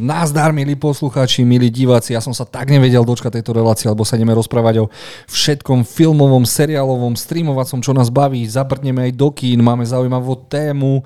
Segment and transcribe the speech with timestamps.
[0.00, 4.16] Nazdar, milí poslucháči, milí diváci, ja som sa tak nevedel dočkať tejto relácie, lebo sa
[4.16, 4.90] ideme rozprávať o
[5.28, 8.40] všetkom filmovom, seriálovom, streamovacom, čo nás baví.
[8.48, 11.04] Zabrneme aj do kín, máme zaujímavú tému,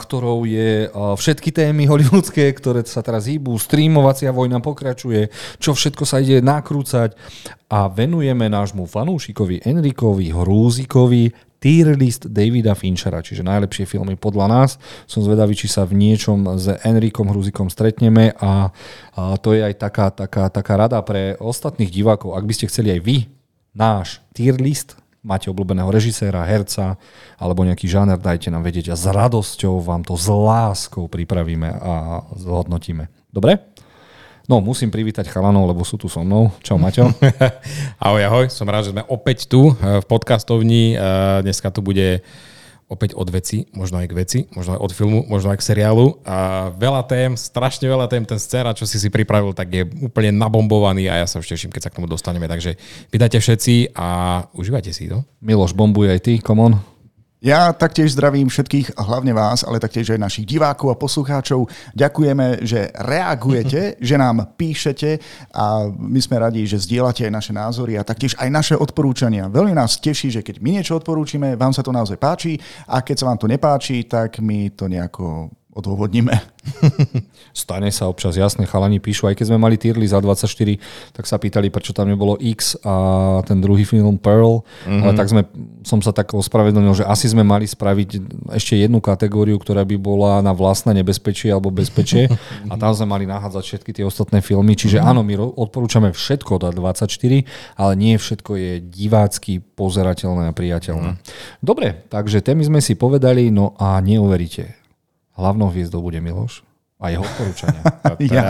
[0.00, 5.28] ktorou je všetky témy hollywoodske, ktoré sa teraz hýbu, streamovacia vojna pokračuje,
[5.60, 7.12] čo všetko sa ide nakrúcať.
[7.68, 14.70] A venujeme nášmu fanúšikovi Enrikovi Hrúzikovi tier list Davida Finchera, čiže najlepšie filmy podľa nás.
[15.10, 18.70] Som zvedavý, či sa v niečom s Enrikom Hruzikom stretneme a,
[19.18, 22.38] a to je aj taká, taká, taká rada pre ostatných divákov.
[22.38, 23.16] Ak by ste chceli aj vy
[23.74, 24.94] náš tier list,
[25.26, 27.02] máte obľúbeného režiséra, herca
[27.34, 32.22] alebo nejaký žáner, dajte nám vedieť a s radosťou vám to s láskou pripravíme a
[32.38, 33.10] zhodnotíme.
[33.34, 33.74] Dobre?
[34.46, 36.54] No, musím privítať chalanov, lebo sú tu so mnou.
[36.62, 37.10] Čau, Maťo.
[38.06, 38.46] ahoj, ahoj.
[38.46, 40.94] Som rád, že sme opäť tu eh, v podcastovni.
[40.94, 41.00] Eh,
[41.42, 42.22] dneska tu bude
[42.86, 46.22] opäť od veci, možno aj k veci, možno aj od filmu, možno aj k seriálu.
[46.22, 50.30] A veľa tém, strašne veľa tém, ten scéna, čo si si pripravil, tak je úplne
[50.30, 52.46] nabombovaný a ja sa už teším, keď sa k tomu dostaneme.
[52.46, 52.78] Takže
[53.10, 54.06] vydajte všetci a
[54.54, 55.26] užívajte si to.
[55.42, 56.95] Miloš, bombuj aj ty, come on.
[57.46, 61.70] Ja taktiež zdravím všetkých, hlavne vás, ale taktiež aj našich divákov a poslucháčov.
[61.94, 65.22] Ďakujeme, že reagujete, že nám píšete
[65.54, 69.46] a my sme radi, že zdieľate aj naše názory a taktiež aj naše odporúčania.
[69.46, 72.58] Veľmi nás teší, že keď my niečo odporúčime, vám sa to naozaj páči
[72.90, 76.32] a keď sa vám to nepáči, tak my to nejako odôvodníme.
[77.52, 80.48] Stane sa občas, jasne, chalani píšu, aj keď sme mali tírli za 24,
[81.12, 82.94] tak sa pýtali, prečo tam nebolo X a
[83.44, 85.02] ten druhý film Pearl, mm-hmm.
[85.04, 85.42] ale tak sme,
[85.84, 88.08] som sa tak ospravedlnil, že asi sme mali spraviť
[88.56, 92.32] ešte jednu kategóriu, ktorá by bola na vlastné nebezpečie alebo bezpečie
[92.72, 95.10] a tam sme mali nahádzať všetky tie ostatné filmy, čiže mm-hmm.
[95.12, 97.44] áno, my odporúčame všetko do 24,
[97.76, 101.20] ale nie všetko je divácky pozerateľné a priateľné.
[101.20, 101.60] Mm-hmm.
[101.60, 104.85] Dobre, takže témy sme si povedali, no a neuveríte,
[105.36, 106.64] Hlavnou hviezdou bude Miloš
[106.96, 107.82] a jeho odporúčania.
[108.32, 108.48] ja.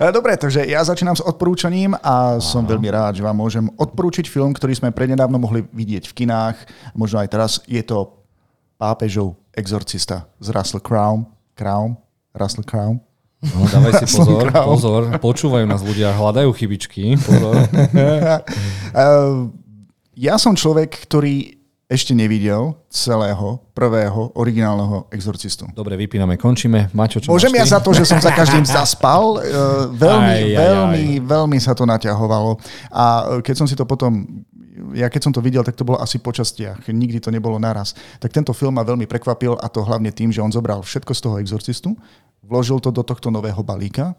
[0.00, 2.40] E, dobre, takže ja začínam s odporúčaním a Aha.
[2.40, 6.56] som veľmi rád, že vám môžem odporúčiť film, ktorý sme prednedávno mohli vidieť v kinách.
[6.96, 8.16] Možno aj teraz je to
[8.78, 11.26] Pápežov exorcista z Russell Crown.
[11.58, 11.98] Crown?
[12.32, 13.02] Russell Crown?
[13.42, 17.58] No, dávaj si pozor, pozor, počúvajú nás ľudia, hľadajú chybičky, pozor.
[18.88, 19.04] E,
[20.16, 21.57] ja som človek, ktorý
[21.88, 25.64] ešte nevidel celého prvého originálneho exorcistu.
[25.72, 26.92] Dobre, vypíname, končíme.
[26.92, 29.40] Maťo, čo Môžem ja za to, že som za každým zaspal.
[29.40, 31.20] Uh, veľmi, aj, aj, veľmi, aj.
[31.24, 32.60] veľmi sa to naťahovalo.
[32.92, 33.04] A
[33.40, 34.44] keď som si to potom
[34.94, 36.86] ja keď som to videl, tak to bolo asi po častiach.
[36.86, 37.98] Nikdy to nebolo naraz.
[38.22, 41.20] Tak tento film ma veľmi prekvapil a to hlavne tým, že on zobral všetko z
[41.24, 41.98] toho exorcistu,
[42.46, 44.14] vložil to do tohto nového balíka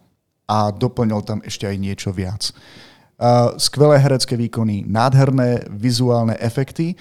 [0.49, 2.51] a doplnil tam ešte aj niečo viac.
[3.59, 6.95] Skvelé herecké výkony, nádherné vizuálne efekty,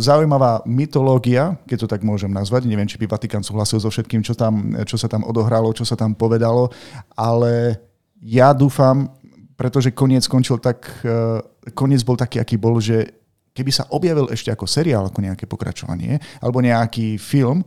[0.00, 2.64] zaujímavá mytológia, keď to tak môžem nazvať.
[2.64, 6.00] Neviem, či by Vatikán súhlasil so všetkým, čo, tam, čo sa tam odohralo, čo sa
[6.00, 6.72] tam povedalo,
[7.12, 7.76] ale
[8.24, 9.12] ja dúfam,
[9.52, 11.44] pretože koniec skončil tak, uh,
[11.76, 13.12] koniec bol taký, aký bol, že
[13.52, 17.62] keby sa objavil ešte ako seriál, ako nejaké pokračovanie, alebo nejaký film,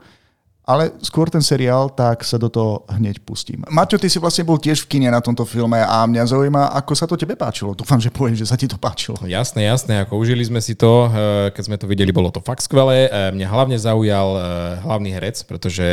[0.67, 3.63] ale skôr ten seriál, tak sa do toho hneď pustím.
[3.71, 6.91] Maťo, ty si vlastne bol tiež v kine na tomto filme a mňa zaujíma, ako
[6.91, 7.71] sa to tebe páčilo.
[7.71, 9.15] Dúfam, že poviem, že sa ti to páčilo.
[9.23, 12.67] Jasné, jasné, ako užili sme si to, eh, keď sme to videli, bolo to fakt
[12.67, 13.07] skvelé.
[13.07, 14.43] Eh, mňa hlavne zaujal eh,
[14.83, 15.87] hlavný herec, pretože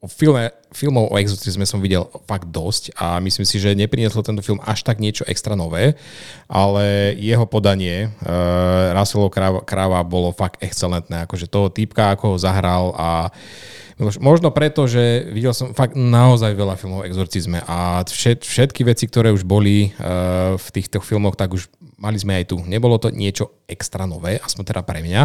[0.00, 4.40] o filme, filmov o exorcizme som videl fakt dosť a myslím si, že neprinieslo tento
[4.40, 5.92] film až tak niečo extra nové,
[6.48, 12.36] ale jeho podanie uh, Russellov kráva, kráva bolo fakt excelentné, akože toho týpka, ako ho
[12.40, 13.28] zahral a
[14.00, 19.04] Možno preto, že videl som fakt naozaj veľa filmov o exorcizme a všet, všetky veci,
[19.04, 21.68] ktoré už boli uh, v týchto filmoch, tak už
[22.00, 22.56] mali sme aj tu.
[22.64, 25.22] Nebolo to niečo extra nové, aspoň teda pre mňa.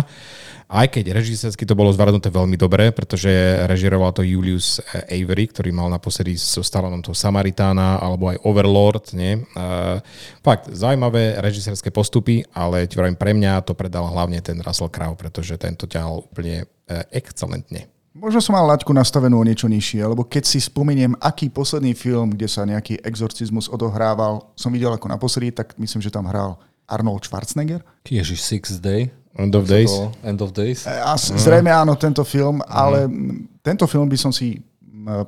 [0.67, 3.31] Aj keď režisérsky to bolo zvládnuté veľmi dobre, pretože
[3.63, 9.15] režiroval to Julius Avery, ktorý mal naposledy so Stallonom toho Samaritána alebo aj Overlord.
[9.15, 9.39] Nie?
[9.55, 10.03] Uh,
[10.43, 15.87] fakt, zaujímavé režisérske postupy, ale pre mňa to predal hlavne ten Russell Crowe, pretože tento
[15.87, 16.67] ťahal úplne
[17.15, 17.94] excelentne.
[18.15, 22.31] Možno som mal laťku nastavenú o niečo nižšie, lebo keď si spomeniem, aký posledný film,
[22.31, 26.55] kde sa nejaký exorcizmus odohrával, som videl ako naposledy, tak myslím, že tam hral
[26.87, 27.83] Arnold Schwarzenegger.
[28.07, 29.11] Ježiš, Six Day.
[29.35, 29.91] End of Days.
[30.23, 30.87] End of Days.
[30.87, 33.11] A zrejme áno, tento film, ale
[33.59, 34.63] tento film by som si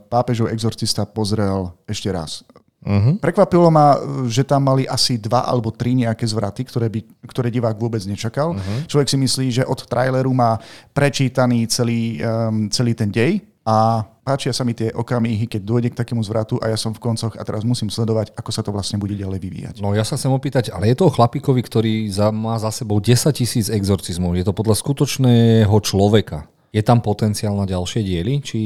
[0.10, 2.42] Pápežov exorcista pozrel ešte raz.
[2.88, 3.20] Uh-huh.
[3.20, 4.00] Prekvapilo ma,
[4.32, 8.56] že tam mali asi dva alebo tri nejaké zvraty, ktoré, by, ktoré divák vôbec nečakal.
[8.56, 8.80] Uh-huh.
[8.88, 10.56] Človek si myslí, že od traileru má
[10.96, 16.00] prečítaný celý, um, celý ten dej a páčia sa mi tie okamihy, keď dôjde k
[16.00, 18.96] takému zvratu a ja som v koncoch a teraz musím sledovať, ako sa to vlastne
[18.96, 19.76] bude ďalej vyvíjať.
[19.84, 23.04] No ja sa chcem opýtať, ale je to o chlapíkovi, ktorý za, má za sebou
[23.04, 24.40] 10 tisíc exorcizmov.
[24.40, 26.48] Je to podľa skutočného človeka.
[26.68, 28.44] Je tam potenciál na ďalšie diely?
[28.44, 28.60] Či...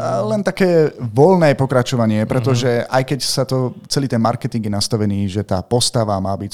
[0.00, 2.90] Len také voľné pokračovanie, pretože uh-huh.
[2.90, 6.52] aj keď sa to, celý ten marketing je nastavený, že tá postava má byť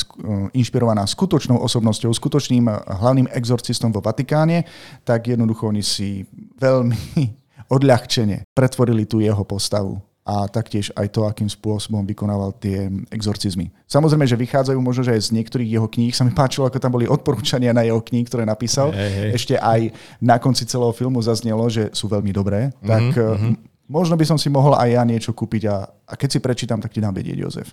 [0.53, 2.67] inšpirovaná skutočnou osobnosťou, skutočným
[3.01, 4.67] hlavným exorcistom vo Vatikáne,
[5.07, 6.27] tak jednoducho oni si
[6.59, 6.99] veľmi
[7.77, 13.73] odľahčene pretvorili tú jeho postavu a taktiež aj to, akým spôsobom vykonával tie exorcizmy.
[13.89, 16.13] Samozrejme, že vychádzajú možno, že aj z niektorých jeho kníh.
[16.13, 18.93] Sa mi páčilo, ako tam boli odporúčania na jeho kníh, ktoré napísal.
[18.93, 19.31] Hey, hey.
[19.35, 19.91] Ešte aj
[20.21, 22.69] na konci celého filmu zaznelo, že sú veľmi dobré.
[22.69, 23.55] Mm-hmm, tak mm-hmm.
[23.89, 26.93] možno by som si mohol aj ja niečo kúpiť a, a keď si prečítam, tak
[26.93, 27.73] ti dám vedieť, Jozef.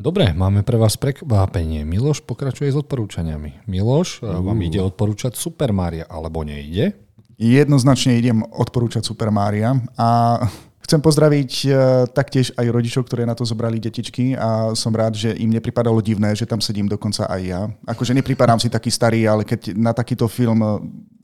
[0.00, 1.84] Dobre, máme pre vás prekvapenie.
[1.84, 3.68] Miloš pokračuje s odporúčaniami.
[3.68, 4.40] Miloš, uh.
[4.40, 6.96] vám ide odporúčať Super Mario, alebo nejde?
[7.36, 10.40] Jednoznačne idem odporúčať Super Mario a
[10.82, 11.72] Chcem pozdraviť uh,
[12.10, 16.34] taktiež aj rodičov, ktorí na to zobrali detičky a som rád, že im nepripadalo divné,
[16.34, 17.62] že tam sedím dokonca aj ja.
[17.86, 20.70] Akože nepripadám si taký starý, ale keď na takýto film e,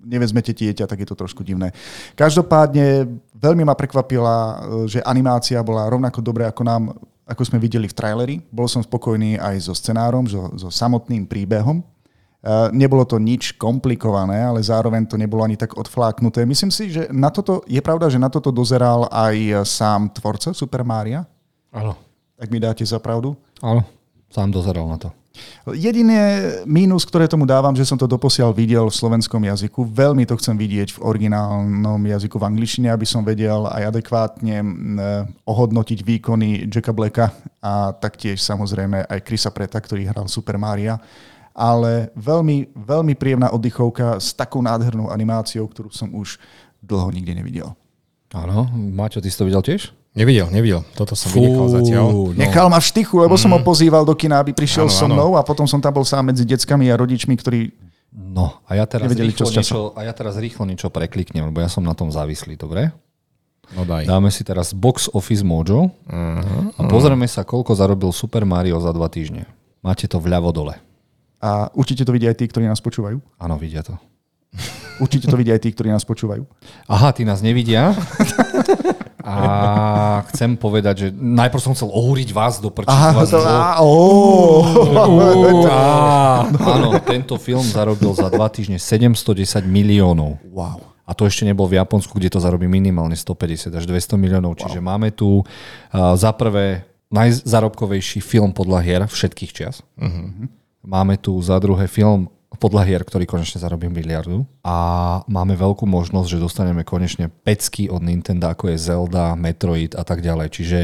[0.06, 1.74] nevezmete dieťa, tak je to trošku divné.
[2.14, 4.54] Každopádne veľmi ma prekvapila, e,
[4.86, 6.82] že animácia bola rovnako dobré ako nám,
[7.26, 8.36] ako sme videli v traileri.
[8.48, 11.82] Bol som spokojný aj so scenárom, so, so samotným príbehom.
[12.38, 16.46] Eh, nebolo to nič komplikované, ale zároveň to nebolo ani tak odfláknuté.
[16.46, 20.86] Myslím si, že na toto, je pravda, že na toto dozeral aj sám tvorca Super
[20.86, 21.26] Maria?
[21.74, 21.98] Áno.
[22.38, 23.34] Tak mi dáte za pravdu?
[23.58, 23.82] Áno,
[24.30, 25.10] sám dozeral na to.
[25.74, 29.86] Jediné mínus, ktoré tomu dávam, že som to doposiaľ videl v slovenskom jazyku.
[29.86, 34.66] Veľmi to chcem vidieť v originálnom jazyku v angličtine, aby som vedel aj adekvátne eh,
[35.42, 41.02] ohodnotiť výkony Jacka Blacka a taktiež samozrejme aj Chrisa Preta, ktorý hral Super Maria
[41.58, 46.38] ale veľmi, veľmi príjemná oddychovka s takou nádhernou animáciou, ktorú som už
[46.78, 47.74] dlho nikde nevidel.
[48.30, 49.90] Áno, Maťo, ty si to videl tiež?
[50.14, 50.86] Nevidel, nevidel.
[50.94, 52.06] Toto som Fú, vynechal zatiaľ.
[52.10, 52.34] No.
[52.38, 53.42] Nechal ma v štychu, lebo mm.
[53.42, 55.38] som ho pozýval do kina, aby prišiel ano, so mnou ano.
[55.38, 57.60] a potom som tam bol sám medzi deckami a rodičmi, ktorí
[58.08, 61.68] No, a ja teraz, nevedeli, rýchlo, niečo, a ja teraz rýchlo niečo prekliknem, lebo ja
[61.68, 62.88] som na tom závislý, dobre?
[63.76, 64.08] No daj.
[64.08, 68.96] Dáme si teraz Box Office Mojo uh-huh, a pozrieme sa, koľko zarobil Super Mario za
[68.96, 69.44] dva týždne.
[69.84, 70.80] Máte to vľavo dole.
[71.38, 73.22] A určite to vidia aj tí, ktorí nás počúvajú.
[73.38, 73.94] Áno, vidia to.
[75.02, 76.42] Určite to vidia aj tí, ktorí nás počúvajú.
[76.90, 77.94] Aha, tí nás nevidia.
[79.22, 82.90] A chcem povedať, že najprv som chcel ohúriť vás do prčí.
[82.90, 83.84] Aha, vás to, á, á,
[86.74, 90.40] áno, tento film zarobil za dva týždne 710 miliónov.
[90.48, 90.80] Wow.
[91.04, 94.56] A to ešte nebol v Japonsku, kde to zarobí minimálne 150 až 200 miliónov.
[94.56, 94.60] Wow.
[94.64, 95.44] Čiže máme tu uh,
[96.16, 99.80] za prvé najzarobkovejší film podľa hier všetkých čias.
[99.96, 100.48] Uh-huh.
[100.82, 104.76] Máme tu za druhé film podľa hier, ktorý konečne zarobí miliardu a
[105.30, 110.24] máme veľkú možnosť, že dostaneme konečne pecky od Nintendo, ako je Zelda, Metroid a tak
[110.24, 110.48] ďalej.
[110.50, 110.78] Čiže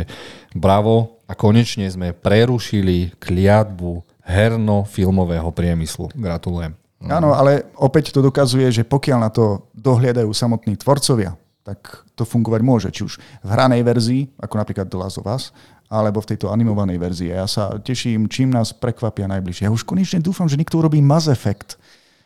[0.55, 6.12] bravo a konečne sme prerušili kliatbu herno-filmového priemyslu.
[6.14, 6.79] Gratulujem.
[7.05, 12.61] Áno, ale opäť to dokazuje, že pokiaľ na to dohliadajú samotní tvorcovia, tak to fungovať
[12.61, 12.88] môže.
[12.93, 15.52] Či už v hranej verzii, ako napríklad The Last of Us,
[15.94, 17.31] alebo v tejto animovanej verzii.
[17.31, 19.70] Ja sa teším, čím nás prekvapia najbližšie.
[19.70, 21.79] Ja už konečne dúfam, že niekto urobí Mass Effect.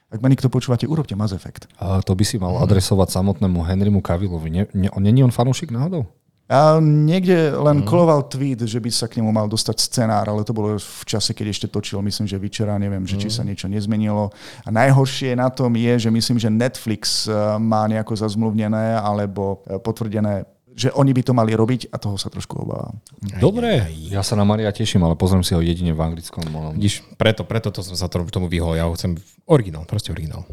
[0.08, 1.68] Ak ma niekto počúvate, urobte Mass Effect.
[1.76, 4.48] A to by si mal adresovať samotnému Henrymu Cavillovi.
[4.48, 6.08] Nie, nie, není on fanúšik náhodou?
[6.48, 7.86] A niekde len mm.
[7.86, 11.36] koloval tweet, že by sa k nemu mal dostať scenár, ale to bolo v čase,
[11.36, 13.34] keď ešte točil, myslím, že večera, neviem, že či mhm.
[13.36, 14.32] sa niečo nezmenilo.
[14.64, 19.76] A najhoršie na tom je, že myslím, že Netflix eh, má nejako zazmluvnené alebo eh,
[19.76, 23.02] potvrdené že oni by to mali robiť a toho sa trošku obávam.
[23.42, 26.46] Dobre, ja sa na Maria teším, ale pozriem si ho jedine v anglickom.
[26.78, 28.78] Vidíš, preto, preto to som sa tomu vyhol.
[28.78, 29.18] Ja ho chcem
[29.50, 30.46] originál, proste originál.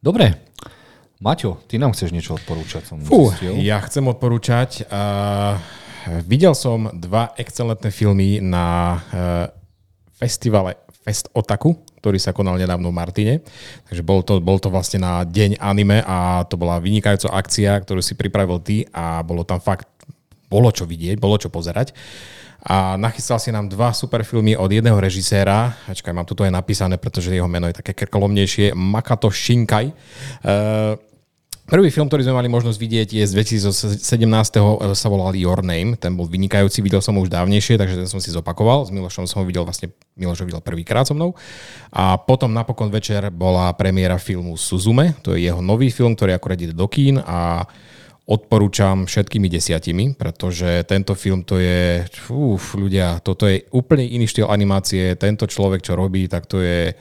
[0.00, 0.48] Dobre.
[1.20, 2.88] Maťo, ty nám chceš niečo odporúčať?
[2.88, 4.84] Som Fú, ja chcem odporúčať.
[4.88, 5.56] Uh,
[6.24, 9.48] videl som dva excelentné filmy na uh,
[10.12, 11.72] festivale Fest Otaku,
[12.06, 13.34] ktorý sa konal nedávno v Martine.
[13.90, 17.98] Takže bol to, bol to vlastne na deň anime a to bola vynikajúca akcia, ktorú
[17.98, 19.90] si pripravil ty a bolo tam fakt,
[20.46, 21.90] bolo čo vidieť, bolo čo pozerať.
[22.66, 25.74] A nachystal si nám dva super filmy od jedného režiséra.
[25.86, 28.74] Ačkaj, mám toto aj napísané, pretože jeho meno je také krkolomnejšie.
[28.74, 29.94] Makato Shinkai.
[30.42, 30.98] Uh,
[31.66, 33.98] Prvý film, ktorý sme mali možnosť vidieť, je z 2017.
[34.94, 35.98] sa volal Your Name.
[35.98, 38.86] Ten bol vynikajúci, videl som ho už dávnejšie, takže ten som si zopakoval.
[38.86, 41.34] S Milošom som ho videl vlastne, Miloš ho videl prvýkrát so mnou.
[41.90, 45.18] A potom napokon večer bola premiéra filmu Suzume.
[45.26, 47.66] To je jeho nový film, ktorý akorát ide do kín a
[48.30, 54.46] odporúčam všetkými desiatimi, pretože tento film to je, uf, ľudia, toto je úplne iný štýl
[54.46, 55.18] animácie.
[55.18, 56.94] Tento človek, čo robí, tak to je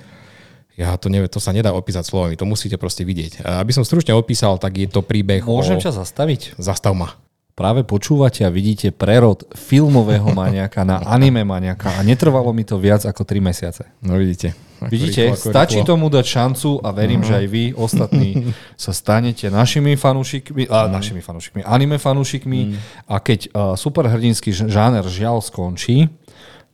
[0.75, 3.47] ja to neviem, to sa nedá opísať slovami, to musíte proste vidieť.
[3.47, 5.83] Aby som stručne opísal, tak je to príbeh Môžem o...
[5.83, 6.59] ťa zastaviť?
[6.59, 7.15] Zastav ma.
[7.55, 13.07] Práve počúvate a vidíte prerod filmového maniaka na anime maniaka a netrvalo mi to viac
[13.07, 13.87] ako 3 mesiace.
[14.03, 14.51] No vidíte.
[14.91, 15.87] Vidíte, rýchlo, ako stačí rýchlo.
[15.95, 18.51] tomu dať šancu a verím, že aj vy ostatní
[18.83, 22.75] sa stanete našimi fanúšikmi, a, našimi fanúšikmi, anime fanúšikmi
[23.07, 26.11] a keď uh, superhrdinský žáner žiaľ skončí,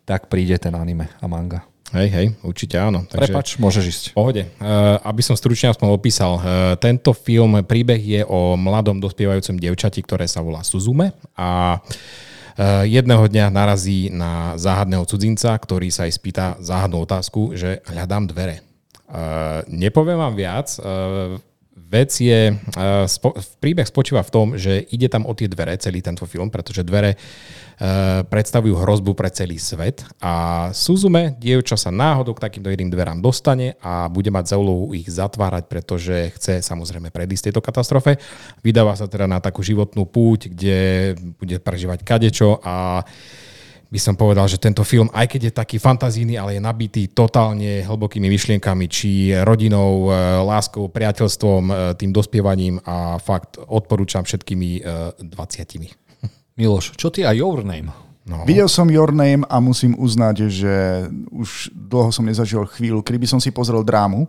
[0.10, 1.62] tak príde ten anime a manga.
[1.92, 3.04] Hej, hej, určite áno.
[3.04, 3.20] Takže...
[3.20, 4.04] Prepač, môžeš ísť.
[4.16, 4.48] Pohode.
[4.64, 6.44] Uh, aby som stručne aspoň opísal, uh,
[6.80, 13.28] tento film, príbeh je o mladom dospievajúcom devčati, ktoré sa volá Suzume a uh, jedného
[13.28, 18.64] dňa narazí na záhadného cudzinca, ktorý sa aj spýta záhadnú otázku, že hľadám dvere.
[19.12, 21.36] Uh, nepoviem vám viac, uh,
[21.76, 26.04] vec je, uh, spo, príbeh spočíva v tom, že ide tam o tie dvere, celý
[26.04, 32.36] tento film, pretože dvere uh, predstavujú hrozbu pre celý svet a Suzume, dievča sa náhodou
[32.36, 37.08] k takýmto jedným dverám dostane a bude mať za úlohu ich zatvárať, pretože chce samozrejme
[37.12, 38.20] predísť tejto katastrofe.
[38.64, 40.80] Vydáva sa teda na takú životnú púť, kde
[41.40, 43.04] bude prežívať kadečo a
[43.92, 47.84] by som povedal, že tento film, aj keď je taký fantazíny, ale je nabitý totálne
[47.84, 50.16] hlbokými myšlienkami, či rodinou, e,
[50.48, 55.92] láskou, priateľstvom, e, tým dospievaním a fakt odporúčam všetkými e, 20.
[56.60, 57.92] Miloš, čo ty a Your Name?
[58.24, 58.48] No.
[58.48, 60.74] Videl som Your Name a musím uznať, že
[61.28, 64.24] už dlho som nezažil chvíľu, kedy by som si pozrel drámu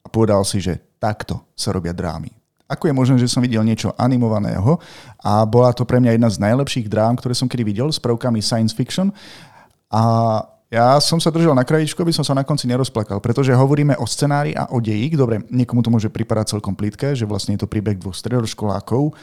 [0.00, 2.32] a povedal si, že takto sa robia drámy.
[2.64, 4.80] Ako je možné, že som videl niečo animovaného
[5.20, 8.40] a bola to pre mňa jedna z najlepších drám, ktoré som kedy videl s prvkami
[8.40, 9.12] science fiction
[9.92, 10.02] a
[10.74, 14.10] ja som sa držal na krajičku, aby som sa na konci nerozplakal, pretože hovoríme o
[14.10, 15.14] scenári a o deji.
[15.14, 19.14] Dobre, niekomu to môže pripadať celkom plitké, že vlastne je to príbeh dvoch stredoškolákov.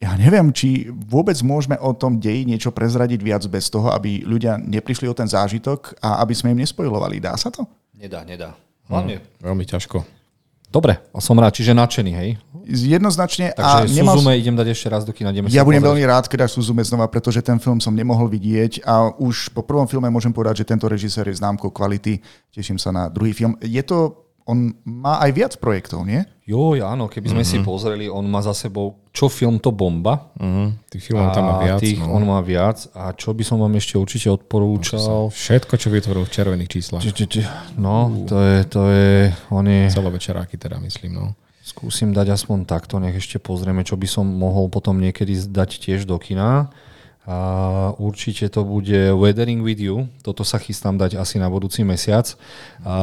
[0.00, 4.56] Ja neviem, či vôbec môžeme o tom deji niečo prezradiť viac bez toho, aby ľudia
[4.56, 7.20] neprišli o ten zážitok a aby sme im nespojovali.
[7.20, 7.68] Dá sa to?
[8.00, 8.56] Nedá, nedá.
[8.88, 9.20] Hlavne.
[9.44, 10.23] Veľmi ťažko.
[10.74, 12.30] Dobre, a som rád, čiže nadšený, hej?
[12.66, 13.54] Jednoznačne.
[13.54, 14.18] Takže a nemal...
[14.18, 15.30] Suzume idem dať ešte raz do kina.
[15.30, 15.90] ideme Ja budem pozrieť.
[15.94, 19.62] veľmi rád, keď dáš Suzume znova, pretože ten film som nemohol vidieť a už po
[19.62, 22.18] prvom filme môžem povedať, že tento režisér je známkou kvality.
[22.50, 23.54] Teším sa na druhý film.
[23.62, 26.20] Je to, on má aj viac projektov, nie?
[26.44, 27.64] Jo, áno, keby sme mm-hmm.
[27.64, 30.28] si pozreli, on má za sebou, čo film to bomba.
[30.36, 30.76] Uh-huh.
[30.92, 31.80] Tých filmov tam má viac.
[31.80, 32.12] Tých, no.
[32.12, 32.84] on má viac.
[32.92, 35.32] A čo by som vám ešte určite odporúčal?
[35.32, 37.00] Všetko, čo vytvoril v červených číslach.
[37.00, 37.40] Či, či, či,
[37.80, 41.24] no, to je, to je, on je, Celovečeráky teda myslím, no.
[41.64, 46.04] skúsim dať aspoň takto, nech ešte pozrieme, čo by som mohol potom niekedy dať tiež
[46.04, 46.68] do kina.
[47.24, 47.36] A
[47.96, 52.28] určite to bude Weathering with You, toto sa chystám dať asi na budúci mesiac,
[52.84, 52.94] a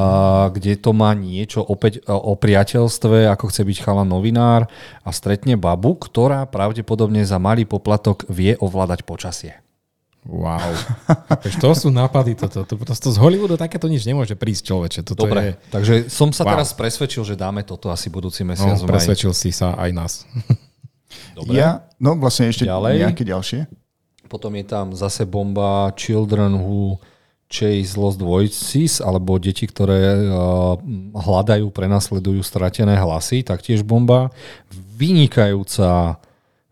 [0.53, 4.69] kde to má niečo opäť o priateľstve, ako chce byť chalan novinár
[5.01, 9.57] a stretne babu, ktorá pravdepodobne za malý poplatok vie ovládať počasie.
[10.21, 10.61] Wow.
[11.57, 12.61] To sú nápady toto.
[12.61, 14.99] To, prosto z Hollywoodu takéto nič nemôže prísť človeče.
[15.01, 15.73] Toto Dobre, je...
[15.73, 16.61] takže som sa Wow.
[16.61, 18.77] teraz presvedčil, že dáme toto asi budúci No, mesiac.
[18.77, 18.85] maji.
[18.85, 20.13] presvedčil si sa aj nás.
[21.33, 21.57] Dobre.
[21.57, 23.01] Ja, no vlastne ešte Ďalej.
[23.01, 23.61] nejaké ďalšie.
[24.31, 26.95] Potom je tam zase bomba Children Who
[27.51, 30.79] Chase Lost Voices, alebo deti, ktoré uh,
[31.11, 34.31] hľadajú, prenasledujú stratené hlasy, taktiež bomba.
[34.71, 36.15] Vynikajúca,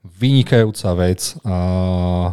[0.08, 1.36] vynikajúca vec.
[1.44, 2.32] Uh,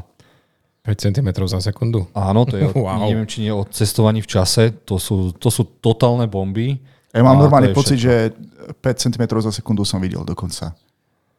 [0.87, 2.07] 5 cm za sekundu.
[2.15, 3.11] áno, to je, o, Wow.
[3.11, 6.79] neviem, či nie o cestovaní v čase, to sú, to sú totálne bomby.
[7.11, 8.31] Ja mám normálny pocit, že
[8.79, 8.79] 5
[9.11, 10.79] cm za sekundu som videl dokonca.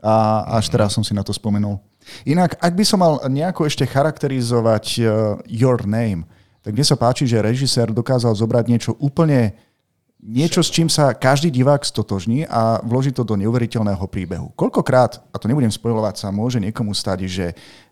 [0.04, 1.80] A až teraz som si na to spomenul.
[2.26, 5.08] Inak, ak by som mal nejako ešte charakterizovať uh,
[5.48, 6.28] Your Name,
[6.66, 9.56] tak mne sa páči, že režisér dokázal zobrať niečo úplne
[10.22, 14.52] niečo, s čím sa každý divák stotožní a vloží to do neuveriteľného príbehu.
[14.58, 17.46] Koľkokrát, a to nebudem spojovať, sa môže niekomu stať, že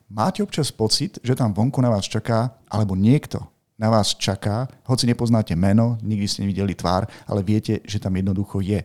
[0.10, 3.40] máte občas pocit, že tam vonku na vás čaká, alebo niekto
[3.78, 8.64] na vás čaká, hoci nepoznáte meno, nikdy ste nevideli tvár, ale viete, že tam jednoducho
[8.64, 8.82] je.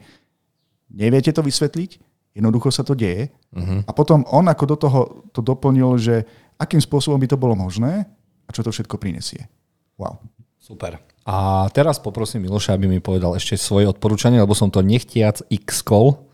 [0.91, 3.31] Neviete to vysvetliť, jednoducho sa to deje.
[3.55, 3.83] Uh-huh.
[3.85, 5.01] A potom on ako do toho
[5.35, 6.23] to doplnil, že
[6.61, 8.07] akým spôsobom by to bolo možné
[8.47, 9.49] a čo to všetko prinesie.
[9.99, 10.23] Wow.
[10.61, 11.03] Super.
[11.27, 16.27] A teraz poprosím Miloša, aby mi povedal ešte svoje odporúčanie, lebo som to nechtiac x-kol.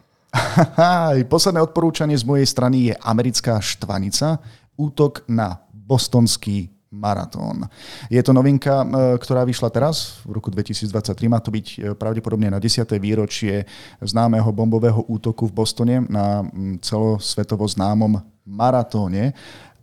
[1.32, 4.38] Posledné odporúčanie z mojej strany je americká štvanica,
[4.76, 7.68] útok na bostonský maratón.
[8.08, 8.86] Je to novinka, e,
[9.20, 11.28] ktorá vyšla teraz, v roku 2023.
[11.28, 12.88] Má to byť e, pravdepodobne na 10.
[12.96, 13.68] výročie
[14.00, 16.40] známeho bombového útoku v Bostone na
[16.80, 18.16] celosvetovo známom
[18.48, 19.36] maratóne.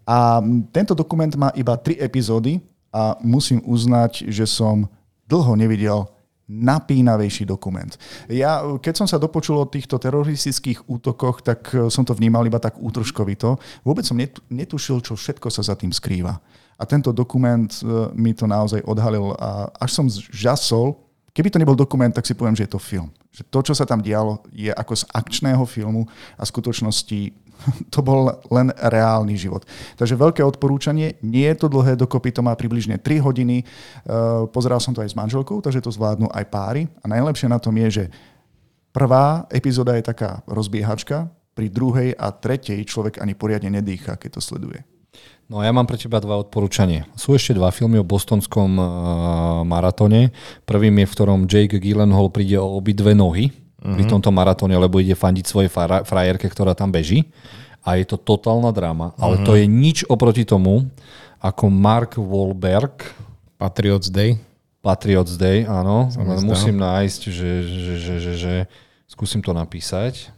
[0.04, 0.42] A
[0.74, 2.60] tento dokument má iba tri epizódy
[2.92, 4.90] a musím uznať, že som
[5.30, 6.10] dlho nevidel
[6.44, 7.96] napínavejší dokument.
[8.28, 12.60] Ja, keď som sa dopočul o týchto teroristických útokoch, tak eh, som to vnímal iba
[12.60, 13.58] tak útržkovito.
[13.82, 16.38] Vôbec som netu- netušil, čo všetko sa za tým skrýva.
[16.84, 21.00] A tento dokument eh, mi to naozaj odhalil a až som žasol.
[21.32, 23.08] Keby to nebol dokument, tak si poviem, že je to film.
[23.32, 27.20] Že to, čo sa tam dialo, je ako z akčného filmu a v skutočnosti
[27.96, 29.64] to bol len reálny život.
[29.96, 33.66] Takže veľké odporúčanie, nie je to dlhé, dokopy to má približne 3 hodiny.
[34.06, 36.86] Uh, pozeral som to aj s manželkou, takže to zvládnu aj páry.
[37.02, 38.06] A najlepšie na tom je, že
[38.94, 44.42] prvá epizóda je taká rozbiehačka, pri druhej a tretej človek ani poriadne nedýcha, keď to
[44.42, 44.82] sleduje.
[45.52, 47.04] No a ja mám pre teba dva odporúčanie.
[47.20, 48.86] Sú ešte dva filmy o bostonskom uh,
[49.68, 50.32] maratóne.
[50.64, 53.94] Prvým je, v ktorom Jake Gyllenhaal príde o obidve nohy uh-huh.
[53.94, 54.12] pri mhm.
[54.18, 55.70] tomto maratóne, lebo ide fandiť svojej
[56.08, 57.28] frajerke, ktorá tam beží.
[57.84, 58.72] A je to totálna.
[58.72, 59.12] Uh-huh.
[59.20, 60.88] Ale to je nič oproti tomu,
[61.44, 63.04] ako Mark Wahlberg.
[63.60, 64.40] Patriots Day.
[64.84, 66.12] Patriots Day, áno.
[66.44, 68.54] Musím nájsť, že, že, že, že, že
[69.08, 70.32] skúsim to napísať.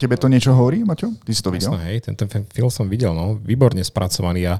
[0.00, 1.12] Tebe to niečo hovorí, Maťo?
[1.20, 1.76] Ty si to videl?
[1.76, 4.54] Jasne, hej, ten, ten film som videl, no, výborne spracovaný a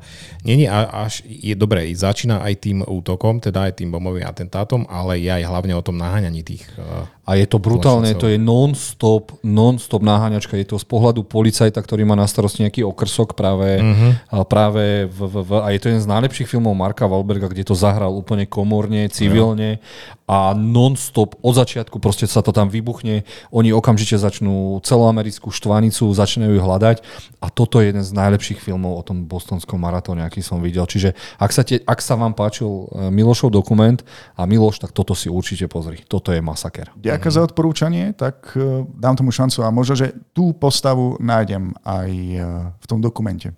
[0.44, 5.16] nie, nie, až je dobré, začína aj tým útokom, teda aj tým bombovým atentátom, ale
[5.16, 9.38] je aj hlavne o tom naháňaní tých uh, a je to brutálne, to je non-stop,
[9.46, 10.58] non-stop náhaňačka.
[10.58, 14.42] Je to z pohľadu policajta, ktorý má na starosti nejaký okrsok práve, uh-huh.
[14.50, 17.78] práve v, v, v, a je to jeden z najlepších filmov Marka Wahlberga, kde to
[17.78, 19.78] zahral úplne komorne, civilne
[20.26, 23.22] a non-stop od začiatku proste sa to tam vybuchne.
[23.54, 24.82] Oni okamžite začnú
[25.30, 26.96] celoamerickú štvanicu, začínajú ju hľadať
[27.38, 30.82] a toto je jeden z najlepších filmov o tom bostonskom maratóne, aký som videl.
[30.84, 34.02] Čiže ak sa, te, ak sa vám páčil e, Milošov dokument
[34.34, 36.02] a Miloš, tak toto si určite pozri.
[36.02, 36.90] Toto je masaker.
[36.98, 42.10] Ďakujem za odporúčanie, tak e, dám tomu šancu a možno, že tú postavu nájdem aj
[42.10, 42.38] e,
[42.74, 43.54] v tom dokumente.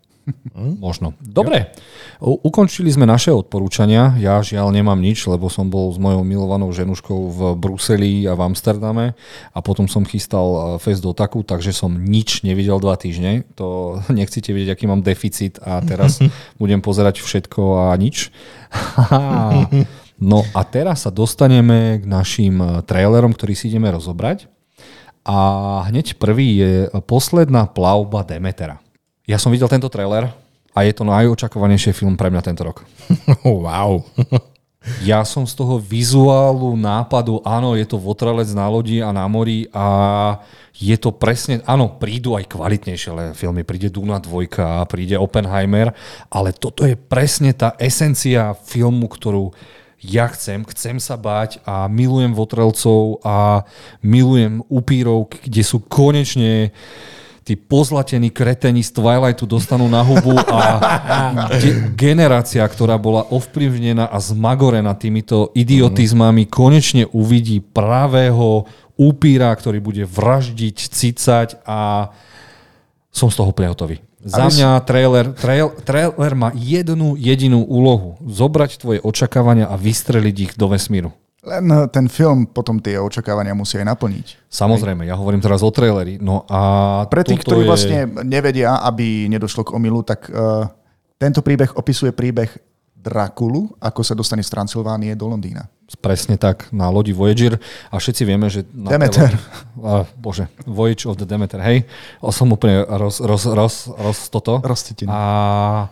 [0.54, 1.18] Mm, možno.
[1.18, 1.74] Dobre,
[2.22, 4.14] U- ukončili sme naše odporúčania.
[4.22, 8.46] Ja žiaľ nemám nič, lebo som bol s mojou milovanou ženuškou v Bruseli a v
[8.46, 9.18] Amsterdame
[9.50, 13.42] a potom som chystal e, fest do taku, takže som nič nevidel dva týždne.
[13.58, 16.22] To nechcete vedieť, aký mám deficit a teraz
[16.62, 18.30] budem pozerať všetko a nič.
[20.22, 24.46] No a teraz sa dostaneme k našim eh, trailerom, ktorý si ideme rozobrať.
[25.26, 25.38] A
[25.90, 26.72] hneď prvý je
[27.06, 28.78] posledná plavba Demetera.
[29.22, 30.34] Ja som videl tento trailer
[30.74, 32.82] a je to najočakovanejší film pre mňa tento rok.
[33.46, 34.02] wow.
[35.06, 39.70] Ja som z toho vizuálu, nápadu, áno, je to votrelec na lodi a na mori
[39.70, 40.42] a
[40.74, 45.94] je to presne, áno, prídu aj kvalitnejšie filmy, príde Duna 2, príde Oppenheimer,
[46.26, 49.54] ale toto je presne tá esencia filmu, ktorú
[50.02, 53.62] ja chcem, chcem sa báť a milujem votrelcov a
[54.02, 56.74] milujem upírov, kde sú konečne
[57.42, 60.62] tí pozlatení kreteni z Twilightu dostanú na hubu a
[61.58, 70.04] ge- generácia, ktorá bola ovplyvnená a zmagorená týmito idiotizmami, konečne uvidí pravého upíra, ktorý bude
[70.06, 72.10] vraždiť, cicať a
[73.10, 73.98] som z toho úplne hotový.
[74.22, 78.14] Za mňa trailer, trail, trailer má jednu jedinú úlohu.
[78.22, 81.10] Zobrať tvoje očakávania a vystreliť ich do vesmíru.
[81.42, 84.26] Len eh, ten film potom tie očakávania musí aj naplniť.
[84.46, 86.22] Samozrejme, ja hovorím teraz o traileri.
[86.22, 87.70] No a Pre tých, ktorí je...
[87.70, 90.70] vlastne nevedia, aby nedošlo k omilu, tak uh,
[91.18, 92.50] tento príbeh opisuje príbeh
[93.02, 95.66] Drakulu, ako sa dostane z Transylvánie do Londýna.
[95.98, 97.58] Presne tak, na lodi Voyager.
[97.90, 98.62] A všetci vieme, že...
[98.70, 99.34] Na Demeter.
[99.34, 99.42] Lodi,
[99.82, 101.82] a, bože, Voyage of the Demeter, hej.
[102.22, 104.62] O som úplne roz, roz, roz, roz toto.
[104.62, 105.10] Rozcítený.
[105.10, 105.90] A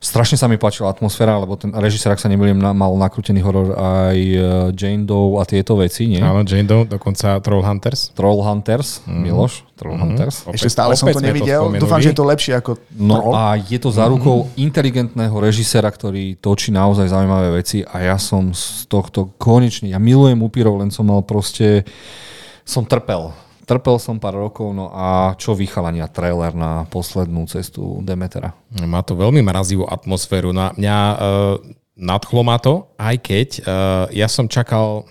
[0.00, 4.16] Strašne sa mi páčila atmosféra, lebo ten režisér, ak sa nemýlim, mal nakrútený horor aj
[4.16, 4.40] e,
[4.72, 6.24] Jane Doe a tieto veci, nie?
[6.24, 8.08] Áno, Jane Doe, dokonca Troll Hunters.
[8.16, 9.20] Troll Hunters, mm.
[9.20, 10.00] Miloš, Troll mm.
[10.00, 10.36] Hunters.
[10.56, 13.32] Ešte stále som to nevidel, to dúfam, že je to lepšie ako No Troll.
[13.36, 14.56] a je to zárukou mm.
[14.56, 20.40] inteligentného režisera, ktorý točí naozaj zaujímavé veci a ja som z tohto konečne, ja milujem
[20.40, 21.84] upírov, len som mal proste,
[22.64, 23.36] som trpel
[23.70, 28.50] trpel som pár rokov, no a čo vychalania trailer na poslednú cestu Demetera?
[28.82, 30.50] Má to veľmi mrazivú atmosféru.
[30.50, 31.16] Na mňa uh,
[31.94, 35.06] nadchlo ma to, aj keď uh, ja som čakal,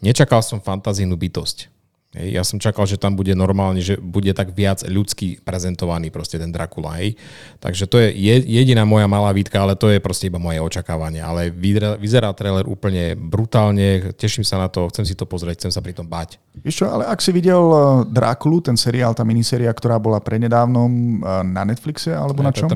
[0.00, 1.73] nečakal som fantazínu bytosť.
[2.14, 2.28] Hej.
[2.34, 6.54] Ja som čakal, že tam bude normálne, že bude tak viac ľudský prezentovaný proste ten
[6.54, 7.02] Dracula.
[7.02, 7.18] Hej.
[7.58, 8.14] Takže to je
[8.46, 11.18] jediná moja malá výtka, ale to je proste iba moje očakávanie.
[11.18, 11.50] Ale
[11.98, 15.92] vyzerá, trailer úplne brutálne, teším sa na to, chcem si to pozrieť, chcem sa pri
[15.92, 16.38] tom bať.
[16.62, 21.42] Ešte, ale ak si videl eh, Drákulu, ten seriál, tá miniséria, ktorá bola prednedávnom eh,
[21.42, 22.70] na Netflixe alebo je na čom?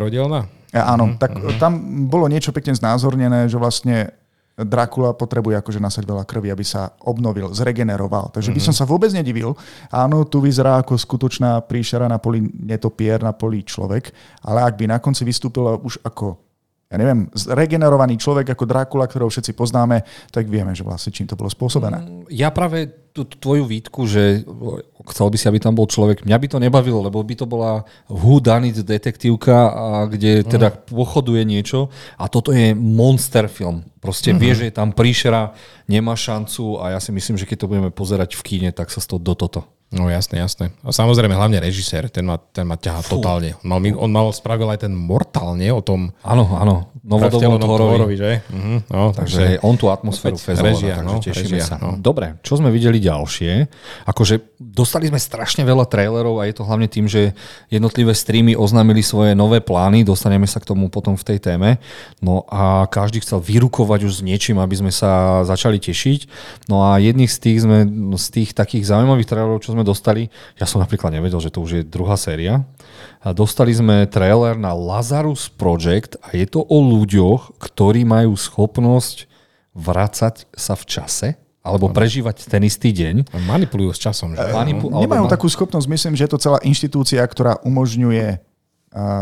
[0.68, 1.20] Ja, áno, mm-hmm.
[1.22, 1.56] tak mhm.
[1.56, 1.72] tam
[2.12, 4.17] bolo niečo pekne znázornené, že vlastne
[4.58, 8.34] Dracula potrebuje akože nasať veľa krvi, aby sa obnovil, zregeneroval.
[8.34, 8.80] Takže by som mhm.
[8.82, 9.54] sa vôbec nedivil.
[9.94, 14.10] Áno, tu vyzerá ako skutočná príšera na poli netopier, na poli človek,
[14.42, 16.48] ale ak by na konci vystúpil už ako
[16.88, 20.00] ja neviem, regenerovaný človek ako Drákula, ktorého všetci poznáme,
[20.32, 22.00] tak vieme, že vlastne čím to bolo spôsobené.
[22.00, 22.88] Mm, ja práve
[23.24, 24.44] tú tvoju výtku, že
[25.08, 27.88] chcel by si, aby tam bol človek, mňa by to nebavilo, lebo by to bola
[28.12, 29.56] whodunit detektívka,
[30.12, 30.50] kde mm.
[30.52, 31.88] teda pochoduje niečo
[32.20, 33.86] a toto je monster film.
[33.98, 34.42] Proste mm-hmm.
[34.42, 35.56] vie, že je tam príšera,
[35.88, 39.00] nemá šancu a ja si myslím, že keď to budeme pozerať v kíne, tak sa
[39.00, 39.77] z toho do toto.
[39.88, 40.68] No jasné, jasné.
[40.84, 43.16] A samozrejme hlavne režisér, ten ma, ten ma ťaha Fú.
[43.16, 43.56] totálne.
[43.64, 46.12] On mal, on mal spravil aj ten Mortálne o tom...
[46.20, 46.92] Áno, áno.
[47.08, 48.20] Novodobom Thorovi.
[48.20, 48.44] že?
[48.52, 48.84] Uh-huh.
[48.92, 51.76] No, takže, takže on tú atmosféru fezoval, režia, takže no, tešíme režia, sa.
[51.80, 51.96] No.
[51.96, 53.64] Dobre, čo sme videli ďalšie?
[54.04, 57.32] Akože dostali sme strašne veľa trailerov a je to hlavne tým, že
[57.72, 61.80] jednotlivé streamy oznámili svoje nové plány, dostaneme sa k tomu potom v tej téme.
[62.20, 66.28] No a každý chcel vyrukovať už s niečím, aby sme sa začali tešiť.
[66.68, 67.88] No a jedných z tých, sme,
[68.20, 70.30] z tých takých zaujímavých trailerov, čo sme dostali.
[70.56, 72.62] Ja som napríklad nevedel, že to už je druhá séria.
[73.22, 79.26] A dostali sme trailer na Lazarus Project a je to o ľuďoch, ktorí majú schopnosť
[79.74, 81.28] vracať sa v čase
[81.62, 83.28] alebo prežívať ten istý deň.
[83.28, 84.32] A manipulujú s časom.
[84.32, 84.40] Že?
[84.56, 88.40] Manipu- Nemajú takú schopnosť, myslím, že je to celá inštitúcia, ktorá umožňuje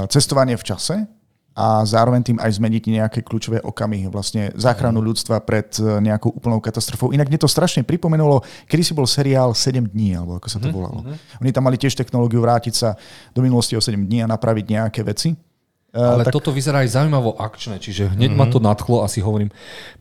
[0.07, 1.11] cestovanie v čase
[1.57, 6.61] a zároveň tým aj zmeniť nejaké kľúčové okamihy, vlastne záchranu ľudstva pred e, nejakou úplnou
[6.61, 7.17] katastrofou.
[7.17, 10.69] Inak mne to strašne pripomenulo, kedy si bol seriál 7 dní, alebo ako sa to
[10.69, 11.01] mhm, volalo.
[11.01, 11.41] Mm-hmm.
[11.41, 12.93] Oni tam mali tiež technológiu vrátiť sa
[13.33, 15.33] do minulosti o 7 dní a napraviť nejaké veci.
[15.97, 16.37] Ale tak...
[16.37, 18.49] toto vyzerá aj zaujímavo akčné, čiže hneď mm-hmm.
[18.49, 19.49] ma to nadchlo a si hovorím,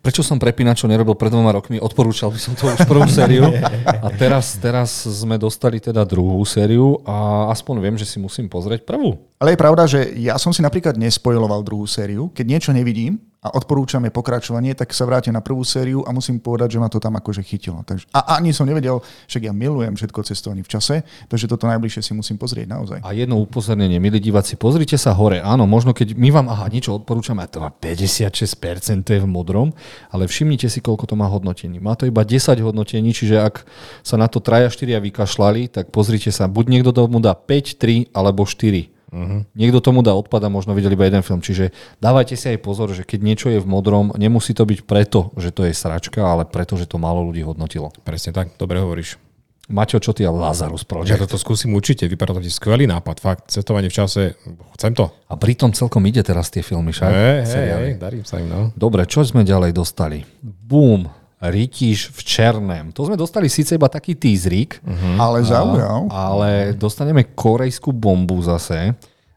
[0.03, 3.47] prečo som prepínačo nerobil pred dvoma rokmi, odporúčal by som to už prvú sériu
[4.05, 8.83] a teraz, teraz sme dostali teda druhú sériu a aspoň viem, že si musím pozrieť
[8.83, 9.15] prvú.
[9.39, 12.31] Ale je pravda, že ja som si napríklad nespojiloval druhú sériu.
[12.31, 16.73] Keď niečo nevidím, a odporúčame pokračovanie, tak sa vrátim na prvú sériu a musím povedať,
[16.73, 17.85] že ma to tam akože chytilo.
[17.85, 18.97] Takže, a ani som nevedel,
[19.29, 22.99] však ja milujem všetko cestovanie v čase, takže toto najbližšie si musím pozrieť naozaj.
[23.05, 25.45] A jedno upozornenie, milí diváci, pozrite sa hore.
[25.45, 29.69] Áno, možno keď my vám aha, niečo odporúčame, a to má 56% je v modrom,
[30.09, 31.77] ale všimnite si, koľko to má hodnotení.
[31.77, 33.69] Má to iba 10 hodnotení, čiže ak
[34.01, 38.09] sa na to traja 4 vykašľali, tak pozrite sa, buď niekto tomu dá 5, 3
[38.09, 39.45] alebo 4 Uh-huh.
[39.53, 41.41] Niekto tomu dá odpad a možno videl iba jeden film.
[41.41, 45.29] Čiže dávajte si aj pozor, že keď niečo je v modrom, nemusí to byť preto,
[45.37, 47.93] že to je sračka, ale preto, že to málo ľudí hodnotilo.
[48.03, 49.21] Presne tak, dobre hovoríš.
[49.65, 51.09] Maťo, čo ty a Lazarus Project?
[51.09, 54.37] Ja toto skúsim určite, vypadá to skvelý nápad, fakt, cestovanie v čase,
[54.77, 55.09] chcem to.
[55.25, 57.09] A pritom celkom ide teraz tie filmy, však?
[57.09, 58.69] Hej, hej, hej, darím sa im, no.
[58.77, 60.21] Dobre, čo sme ďalej dostali?
[60.45, 61.09] Boom,
[61.41, 62.85] Rytíš v černém.
[62.95, 64.79] To sme dostali síce iba taký teaserik.
[64.81, 65.15] Uh-huh.
[65.19, 66.07] Ale zaujal.
[66.07, 68.95] Ale dostaneme korejskú bombu zase.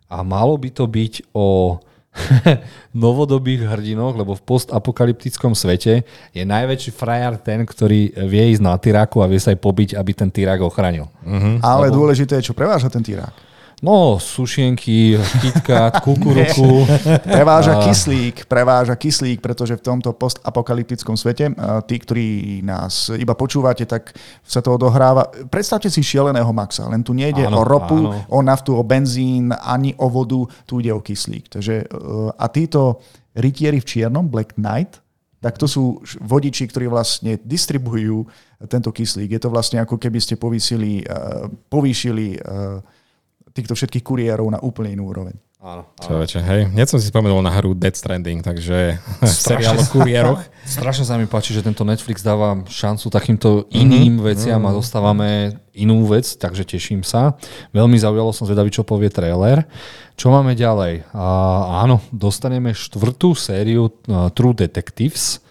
[0.08, 1.76] A malo by to byť o
[3.04, 9.20] novodobých hrdinoch, lebo v postapokalyptickom svete je najväčší frajar ten, ktorý vie ísť na tyráku
[9.22, 11.10] a vie sa aj pobiť, aby ten tyrák ochránil.
[11.22, 11.58] Uh-huh.
[11.60, 12.04] Ale lebo...
[12.04, 13.47] dôležité je, čo preváža ten tyrák.
[13.78, 16.82] No, sušienky, KitKat, kukuruku.
[17.22, 21.54] preváža kyslík, preváža kyslík, pretože v tomto postapokalyptickom svete,
[21.86, 22.28] tí, ktorí
[22.66, 25.30] nás iba počúvate, tak sa to odohráva.
[25.46, 28.18] Predstavte si šialeného Maxa, len tu nejde áno, o ropu, áno.
[28.26, 31.46] o naftu, o benzín, ani o vodu, tu ide o kyslík.
[31.46, 31.86] Takže, e,
[32.34, 32.98] a títo
[33.38, 34.98] rytieri v čiernom, Black Knight,
[35.38, 38.26] tak to sú vodiči, ktorí vlastne distribujú
[38.66, 39.38] tento kyslík.
[39.38, 41.14] Je to vlastne ako keby ste povýšili, e,
[41.70, 42.97] povýšili e,
[43.58, 45.34] týchto všetkých kuriérov na úplne inú úroveň.
[45.58, 46.22] Áno, áno.
[46.22, 46.70] Čo, hej.
[46.70, 50.38] Hneď som si spomenul na hru Dead Stranding, takže seriál o kuriéroch.
[50.78, 54.28] Strašne sa mi páči, že tento Netflix dáva šancu takýmto iným mm-hmm.
[54.30, 54.76] veciam a mhm.
[54.78, 55.28] dostávame
[55.74, 57.34] inú vec, takže teším sa.
[57.74, 59.66] Veľmi zaujalo som zvedavý, čo povie trailer.
[60.14, 61.10] Čo máme ďalej?
[61.10, 61.26] A,
[61.82, 65.42] áno, dostaneme štvrtú sériu uh, True Detectives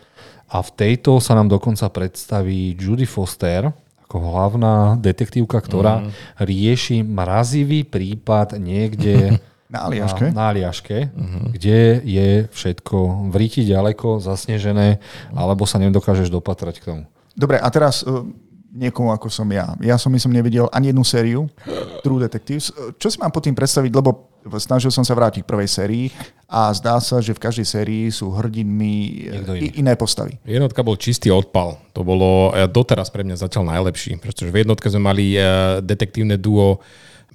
[0.47, 3.67] a v tejto sa nám dokonca predstaví Judy Foster,
[4.07, 6.09] ako hlavná detektívka, ktorá mm.
[6.39, 9.35] rieši mrazivý prípad niekde
[9.73, 11.45] na Aliaške, na, na Aliaške mm-hmm.
[11.51, 15.03] kde je všetko v ríti ďaleko, zasnežené,
[15.35, 17.03] alebo sa nedokážeš dopatrať k tomu.
[17.35, 18.23] Dobre, a teraz uh,
[18.71, 19.75] niekomu ako som ja.
[19.83, 21.51] Ja som myslím nevidel ani jednu sériu
[21.99, 22.71] True Detectives.
[22.95, 26.05] Čo si mám pod tým predstaviť, lebo snažil som sa vrátiť k prvej sérii
[26.47, 29.27] a zdá sa, že v každej sérii sú hrdinmi
[29.75, 30.39] iné postavy.
[30.47, 31.75] Jednotka bol čistý odpal.
[31.91, 35.43] To bolo e, doteraz pre mňa zatiaľ najlepší, pretože v jednotke sme mali e,
[35.83, 36.79] detektívne duo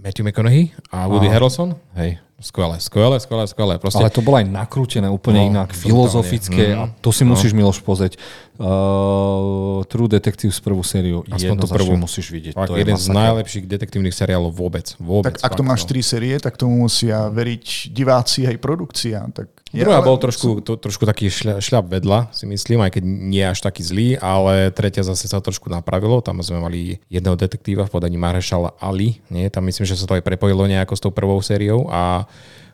[0.01, 1.37] Matthew McConaughey a Woody Aha.
[1.37, 1.77] Harrelson.
[1.93, 2.25] Hej.
[2.43, 3.75] Skvelé, skvelé, skvelé, skvelé.
[3.79, 4.03] Proste...
[4.03, 7.39] Ale to bolo aj nakrútené úplne no, inak, filozofické mm, a to si no.
[7.39, 8.19] musíš, Miloš, pozrieť.
[8.59, 11.23] Uh, True Detective z prvú sériu.
[11.31, 12.59] Aspoň to prvú musíš vidieť.
[12.59, 14.93] Fakt, to jeden z najlepších detektívnych seriálov vôbec.
[14.99, 15.89] vôbec tak ak to máš no.
[15.95, 19.23] tri série, tak tomu musia veriť diváci aj produkcia.
[19.31, 23.05] Tak ja, Druhá bol trošku, to, trošku taký šľa, šľap vedľa, si myslím, aj keď
[23.09, 26.21] nie až taký zlý, ale tretia zase sa trošku napravilo.
[26.21, 29.25] Tam sme mali jedného detektíva v podaní Marshall Ali.
[29.33, 29.49] Nie?
[29.49, 32.29] Tam myslím, že sa to aj prepojilo nejako s tou prvou sériou a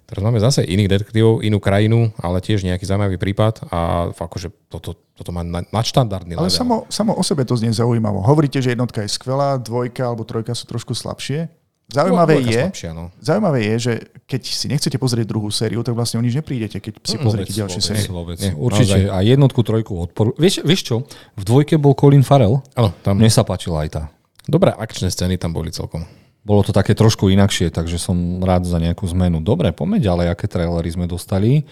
[0.08, 4.96] Teraz máme zase iných detektívov, inú krajinu, ale tiež nejaký zaujímavý prípad a akože toto,
[4.96, 6.48] toto má nadštandardný level.
[6.48, 8.24] Ale samo, samo o sebe to znie zaujímavo.
[8.24, 11.52] Hovoríte, že jednotka je skvelá, dvojka alebo trojka sú trošku slabšie.
[11.92, 13.12] Zaujímavé je, slabšia, no.
[13.20, 13.92] zaujímavé je, že
[14.28, 17.52] keď si nechcete pozrieť druhú sériu, tak vlastne o nič neprídete, keď si mm, pozriete
[17.52, 18.04] ďalšie série.
[18.04, 18.92] Nie, určite.
[18.92, 19.12] Naozaj.
[19.12, 20.36] A jednotku, trojku odporu.
[20.36, 20.96] Vieš, vieš čo?
[21.36, 22.60] V dvojke bol Colin Farrell.
[22.76, 23.16] Áno, tam.
[23.16, 24.02] Mne sa páčila aj tá.
[24.44, 26.04] Dobré akčné scény tam boli celkom.
[26.48, 29.44] Bolo to také trošku inakšie, takže som rád za nejakú zmenu.
[29.44, 31.68] Dobre, poďme ďalej, aké trailery sme dostali.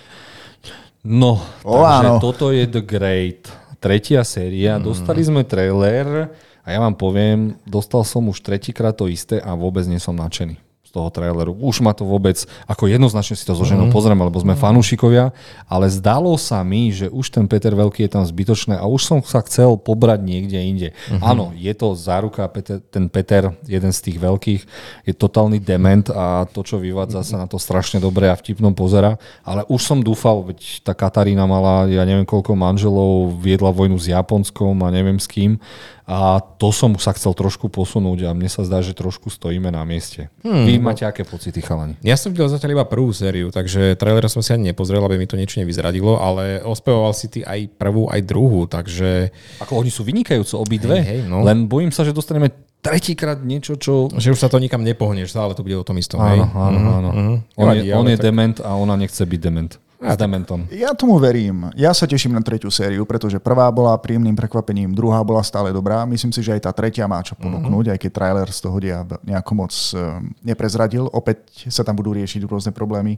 [1.00, 2.20] No, O, takže áno.
[2.20, 3.48] toto je The Great,
[3.80, 4.76] tretia séria.
[4.76, 6.28] Dostali sme trailer
[6.60, 10.65] a ja vám poviem, dostal som už tretíkrát to isté a vôbec nie som nadšený
[10.96, 11.52] toho traileru.
[11.52, 15.36] Už ma to vôbec, ako jednoznačne si to so ženou pozrieme, lebo sme fanúšikovia,
[15.68, 19.18] ale zdalo sa mi, že už ten Peter Veľký je tam zbytočné a už som
[19.20, 20.88] sa chcel pobrať niekde inde.
[21.20, 24.62] Áno, je to záruka, Peter, ten Peter, jeden z tých veľkých,
[25.04, 29.20] je totálny dement a to, čo vyvádza sa na to strašne dobre a vtipnom pozera,
[29.44, 34.08] ale už som dúfal, veď tá Katarína mala, ja neviem koľko manželov, viedla vojnu s
[34.08, 35.60] Japonskom a neviem s kým
[36.06, 39.82] a to som sa chcel trošku posunúť a mne sa zdá, že trošku stojíme na
[39.82, 40.30] mieste.
[40.46, 40.62] Hmm.
[40.62, 41.98] Vy máte aké pocity, chalani?
[41.98, 45.26] Ja som videl zatiaľ iba prvú sériu, takže trailer som si ani nepozrel, aby mi
[45.26, 50.06] to niečo nevyzradilo, ale ospevoval si ty aj prvú, aj druhú, takže Ako oni sú
[50.06, 51.42] vynikajúce obidve, Hej, hej, no.
[51.42, 54.06] len bojím sa, že dostaneme tretíkrát niečo, čo...
[54.14, 56.22] že už sa to nikam nepohneš, stále to bude o tom istom.
[56.22, 56.38] hej?
[56.38, 57.10] Áno, áno, áno.
[57.58, 59.74] On, Nevadí, je, on je tak- dement a ona nechce byť dement.
[59.96, 60.68] S dementom.
[60.68, 61.72] Ja tomu verím.
[61.72, 66.04] Ja sa teším na tretiu sériu, pretože prvá bola príjemným prekvapením, druhá bola stále dobrá.
[66.04, 69.02] Myslím si, že aj tá tretia má čo ponúknuť, aj keď trailer z toho dia
[69.24, 71.08] nejako moc eh, neprezradil.
[71.10, 73.16] Opäť sa tam budú riešiť rôzne problémy.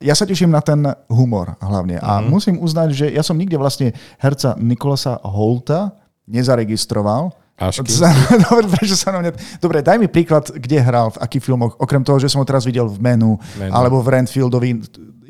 [0.00, 0.80] Ja sa teším na ten
[1.12, 2.00] humor hlavne.
[2.00, 5.92] A musím uznať, že ja som nikde vlastne herca Nikolasa Holta
[6.24, 7.36] nezaregistroval.
[8.48, 9.60] Dobre, prečo sa mňa...
[9.60, 12.64] Dobre, daj mi príklad, kde hral, v akých filmoch, okrem toho, že som ho teraz
[12.64, 13.68] videl v Menu, Menu.
[13.68, 14.80] alebo v Renfieldovi,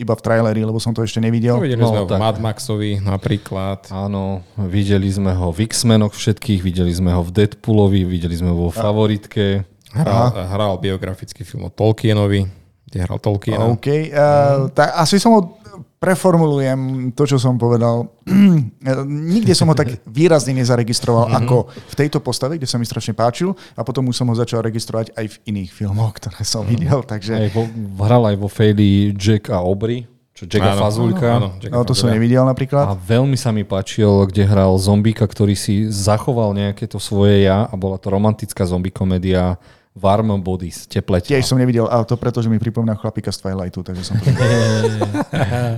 [0.00, 1.60] iba v traileri, lebo som to ešte nevidel.
[1.60, 2.20] No, videli No, sme ho v tak.
[2.24, 3.92] Mad Maxovi napríklad.
[3.92, 8.66] Áno, videli sme ho v X-menoch všetkých, videli sme ho v Deadpoolovi, videli sme ho
[8.66, 9.68] vo favoritke.
[9.92, 12.46] Hral, hral biografický film o Tolkienovi,
[12.88, 13.68] kde hral Tolkiena.
[13.68, 13.86] OK.
[14.08, 15.59] Uh, tak asi som ho
[16.00, 16.80] preformulujem
[17.12, 18.08] to, čo som povedal.
[19.30, 21.34] Nikde som ho tak výrazne nezaregistroval Mhm.
[21.38, 24.60] ako v tejto postave, kde sa mi strašne páčil a potom už som ho začal
[24.60, 26.70] registrovať aj v iných filmoch, ktoré som Mhm.
[26.70, 26.98] videl.
[27.02, 27.68] Takže Aj vo,
[28.00, 31.28] hral aj vo Fejli Jack a Aubrey, čo Jack a Áno, Fazulka.
[31.28, 32.96] áno, áno, Jacka no, to som nevidel A napríklad.
[32.98, 37.74] veľmi sa mi páčil, kde hral zombíka, ktorý si zachoval nejaké to svoje ja a
[37.76, 41.34] bola to romantická zombie komédia Warm Bodies, teple tela.
[41.34, 44.30] Tiež som nevidel, ale to preto, že mi pripomína chlapíka z Twilightu, takže som to...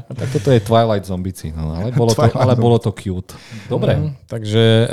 [0.05, 3.33] Tak toto je Twilight zombici, no, ale, bolo to, ale bolo to cute.
[3.73, 4.93] Dobre, Mhm, Takže uh,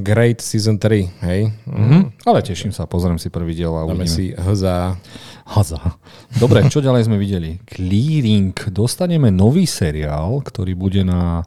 [0.00, 1.52] Great Season 3, hej?
[1.68, 2.16] mhm.
[2.24, 4.08] ale teším sa, pozriem si prvý diel a Dáme uvidíme.
[4.08, 4.96] si hza.
[5.46, 5.78] Haza.
[6.34, 7.62] Dobre, čo ďalej sme videli?
[7.62, 8.50] Clearing.
[8.72, 11.44] Dostaneme nový seriál, ktorý bude na...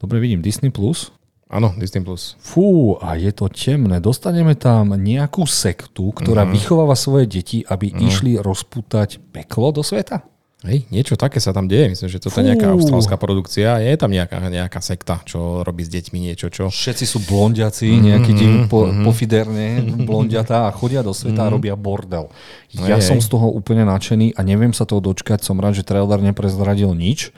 [0.00, 0.72] Dobre, vidím, Disney+.
[0.72, 1.12] Plus.
[1.50, 2.00] Áno, Disney+.
[2.00, 2.38] Plus.
[2.38, 3.98] Fú, a je to temné.
[3.98, 6.52] Dostaneme tam nejakú sektu, ktorá Mhm.
[6.54, 10.22] vychováva svoje deti, aby išli rozputať peklo do sveta?
[10.60, 11.88] Hej, niečo také sa tam deje.
[11.88, 12.76] Myslím, že toto je nejaká Fú.
[12.76, 13.80] austrálska produkcia.
[13.80, 16.68] Je tam nejaká, nejaká sekta, čo robí s deťmi niečo, čo...
[16.68, 22.28] Všetci sú blondiaci, nejakí mm po, pofiderne blondiatá a chodia do sveta a robia bordel.
[22.76, 23.24] Ja Hej, som hej.
[23.24, 25.40] z toho úplne nadšený a neviem sa toho dočkať.
[25.40, 27.32] Som rád, že trailer neprezradil nič.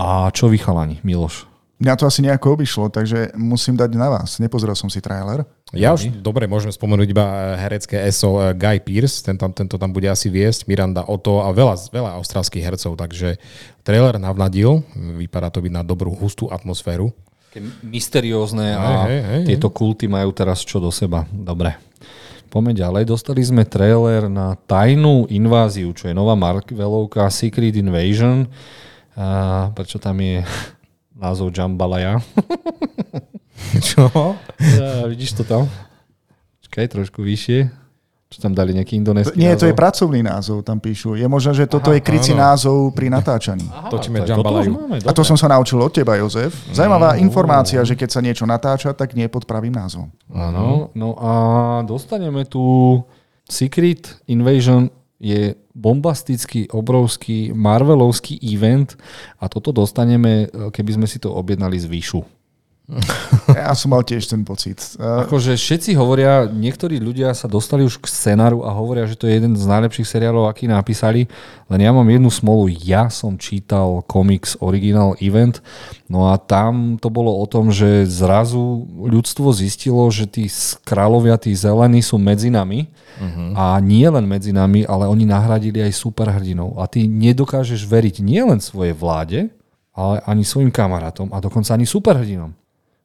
[0.00, 1.51] A čo vy chalani, Miloš?
[1.82, 4.38] Mňa to asi nejako obišlo, takže musím dať na vás.
[4.38, 5.42] Nepozrel som si trailer.
[5.74, 9.74] Ja už, dobre, môžeme spomenúť iba eh, herecké ESO eh, Guy Pearce, ten tam, tento
[9.74, 13.34] tam bude asi viesť, Miranda Otto a veľa, veľa austrálskych hercov, takže
[13.82, 17.10] trailer navnadil, vypadá to byť na dobrú, hustú atmosféru.
[17.50, 19.42] Také mysteriózne a hej, hej.
[19.50, 21.26] tieto kulty majú teraz čo do seba.
[21.34, 21.74] Dobre.
[22.46, 23.08] Poďme ďalej.
[23.08, 28.44] Dostali sme trailer na tajnú inváziu, čo je nová Marvelovka Secret Invasion.
[29.16, 30.44] A prečo tam je
[31.22, 32.18] názov Jambalaya?
[33.86, 34.10] Čo?
[34.58, 35.70] Ja, vidíš to tam?
[36.66, 37.70] Čakaj, trošku vyššie.
[38.32, 39.82] Čo tam dali nejaký indonéský Nie, to je názov?
[39.84, 41.20] pracovný názov, tam píšu.
[41.20, 42.48] Je možné, že toto Aha, je krycí áno.
[42.48, 43.68] názov pri natáčaní.
[43.68, 46.48] Aha, Točíme máme, A to som sa naučil od teba, Jozef.
[46.72, 50.08] Zaujímavá informácia, že keď sa niečo natáča, tak nie pod pravým názvom.
[50.32, 51.30] Áno, no a
[51.84, 53.04] dostaneme tu
[53.44, 54.88] Secret Invasion
[55.22, 58.98] je bombastický, obrovský, Marvelovský event
[59.38, 62.41] a toto dostaneme, keby sme si to objednali z výšu.
[63.52, 64.78] Ja som mal tiež ten pocit.
[64.98, 69.26] Uh, Akože všetci hovoria, niektorí ľudia sa dostali už k scenáru a hovoria, že to
[69.26, 71.26] je jeden z najlepších seriálov, aký napísali,
[71.66, 75.62] len ja mám jednu smolu, ja som čítal komiks Original Event,
[76.06, 80.46] no a tam to bolo o tom, že zrazu ľudstvo zistilo, že tí
[80.86, 82.90] kráľovia, tí zelení sú medzi nami.
[83.54, 88.58] A nie len medzi nami, ale oni nahradili aj superhrdinov a ty nedokážeš veriť nielen
[88.58, 89.52] svojej vláde,
[89.92, 92.61] ale ani svojim kamarátom a dokonca ani superhrdinom.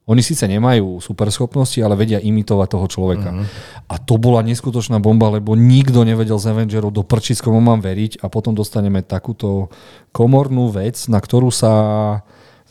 [0.08, 3.30] Oni síce nemajú superschopnosti, ale vedia imitovať toho človeka.
[3.36, 3.44] Uh-huh.
[3.92, 8.24] A to bola neskutočná bomba, lebo nikto nevedel z Avengerov do prčic, komu mám veriť
[8.24, 9.68] a potom dostaneme takúto
[10.16, 11.72] komornú vec, na ktorú sa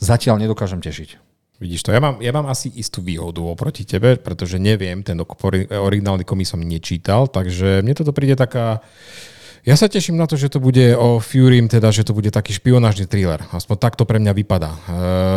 [0.01, 1.21] zatiaľ nedokážem tešiť.
[1.57, 5.17] Vidíš to, ja mám, ja mám asi istú výhodu oproti tebe, pretože neviem, ten
[5.73, 8.81] originálny komis som nečítal, takže mne toto príde taká...
[9.67, 12.55] Ja sa teším na to, že to bude o Fury, teda, že to bude taký
[12.55, 13.43] špionážny thriller.
[13.51, 14.71] Aspoň tak to pre mňa vypadá.
[14.71, 14.79] E,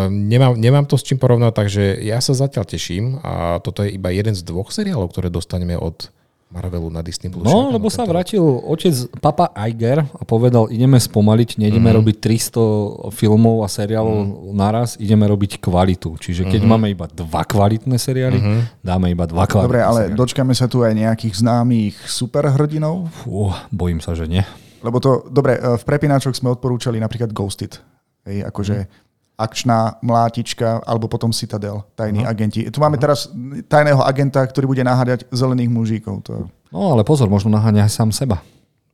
[0.06, 4.14] nemám, nemám to s čím porovnať, takže ja sa zatiaľ teším a toto je iba
[4.14, 6.14] jeden z dvoch seriálov, ktoré dostaneme od
[6.50, 7.30] Marvelu na Disney+.
[7.30, 7.46] Plus.
[7.46, 8.90] No, lebo sa vrátil otec
[9.22, 11.96] Papa Iger a povedal, ideme spomaliť, nejdeme mm.
[12.02, 14.30] robiť 300 filmov a seriálov mm.
[14.58, 16.18] naraz, ideme robiť kvalitu.
[16.18, 16.74] Čiže keď mm-hmm.
[16.74, 18.60] máme iba dva kvalitné seriály, mm-hmm.
[18.82, 20.18] dáme iba dva kvalitné Dobre, ale seriály.
[20.18, 23.06] dočkame sa tu aj nejakých známych superhrdinov?
[23.22, 24.42] Fú, bojím sa, že nie.
[24.82, 27.78] Lebo to, dobre, v prepínačoch sme odporúčali napríklad Ghosted.
[28.26, 29.09] Hej, akože mm
[29.40, 32.32] akčná mlátička, alebo potom Citadel, tajní uh-huh.
[32.36, 32.68] agenti.
[32.68, 33.04] Tu máme uh-huh.
[33.08, 33.32] teraz
[33.72, 36.20] tajného agenta, ktorý bude naháňať zelených mužíkov.
[36.28, 36.52] To...
[36.68, 38.44] No ale pozor, možno naháňa aj sám seba.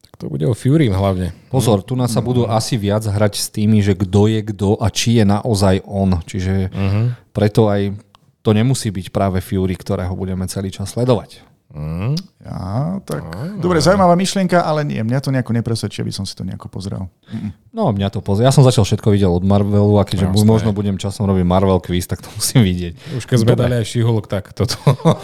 [0.06, 1.34] Tak to bude o Fury hlavne.
[1.50, 2.54] Pozor, tu nás sa budú uh-huh.
[2.54, 6.22] asi viac hrať s tými, že kto je kto a či je naozaj on.
[6.22, 7.06] Čiže uh-huh.
[7.34, 7.98] preto aj
[8.46, 11.42] to nemusí byť práve Fury, ktorého budeme celý čas sledovať.
[11.76, 12.16] Mm.
[12.40, 13.20] Ja, tak...
[13.20, 13.60] Mm.
[13.60, 17.12] Dobre, zaujímavá myšlienka, ale nie, mňa to nejako nepresvedčí, aby som si to nejako pozrel.
[17.28, 17.52] Mm.
[17.76, 18.48] No, mňa to pozrel.
[18.48, 20.48] Ja som začal všetko videl od Marvelu a keďže Jasne.
[20.48, 23.20] možno budem časom robiť Marvel quiz, tak to musím vidieť.
[23.20, 24.80] Už keď sme dali aj Šihulok, tak toto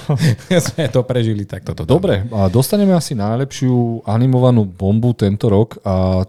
[0.68, 1.88] sme to prežili, tak toto.
[1.88, 6.28] Dobre, a dostaneme asi najlepšiu animovanú bombu tento rok a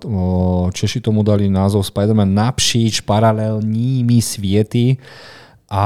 [0.72, 4.96] Češi tomu dali názov Spider-Man napříč paralelními sviety.
[5.74, 5.86] A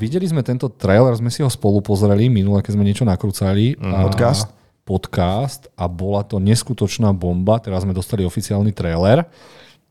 [0.00, 3.76] videli sme tento trailer, sme si ho spolu pozreli minule, keď sme niečo nakrúcali.
[3.76, 4.08] Mm.
[4.08, 4.48] Podcast?
[4.88, 7.60] Podcast a bola to neskutočná bomba.
[7.60, 9.28] Teraz sme dostali oficiálny trailer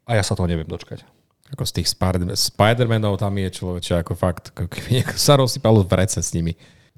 [0.10, 1.06] a ja sa toho neviem dočkať.
[1.54, 6.18] Ako z tých Spider-Manov tam je človeče ako fakt, ako keby sa rozsypalo v rece
[6.18, 6.58] s nimi.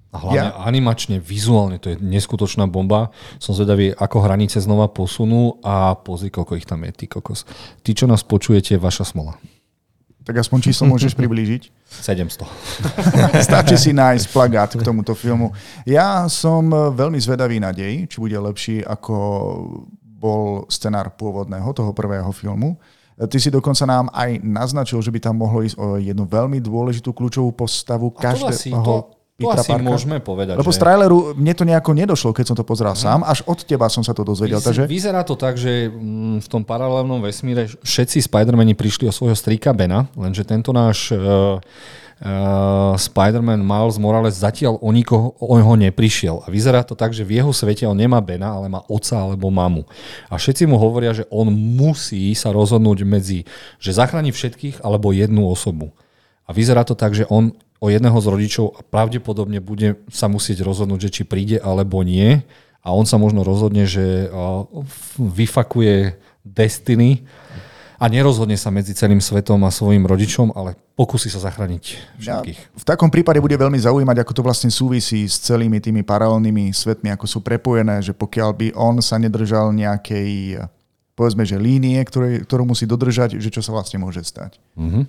[0.10, 0.58] A hlavne ja.
[0.64, 3.12] animačne, vizuálne, to je neskutočná bomba.
[3.38, 7.44] Som zvedavý, ako hranice znova posunú a pozri, koľko ich tam je, ty kokos.
[7.84, 9.38] Ty, čo nás počujete, vaša smola.
[10.28, 11.74] Tak aspoň číslo môžeš priblížiť.
[12.06, 12.46] 700.
[13.48, 15.56] Stačí si nájsť plagát k tomuto filmu.
[15.88, 19.16] Ja som veľmi zvedavý na dej, či bude lepší ako
[20.20, 22.76] bol scenár pôvodného, toho prvého filmu.
[23.20, 27.12] Ty si dokonca nám aj naznačil, že by tam mohlo ísť o jednu veľmi dôležitú
[27.12, 29.88] kľúčovú postavu každého to, to asi Parka.
[29.88, 30.60] môžeme povedať.
[30.60, 30.76] Lebo že...
[30.76, 33.04] z traileru mne to nejako nedošlo, keď som to pozeral hmm.
[33.04, 33.20] sám.
[33.24, 34.60] Až od teba som sa to dozvedel.
[34.60, 34.84] Vyzerá, takže...
[34.92, 39.72] vyzerá to tak, že mm, v tom paralelnom vesmíre všetci Spider-Mani prišli o svojho strýka
[39.72, 41.64] Bena, lenže tento náš uh,
[42.24, 46.44] uh, Spider-Man Miles Morales zatiaľ o nikoho o neprišiel.
[46.44, 49.48] A vyzerá to tak, že v jeho svete on nemá Bena, ale má oca alebo
[49.48, 49.88] mamu.
[50.28, 53.48] A všetci mu hovoria, že on musí sa rozhodnúť medzi,
[53.80, 55.96] že zachráni všetkých alebo jednu osobu.
[56.50, 60.66] A vyzerá to tak, že on o jedného z rodičov a pravdepodobne bude sa musieť
[60.66, 62.42] rozhodnúť, že či príde alebo nie.
[62.82, 64.28] A on sa možno rozhodne, že
[65.20, 67.28] vyfakuje Destiny
[68.00, 71.84] a nerozhodne sa medzi celým svetom a svojim rodičom, ale pokusí sa zachrániť
[72.18, 72.60] všetkých.
[72.60, 76.72] Ja, v takom prípade bude veľmi zaujímať, ako to vlastne súvisí s celými tými paralelnými
[76.72, 80.64] svetmi, ako sú prepojené, že pokiaľ by on sa nedržal nejakej
[81.20, 84.56] povedzme, že línie, ktoré, ktorú musí dodržať, že čo sa vlastne môže stať.
[84.80, 85.04] Mm-hmm.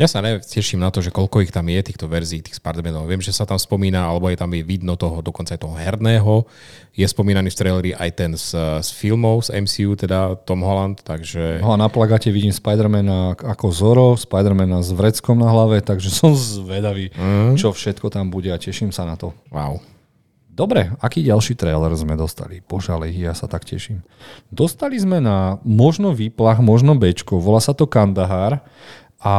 [0.00, 3.04] Ja sa teším na to, že koľko ich tam je, týchto verzií, tých Spider-Manov.
[3.04, 6.48] Viem, že sa tam spomína, alebo je tam je vidno toho, dokonca aj toho herného.
[6.96, 11.60] Je spomínaný v traileri aj ten z, z filmov, z MCU, teda Tom Holland, takže...
[11.60, 16.32] No a na plagáte vidím Spider-Mana ako Zoro, Spider-Mana s vreckom na hlave, takže som
[16.32, 17.60] zvedavý, mm.
[17.60, 19.36] čo všetko tam bude a teším sa na to.
[19.52, 19.84] Wow.
[20.48, 22.64] Dobre, aký ďalší trailer sme dostali?
[22.64, 24.00] Požalej, ja sa tak teším.
[24.48, 28.64] Dostali sme na možno výplach, možno Bčko, volá sa to Kandahar
[29.20, 29.34] a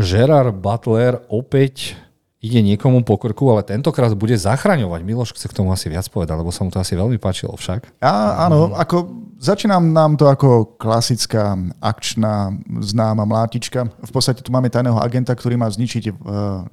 [0.00, 1.94] Gerard Butler opäť
[2.40, 5.00] ide niekomu po krku, ale tentokrát bude zachraňovať.
[5.04, 8.00] Miloš chce k tomu asi viac povedať, lebo sa mu to asi veľmi páčilo však.
[8.00, 11.52] Ja, áno, ako začínam nám to ako klasická
[11.84, 13.92] akčná známa mlátička.
[13.92, 16.64] V podstate tu máme tajného agenta, ktorý má zničiť uh,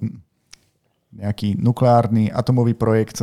[1.19, 3.19] nejaký nukleárny atomový projekt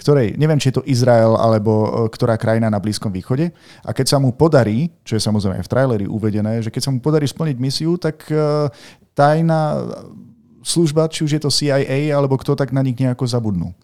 [0.00, 3.52] ktorej, neviem, či je to Izrael alebo e, ktorá krajina na Blízkom východe.
[3.84, 7.04] A keď sa mu podarí, čo je samozrejme v traileri uvedené, že keď sa mu
[7.04, 8.72] podarí splniť misiu, tak e,
[9.12, 9.84] tajná
[10.64, 13.76] služba, či už je to CIA alebo kto, tak na nich nejako zabudnú.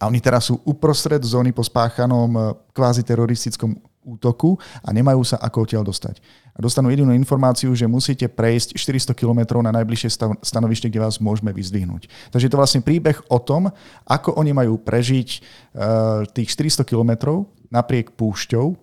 [0.00, 2.40] A oni teraz sú uprostred zóny po spáchanom e,
[2.72, 6.18] kvázi teroristickom útoku a nemajú sa ako odtiaľ dostať.
[6.52, 11.48] A dostanú jedinú informáciu, že musíte prejsť 400 km na najbližšie stanovište, kde vás môžeme
[11.54, 12.12] vyzdvihnúť.
[12.28, 13.72] Takže je to vlastne príbeh o tom,
[14.04, 18.76] ako oni majú prežiť uh, tých 400 km napriek púšťou uh,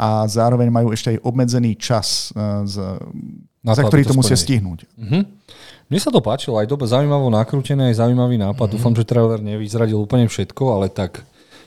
[0.00, 4.88] a zároveň majú ešte aj obmedzený čas, za ktorý to, to musia stihnúť.
[4.96, 5.22] Uh-huh.
[5.86, 8.68] Mne sa to páčilo, aj dobre zaujímavo nakrútené, aj zaujímavý nápad.
[8.70, 8.74] Uh-huh.
[8.80, 11.20] Dúfam, že trailer nevyzradil úplne všetko, ale tak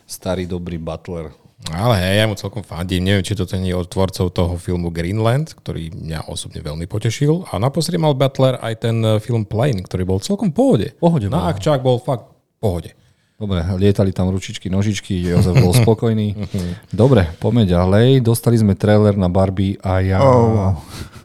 [0.10, 1.30] starý dobrý Butler
[1.68, 3.04] Ale hej, ja mu celkom fandím.
[3.04, 7.46] Neviem, či toto nie je od tvorcov toho filmu Greenland, ktorý mňa osobne veľmi potešil.
[7.46, 10.88] A naposledy mal Butler aj ten eh, film Plane, ktorý bol celkom v pohode.
[10.96, 11.50] Pohode Na bol.
[11.52, 12.92] akčák bol fakt v pohode.
[13.36, 16.36] Dobre, lietali tam ručičky, nožičky, Jozef bol spokojný.
[16.92, 18.20] Dobre, poďme ďalej.
[18.20, 20.76] Dostali sme trailer na Barbie a ja, Oh.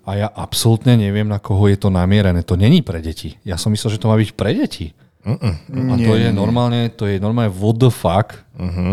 [0.03, 2.43] a ja absolútne neviem, na koho je to namierené.
[2.43, 3.35] To není pre deti.
[3.43, 4.95] Ja som myslel, že to má byť pre deti.
[5.25, 8.37] A to je normálne, to je normálne what the fuck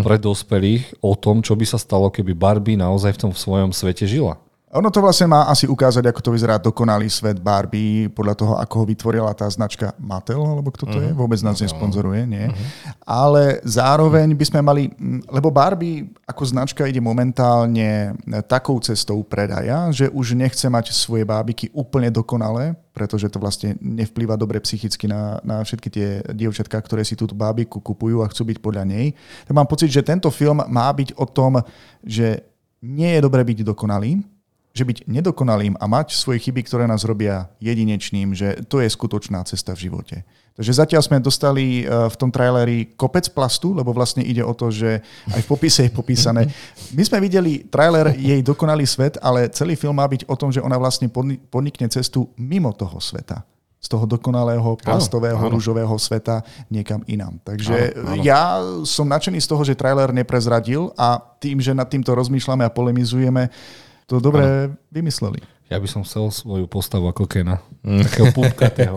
[0.02, 4.08] pre dospelých o tom, čo by sa stalo, keby Barbie naozaj v tom svojom svete
[4.08, 4.40] žila.
[4.72, 8.74] Ono to vlastne má asi ukázať, ako to vyzerá dokonalý svet Barbie, podľa toho, ako
[8.80, 12.48] ho vytvorila tá značka Mattel, alebo kto to je, vôbec nás nesponzoruje, nie.
[13.04, 18.16] Ale zároveň by sme mali, mm, lebo Barbie ako značka ide momentálne
[18.48, 24.36] takou cestou predaja, že už nechce mať svoje bábiky úplne dokonalé, pretože to vlastne nevplýva
[24.36, 28.58] dobre psychicky na, na všetky tie dievčatka, ktoré si túto bábiku kupujú a chcú byť
[28.60, 29.16] podľa nej.
[29.48, 31.64] Tak mám pocit, že tento film má byť o tom,
[32.04, 32.44] že
[32.82, 34.20] nie je dobre byť dokonalý,
[34.72, 39.44] že byť nedokonalým a mať svoje chyby, ktoré nás robia jedinečným, že to je skutočná
[39.44, 40.24] cesta v živote.
[40.52, 44.72] Takže zatiaľ sme dostali eh, v tom traileri kopec plastu, lebo vlastne ide o to,
[44.72, 45.00] že
[45.32, 46.48] aj v popise je popísané.
[46.92, 50.64] My sme videli trailer jej dokonalý svet, ale celý film má byť o tom, že
[50.64, 53.44] ona vlastne podni- podnikne cestu mimo toho sveta
[53.82, 55.58] z toho dokonalého plastového, áno.
[55.58, 57.42] rúžového sveta niekam inám.
[57.42, 58.22] Takže Áno, áno.
[58.22, 62.70] ja som nadšený z toho, že trailer neprezradil a tým, že nad týmto rozmýšľame a
[62.70, 63.50] polemizujeme,
[64.12, 65.40] to dobre vymysleli.
[65.72, 67.64] Ja by som chcel svoju postavu ako Kena.
[67.80, 68.96] Takého pupkatého.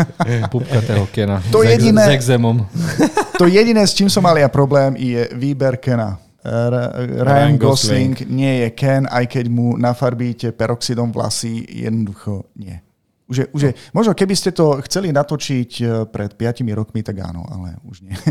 [0.54, 1.42] pupkatého Kena.
[1.50, 2.62] To s, jediné- s exémom.
[3.42, 6.14] To jediné, s čím som mal ja problém, je výber Kena.
[6.46, 12.78] R- Ryan Gosling nie je Ken, aj keď mu nafarbíte peroxidom vlasy, jednoducho nie.
[13.26, 17.18] Už je, už je, možno keby ste to chceli natočiť eh, pred 5 rokmi, tak
[17.18, 18.14] áno, ale už nie.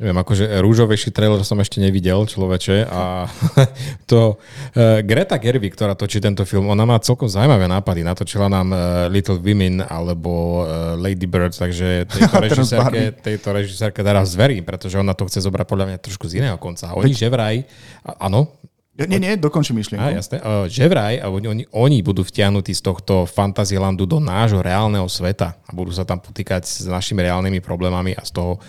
[0.00, 2.88] Neviem, akože rúžovejší trailer som ešte nevidel, človeče.
[2.88, 3.28] A
[4.10, 8.00] to uh, Greta Gerwig, ktorá točí tento film, ona má celkom zaujímavé nápady.
[8.00, 8.80] Natočila nám uh,
[9.12, 15.12] Little Women alebo uh, Lady Bird, takže tejto režisérke, tejto režisérke teraz zverím, pretože ona
[15.12, 16.96] to chce zobrať podľa mňa trošku z iného konca.
[16.96, 17.68] Oni že vraj,
[18.00, 18.56] áno,
[18.96, 20.00] Nie, nie, dokončím myšlienku.
[20.00, 20.36] a, jasné,
[20.68, 25.92] že vraj, oni, oni, budú vtiahnutí z tohto Fantasylandu do nášho reálneho sveta a budú
[25.92, 28.60] sa tam potýkať s našimi reálnymi problémami a z toho,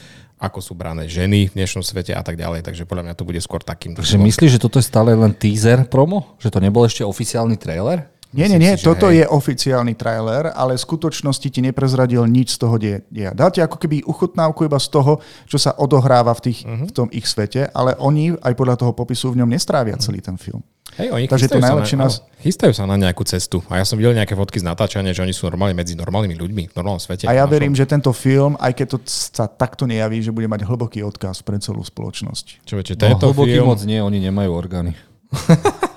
[0.41, 2.65] ako sú brané ženy v dnešnom svete a tak ďalej.
[2.65, 3.93] Takže podľa mňa to bude skôr takým.
[3.93, 6.33] Takže myslíš, že toto je stále len teaser promo?
[6.41, 8.09] Že to nebol ešte oficiálny trailer?
[8.31, 9.17] Nie, nie, nie, si, toto hej.
[9.17, 13.31] je oficiálny trailer, ale v skutočnosti ti neprezradil nič z toho deja.
[13.31, 16.85] Dáte ako keby uchutnávku iba z toho, čo sa odohráva v, tých, Mhm.
[16.85, 20.35] v tom ich svete, ale oni aj podľa toho popisu v ňom nestrávia celý ten
[20.35, 20.63] film.
[20.93, 23.63] Hej, oni Takže to chystajú sa najlepšie na, nás- chystajú sa na nejakú cestu.
[23.65, 26.63] A ja som videl nejaké fotky z natáčania, že oni sú normálne medzi normálnymi ľuďmi
[26.67, 27.23] v normálnom svete.
[27.23, 30.47] A ja Našom- verím, že tento film, aj keď to sa takto nejaví, že bude
[30.47, 32.45] mať hlboký odkaz pre celú spoločnosť.
[32.61, 33.67] Čo viete, No, tento hlboký film...
[33.67, 34.91] moc nie, oni nemajú orgány.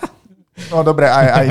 [0.71, 1.47] No dobre, aj, aj,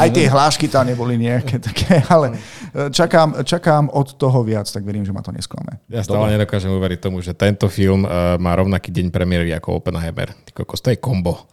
[0.00, 2.40] aj tie hlášky tam neboli nejaké také, ale
[2.72, 5.76] e, čakám, čakám od toho viac, tak verím, že ma to nesklame.
[5.92, 10.32] Ja stále nedokážem uveriť tomu, že tento film uh, má rovnaký deň premiéry ako Oppenheimer.
[10.56, 11.44] Kokos, to je kombo.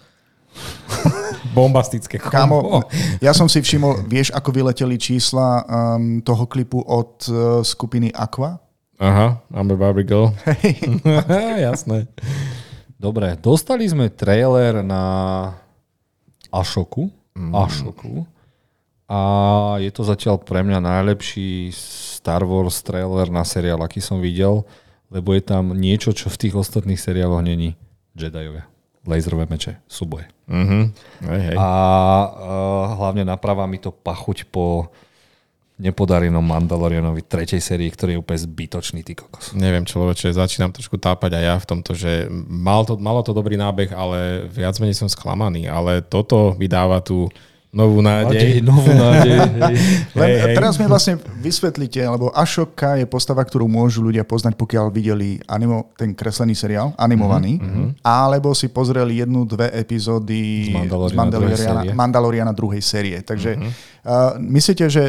[1.56, 2.88] Bombastické Kámo, kombo.
[3.20, 7.36] ja som si všimol, vieš, ako vyleteli čísla um, toho klipu od uh,
[7.68, 8.56] skupiny Aqua?
[9.02, 10.32] Aha, I'm a Barbie girl.
[11.68, 12.08] Jasné.
[13.02, 15.04] Dobre, dostali sme trailer na
[16.52, 17.10] Ashoku.
[17.56, 18.28] Ashoku.
[19.12, 19.20] A
[19.84, 24.64] je to zatiaľ pre mňa najlepší Star Wars trailer na seriál, aký som videl,
[25.12, 27.76] lebo je tam niečo, čo v tých ostatných seriáloch není.
[28.16, 28.68] Jediovia.
[29.04, 30.30] Laserové meče, súboje.
[30.48, 30.80] Mhm.
[31.28, 31.56] Hej, hej.
[31.58, 34.94] A uh, hlavne napravá mi to pachuť po
[35.82, 39.58] nepodarenom Mandalorianovi tretej sérii, ktorý je úplne zbytočný, ty kokos.
[39.58, 43.58] Neviem, človeče, začínam trošku tápať aj ja v tomto, že mal to, malo to dobrý
[43.58, 45.66] nábeh, ale viac menej som sklamaný.
[45.66, 47.26] Ale toto vydáva tú
[47.72, 48.60] novú nádej.
[48.60, 49.40] novú nádej.
[49.72, 49.76] hej.
[50.12, 50.56] Len Hej, hej.
[50.60, 55.96] teraz mi vlastne vysvetlíte, lebo Ashoka je postava, ktorú môžu ľudia poznať, pokiaľ videli animo,
[55.96, 58.04] ten kreslený seriál, animovaný, mm-hmm.
[58.04, 61.90] alebo si pozreli jednu, dve epizódy Z Mandaloriana z Mandaloriana, druhej série.
[61.96, 63.18] Mandaloriana druhej série.
[63.24, 63.72] Takže mm-hmm.
[64.04, 65.04] uh, myslíte, že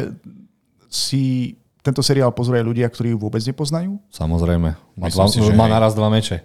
[0.93, 3.99] si tento seriál pozerajú ľudia, ktorí ju vôbec nepoznajú?
[4.07, 4.69] Samozrejme.
[4.95, 6.39] Má, Myslím dva, si, že má naraz dva meče.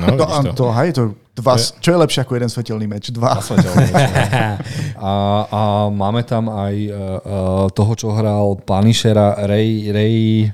[0.00, 0.52] No, To, vidíš to.
[0.56, 1.02] to, hej, to
[1.38, 3.14] dva, čo je lepšie ako jeden svetelný meč?
[3.14, 3.38] Dva.
[5.04, 5.12] A,
[5.46, 5.60] a
[5.92, 6.96] máme tam aj uh,
[7.70, 10.48] toho, čo hral Punishera, Ray, Ray,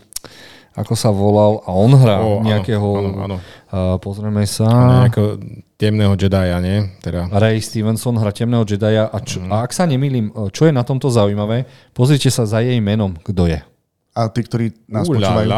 [0.73, 3.37] ako sa volal, a on hrá Ó, áno, nejakého, áno, áno.
[3.66, 4.66] Uh, pozrieme sa,
[5.05, 5.39] Nejakého
[5.75, 6.91] temného Jedia, nie?
[6.99, 7.27] Teda.
[7.29, 10.81] Ray Stevenson hrá temného Jedia a, čo, a ak sa nemýlim, uh, čo je na
[10.81, 13.59] tomto zaujímavé, pozrite sa za jej menom, kto je.
[14.11, 15.51] A tí, ktorí nás Ulala, počúvajú.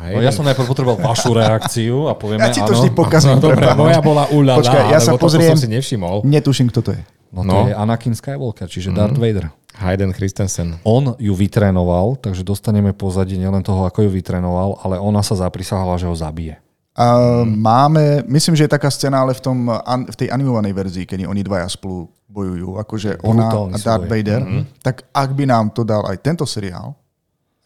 [0.00, 0.14] hej.
[0.14, 2.78] No, ja som najprv potreboval vašu reakciu a povieme Ja ti to áno.
[2.78, 3.34] vždy pokazím.
[3.34, 5.50] No, dobre, moja bola ulala, Počkaj, ja sa pozriem.
[5.52, 6.22] som si nevšimol.
[6.22, 7.02] Netuším, kto to je.
[7.28, 7.66] No to No.
[7.66, 9.50] je Anakin Skywalker, čiže Darth Vader.
[9.76, 10.80] Hayden Christensen.
[10.82, 16.00] On ju vytrénoval, takže dostaneme pozadie nielen toho, ako ju vytrénoval, ale ona sa zaprisahala,
[16.00, 16.58] že ho zabije.
[16.96, 21.04] A máme, myslím, že je taká scéna, ale v, tom, an- v tej animovanej verzii,
[21.04, 24.12] kedy oni dvaja spolu bojujú, akože ona Brutálny a Darth súboj.
[24.16, 24.40] Vader,
[24.80, 26.96] tak ak by nám to dal aj tento seriál,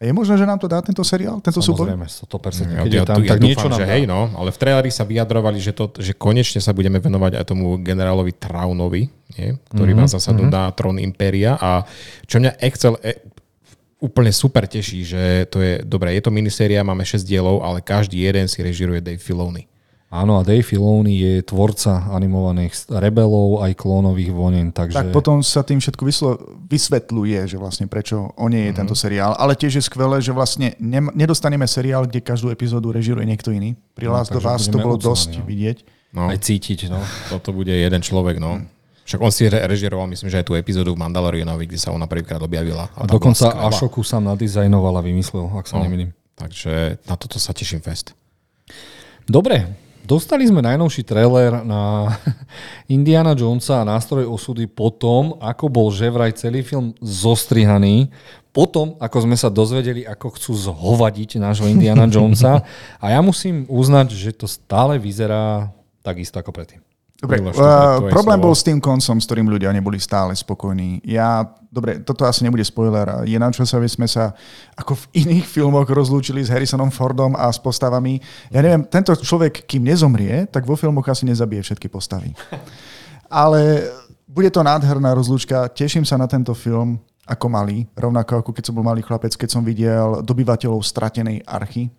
[0.01, 1.93] je možné, že nám to dá tento seriál, tento súboj?
[1.93, 2.73] Samozrejme, 100%.
[2.73, 3.91] Ja, Keď ja, je tam, ja tak dúfam, niečo nám že dá.
[3.93, 7.45] hej, no, ale v traileri sa vyjadrovali, že, to, že konečne sa budeme venovať aj
[7.45, 9.49] tomu generálovi Traunovi, nie?
[9.71, 11.85] ktorý Mhm, má zasadnúť na trón Impéria a
[12.27, 13.15] čo mňa Excel e,
[14.01, 18.19] úplne super teší, že to je, dobre, je to miniséria, máme 6 dielov, ale každý
[18.25, 19.69] jeden si režiruje Dave Filoni.
[20.11, 24.91] Áno, a Dave Filoni je tvorca animovaných rebelov aj klónových vojen, takže...
[24.93, 26.35] Tak potom sa tým všetko vyslo-
[26.67, 29.39] vysvetľuje, že vlastne prečo o nie je tento seriál.
[29.39, 33.79] Ale tiež je skvelé, že vlastne nem- nedostaneme seriál, kde každú epizódu režiruje niekto iný.
[33.95, 35.47] Pri No, Last takže Us to bolo dosť no.
[35.47, 35.77] vidieť.
[36.11, 36.99] No, Aj cítiť, no.
[37.31, 38.59] toto bude jeden človek, no.
[39.07, 42.03] Však on si re- režiroval, myslím, že aj tú epizódu v Mandalorianovi, kde sa ona
[42.03, 42.91] prvýkrát objavila.
[42.93, 43.47] A bola dokonca.
[43.63, 45.87] Ashoku sám nadizajnoval a vymyslel, ak sa No.
[45.87, 46.11] nemýlim.
[46.35, 48.11] Takže na toto sa teším fest.
[49.23, 49.71] Dobre,
[50.05, 52.13] dostali sme najnovší trailer na
[52.97, 58.11] Indiana Jonesa a nástroj osudy po tom, ako bol že vraj celý film zostrihaný,
[58.51, 62.67] potom, ako sme sa dozvedeli, ako chcú zhovadiť nášho Indiana Jonesa.
[62.99, 65.71] A ja musím uznať, že to stále vyzerá
[66.03, 66.90] takisto ako predtým.
[67.21, 68.49] Dobre, uh, problém slovo.
[68.49, 71.05] bol s tým koncom, s ktorým ľudia neboli stále spokojní.
[71.05, 73.21] Ja, dobre, toto asi nebude spoiler.
[73.29, 74.33] Je na čo sa, sme sa
[74.73, 78.17] ako v iných filmoch rozlúčili s Harrisonom Fordom a s postavami.
[78.49, 82.33] Ja neviem, tento človek, kým nezomrie, tak vo filmoch asi nezabije všetky postavy.
[83.29, 83.85] Ale
[84.25, 85.69] bude to nádherná rozlúčka.
[85.69, 86.97] Teším sa na tento film
[87.29, 91.93] ako malý, rovnako ako keď som bol malý chlapec, keď som videl dobyvateľov stratenej archy.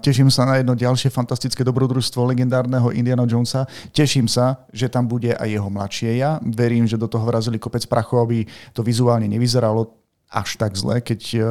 [0.00, 3.68] Teším sa na jedno ďalšie fantastické dobrodružstvo legendárneho Indiana Jonesa.
[3.92, 6.40] Teším sa, že tam bude aj jeho mladšie ja.
[6.40, 10.00] Verím, že do toho vrazili kopec prachov, aby to vizuálne nevyzeralo
[10.30, 11.44] až tak zle, keď uh,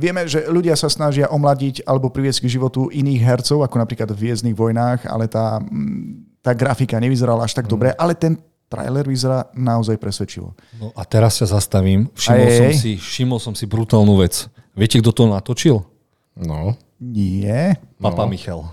[0.00, 4.32] vieme, že ľudia sa snažia omladiť alebo priviesť k životu iných hercov, ako napríklad v
[4.32, 8.40] Viezdnych vojnách, ale tá, mm, tá grafika nevyzerala až tak dobre, ale ten
[8.72, 10.56] trailer vyzerá naozaj presvedčivo.
[10.80, 12.08] No a teraz sa zastavím.
[12.16, 12.76] Všimol, Aj, som aj.
[12.80, 14.48] si, všimol som si brutálnu vec.
[14.72, 15.84] Viete, kto to natočil?
[16.32, 17.74] No, Nie.
[17.98, 18.30] Papa No.
[18.30, 18.70] Michal.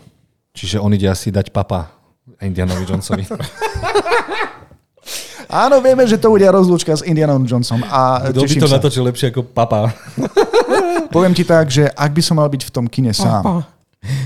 [0.53, 1.89] Čiže on ide asi dať papa
[2.38, 3.25] Indianovi Jonesovi.
[5.49, 8.77] Áno, vieme, že to bude rozlúčka s Indianom Johnsonom a Kto by to sa.
[8.77, 9.89] natočil lepšie ako papa?
[11.09, 13.65] Poviem ti tak, že ak by som mal byť v tom kine sám,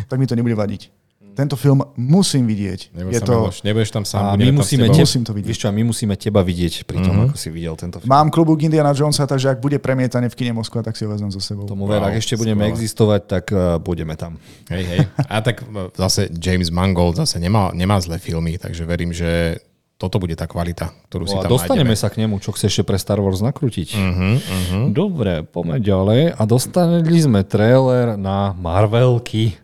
[0.03, 0.91] tak mi to nebude vadiť.
[1.34, 2.93] Tento film musím vidieť.
[2.93, 5.49] neboj Je sa, to, Miloš, nebudeš tam sám, A my musíme, teba, Musím to vidieť.
[5.49, 8.09] Vieš čo, a my musíme teba vidieť pri tom, ako si videl tento film.
[8.13, 11.34] mám klubúk Indiana Jonesa, takže ak bude premietané v kine Moskva, tak si ho vezmem
[11.34, 11.65] so sebou.
[11.65, 12.73] Tomu ver, Wow, ak ešte budeme skvelé.
[12.77, 14.38] existovať, tak uh, budeme tam.
[14.69, 14.99] Hej, hej.
[15.25, 19.57] A tak e, zase James Mangold zase nemá, nemá zlé filmy, takže verím, že
[19.97, 22.03] toto bude tá kvalita, ktorú si tam dostaneme nájdeme.
[22.03, 23.95] sa k nemu, čo chce ešte pre Star Wars nakrútiť.
[23.95, 24.86] Uh-huh, uh-huh.
[24.91, 26.36] Dobre, poďme ďalej.
[26.36, 29.55] A dostaneli sme trailer na Marvelky,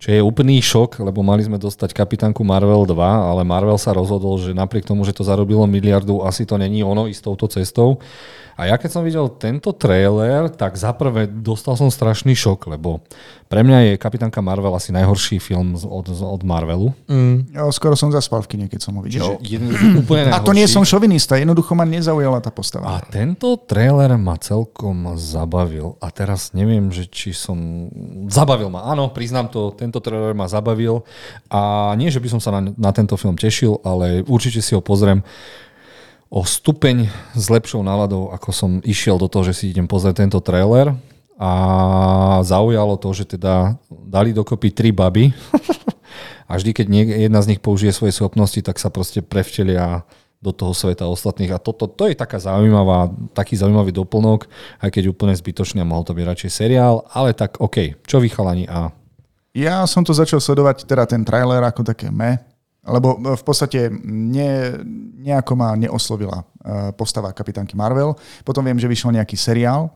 [0.00, 4.40] čo je úplný šok, lebo mali sme dostať kapitánku Marvel 2, ale Marvel sa rozhodol,
[4.40, 8.00] že napriek tomu, že to zarobilo miliardu, asi to není ono s touto cestou.
[8.60, 13.00] A ja keď som videl tento trailer, tak zaprvé dostal som strašný šok, lebo
[13.48, 16.92] pre mňa je Kapitánka Marvel asi najhorší film od, od Marvelu.
[17.56, 19.40] Jo, skoro som zaspal v kine, keď som ho videl.
[20.04, 23.00] Úplne A to nie som šovinista, jednoducho ma nezaujala tá postava.
[23.00, 25.96] A tento trailer ma celkom zabavil.
[25.98, 27.88] A teraz neviem, že či som...
[28.28, 31.02] Zabavil ma, áno, priznám to, tento trailer ma zabavil.
[31.50, 34.78] A nie, že by som sa na, na tento film tešil, ale určite si ho
[34.78, 35.26] pozriem
[36.30, 40.38] o stupeň s lepšou náladou, ako som išiel do toho, že si idem pozrieť tento
[40.38, 40.94] trailer.
[41.40, 41.50] A
[42.46, 45.34] zaujalo to, že teda dali dokopy tri baby.
[46.50, 46.86] A vždy, keď
[47.26, 50.06] jedna z nich použije svoje schopnosti, tak sa proste prevtelia
[50.40, 51.52] do toho sveta ostatných.
[51.52, 54.48] A toto to je taká zaujímavá, taký zaujímavý doplnok,
[54.80, 58.28] aj keď úplne zbytočný a mohol to byť radšej seriál, ale tak OK, čo vy
[58.32, 58.90] chalani a
[59.50, 62.38] Ja som to začal sledovať, teda ten trailer ako také me,
[62.86, 64.78] lebo v podstate ne,
[65.20, 68.14] nejako ma neoslovila eh, postava kapitánky Marvel.
[68.46, 69.90] Potom viem, že vyšiel nejaký seriál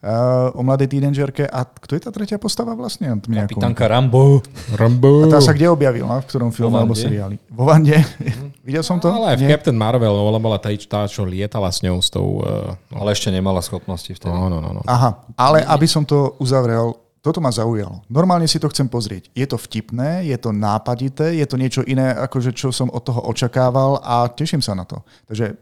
[0.00, 0.08] eh,
[0.56, 1.50] o mladej tínedžerke.
[1.50, 3.12] A kto je tá tretia postava vlastne?
[3.18, 4.40] Nejako- kapitánka Rambo.
[4.78, 5.26] Rambo.
[5.26, 6.22] A tá sa kde objavila?
[6.22, 7.36] V ktorom filme alebo seriáli?
[7.50, 7.98] Vo Vande?
[8.66, 9.10] Videl som to?
[9.10, 9.50] Ale aj v Nie?
[9.58, 12.46] Captain Marvel, no, bola tá, tá, čo lietala s ňou, s tou...
[12.46, 14.30] Uh, no, Ale ešte nemala schopnosti vtedy.
[14.30, 14.82] no, no, no, no.
[14.86, 18.06] Aha, ale aby som to uzavrel, toto ma zaujalo.
[18.06, 19.30] Normálne si to chcem pozrieť.
[19.34, 23.20] Je to vtipné, je to nápadité, je to niečo iné, akože čo som od toho
[23.26, 25.02] očakával a teším sa na to.
[25.26, 25.58] Takže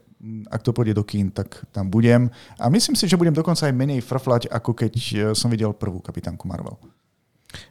[0.49, 2.29] ak to pôjde do kín, tak tam budem.
[2.57, 6.01] A myslím si, že budem dokonca aj menej frflať, ako keď e, som videl prvú
[6.01, 6.73] kapitánku Marvel.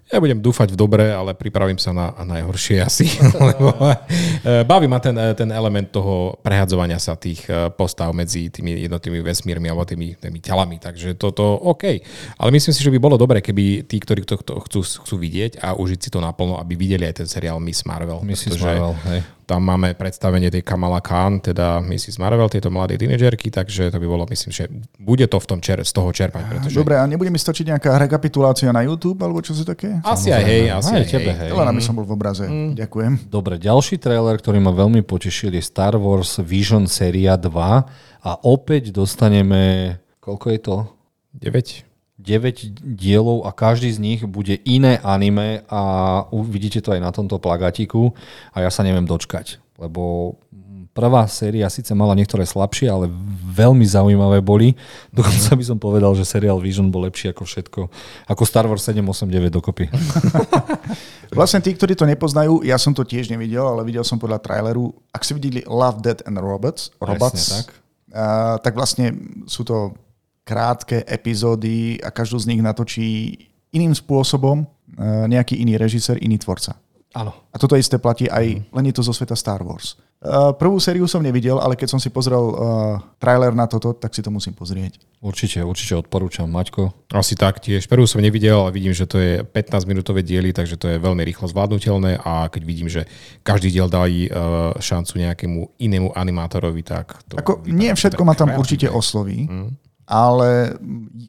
[0.07, 3.11] Ja budem dúfať v dobre, ale pripravím sa na najhoršie asi.
[3.51, 8.47] Lebo e, baví ma ten, e, ten element toho prehadzovania sa tých e, postav medzi
[8.47, 10.79] tými jednotými vesmírmi alebo tými, tými telami.
[10.79, 11.99] Takže toto OK.
[12.39, 15.74] Ale myslím si, že by bolo dobré, keby tí, ktorí to, chcú, chcú vidieť a
[15.74, 18.22] užiť si to naplno, aby videli aj ten seriál Miss Marvel.
[18.22, 18.62] Mrs.
[18.62, 22.18] Marvel, hej tam máme predstavenie tej Kamala Khan, teda Mrs.
[22.18, 24.66] Marvel, tieto mladé tínedžerky, takže to by bolo, myslím, že
[24.99, 26.42] bude to v tom čer, z toho čerpať.
[26.51, 26.74] Pretože...
[26.74, 30.03] Dobre, a nebude mi stačiť nejaká rekapitulácia na YouTube, alebo čo si také?
[30.03, 31.51] Asi aj hej, asi aj, aj tebe, hej.
[31.55, 32.42] Len aby som bol v obraze.
[32.42, 32.74] Mm.
[32.74, 33.12] Ďakujem.
[33.30, 37.47] Dobre, ďalší trailer, ktorý ma veľmi potešil, je Star Wars Vision Seria 2
[38.26, 40.76] a opäť dostaneme, koľko je to?
[41.38, 41.86] 9.
[42.27, 47.39] 9 dielov a každý z nich bude iné anime a uvidíte to aj na tomto
[47.39, 48.11] plagatiku
[48.51, 50.35] a ja sa neviem dočkať, lebo
[50.97, 53.12] prvá séria síce mala niektoré slabšie, ale
[53.53, 54.72] veľmi zaujímavé boli.
[55.12, 57.81] Dokonca by som povedal, že seriál Vision bol lepší ako všetko,
[58.33, 59.93] ako Star Wars 789 dokopy.
[61.39, 64.97] vlastne tí, ktorí to nepoznajú, ja som to tiež nevidel, ale videl som podľa traileru.
[65.12, 67.68] Ak si videli Love, Dead and Robots, Robots Presne, tak.
[68.16, 69.12] Uh, tak vlastne
[69.45, 69.93] sú to
[70.47, 73.34] krátke epizódy a každú z nich natočí
[73.74, 74.66] iným spôsobom e,
[75.26, 76.78] nejaký iný režisér, iný tvorca.
[77.16, 77.32] Áno.
[77.51, 79.97] A toto isté platí aj, len je to zo sveta Star Wars.
[80.16, 82.57] Uh, prvú sériu som nevidel, ale keď som si pozrel uh,
[83.20, 85.01] trailer na toto, tak si to musím pozrieť.
[85.20, 86.49] Určite, určite odporúčam.
[86.49, 87.09] Maťko?
[87.12, 87.84] Asi tak tiež.
[87.84, 91.53] Prvú som nevidel, ale vidím, že to je 15-minútové diely, takže to je veľmi rýchlo
[91.53, 93.05] zvládnutelné a keď vidím, že
[93.44, 97.36] každý diel dají uh, šancu nejakému inému animátorovi, tak to...
[97.36, 99.49] Ako, nie všetko ma tam určite osloví.
[99.49, 100.78] Mm ale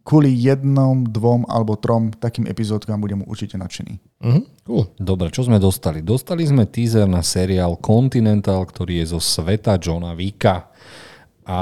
[0.05, 3.93] kvôli jednom, dvom alebo trom takým epizódkam budem určite nadšený.
[4.21, 4.41] Uh-huh.
[4.63, 4.85] Cool.
[5.01, 6.05] Dobre, čo sme dostali?
[6.05, 10.69] Dostali sme teaser na seriál Continental, ktorý je zo sveta Johna Vika
[11.41, 11.59] a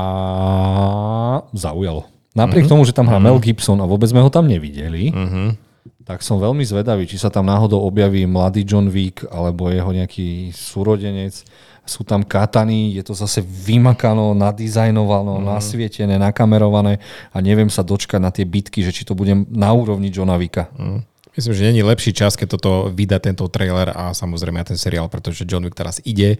[1.55, 2.11] zaujalo.
[2.36, 2.76] Napriek uh-huh.
[2.76, 3.32] tomu, že tam hrá uh-huh.
[3.32, 5.55] Mel Gibson a vôbec sme ho tam nevideli, uh-huh.
[6.03, 10.51] tak som veľmi zvedavý, či sa tam náhodou objaví mladý John Wick alebo jeho nejaký
[10.51, 11.47] súrodenec
[11.86, 15.46] sú tam katany, je to zase vymakano, nadizajnovano, mm.
[15.46, 16.98] nasvietené, nakamerované
[17.30, 20.68] a neviem sa dočkať na tie bitky, že či to budem na úrovni Johna Vicka.
[20.74, 21.06] Mm.
[21.36, 25.12] Myslím, že není lepší čas, keď toto vydá tento trailer a samozrejme aj ten seriál,
[25.12, 26.40] pretože John Wick teraz ide.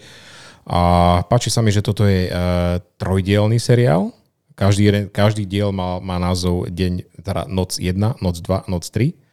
[0.66, 4.16] A páči sa mi, že toto je uh, trojdielný seriál.
[4.56, 7.92] Každý, každý diel má, má názov deň, teda noc 1,
[8.24, 9.25] noc 2, noc 3.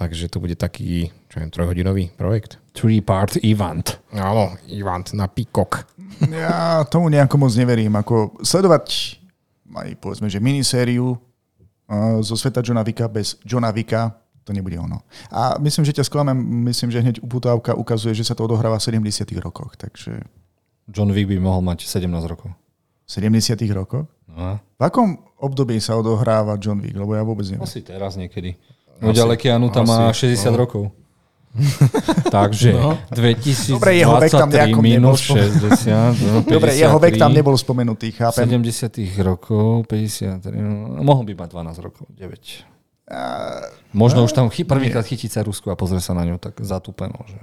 [0.00, 2.56] Takže to bude taký, čo viem, trojhodinový projekt.
[2.72, 4.00] Three-part event.
[4.16, 5.84] Áno, event na Peacock.
[6.32, 7.92] Ja tomu nejako moc neverím.
[8.00, 9.20] Ako sledovať
[9.76, 14.10] aj povedzme, že minisériu uh, zo sveta Johna Vicka bez Johna Vicka,
[14.42, 15.04] to nebude ono.
[15.30, 16.34] A myslím, že ťa sklamem,
[16.66, 20.24] myslím, že hneď uputávka ukazuje, že sa to odohráva v 70 rokoch, takže...
[20.90, 22.50] John Wick by mohol mať 17 rokov.
[23.06, 24.10] V 70 rokoch?
[24.26, 24.58] No.
[24.58, 26.98] V akom období sa odohráva John Wick?
[26.98, 27.62] Lebo ja vôbec neviem.
[27.62, 28.58] Asi teraz niekedy.
[29.00, 30.56] No ďaleký Anu tam má 60 no.
[30.56, 30.82] rokov.
[32.30, 32.98] Takže no.
[33.10, 34.48] 2023 Dobre, jeho vek tam
[34.78, 36.14] minus 60.
[36.22, 38.46] No, Dobre, jeho vek tam nebol spomenutý, chápem.
[38.46, 42.70] 70 rokov, 53, no, mohol by mať 12 rokov, 9.
[43.10, 46.38] Uh, Možno uh, už tam chy, prvýkrát chytí sa Rusku a pozrie sa na ňu
[46.38, 47.18] tak zatúpeno.
[47.26, 47.38] Že...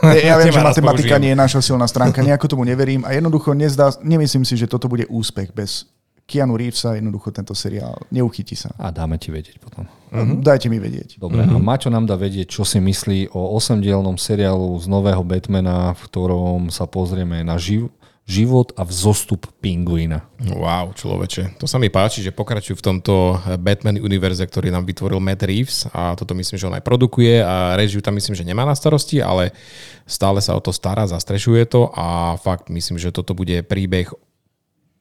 [0.16, 3.52] Ja, ja viem, že matematika nie je naša silná stránka, nejako tomu neverím a jednoducho
[3.52, 5.84] nezdá, nemyslím si, že toto bude úspech bez
[6.28, 8.68] Keanu Reevesa jednoducho tento seriál neuchytí sa.
[8.76, 9.88] A dáme ti vedieť potom.
[10.12, 10.36] Uh-huh.
[10.44, 11.16] Dajte mi vedieť.
[11.16, 11.56] Dobre, uh-huh.
[11.56, 16.00] a Maťo nám dá vedieť, čo si myslí o osemdielnom seriálu z nového Batmana, v
[16.04, 17.88] ktorom sa pozrieme na živ-
[18.28, 20.20] život a vzostup pingvína.
[20.52, 21.56] Wow, človeče.
[21.56, 25.88] To sa mi páči, že pokračujú v tomto Batman univerze, ktorý nám vytvoril Matt Reeves
[25.96, 29.24] a toto myslím, že on aj produkuje a režiu tam myslím, že nemá na starosti,
[29.24, 29.56] ale
[30.04, 34.12] stále sa o to stará, zastrešuje to a fakt myslím, že toto bude príbeh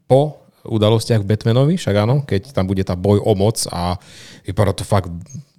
[0.07, 3.95] po udalostiach v Batmanovi, však áno, keď tam bude tá boj o moc a
[4.43, 5.09] vypadá to fakt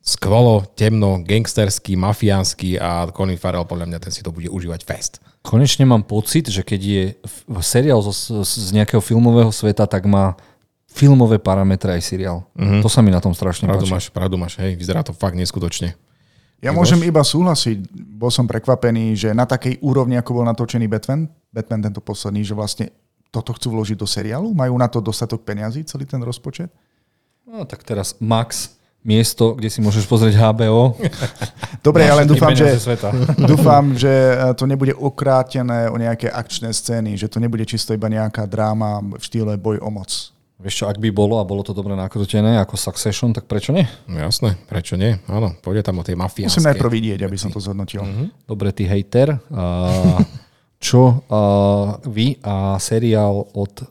[0.09, 5.21] skvalo, temno, gangsterský, mafiánsky a Colin Farrell podľa mňa ten si to bude užívať fest.
[5.45, 7.03] Konečne mám pocit, že keď je
[7.61, 10.37] seriál z, z nejakého filmového sveta, tak má
[10.89, 12.49] filmové parametre aj seriál.
[12.57, 12.81] Mm-hmm.
[12.81, 13.93] To sa mi na tom strašne pravdu páči.
[13.93, 15.93] Máš, pravdu máš, hej, vyzerá to fakt neskutočne.
[16.59, 17.87] Ja môžem iba súhlasiť.
[18.19, 22.59] Bol som prekvapený, že na takej úrovni, ako bol natočený Batman, Batman tento posledný, že
[22.59, 22.91] vlastne
[23.29, 24.53] toto chcú vložiť do seriálu?
[24.57, 26.73] Majú na to dostatok peniazí, celý ten rozpočet?
[27.49, 30.97] No tak teraz Max, miesto, kde si môžeš pozrieť HBO.
[31.87, 32.77] Dobre, ja len dúfam, že,
[33.41, 34.13] dúfam, že
[34.57, 39.23] to nebude okrátené o nejaké akčné scény, že to nebude čisto iba nejaká dráma v
[39.23, 40.33] štýle boj o moc.
[40.59, 43.87] Vieš čo, ak by bolo a bolo to dobre nakrútené ako Succession, tak prečo nie?
[44.11, 45.15] No jasné, prečo nie?
[45.31, 46.59] Áno, pôjde tam o tej mafiánskej.
[46.59, 48.03] Musím najprv vidieť, aby som to zhodnotil.
[48.03, 48.43] Mm-hmm.
[48.43, 49.39] Dobre, ty hejter.
[49.55, 50.19] Uh,
[50.79, 53.91] čo uh, vy a seriál od uh,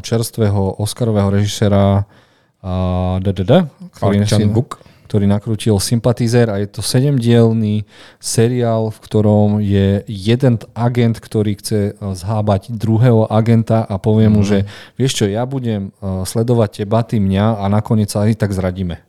[0.00, 4.24] čerstvého Oscarového režisera uh, DDD, ktorý,
[5.04, 7.84] ktorý nakrútil Sympathizer a je to sedemdielný
[8.16, 14.40] seriál, v ktorom je jeden agent, ktorý chce uh, zhábať druhého agenta a povie mu,
[14.40, 14.64] že
[14.96, 19.04] vieš čo, ja budem uh, sledovať teba, ty mňa a nakoniec sa aj tak zradíme.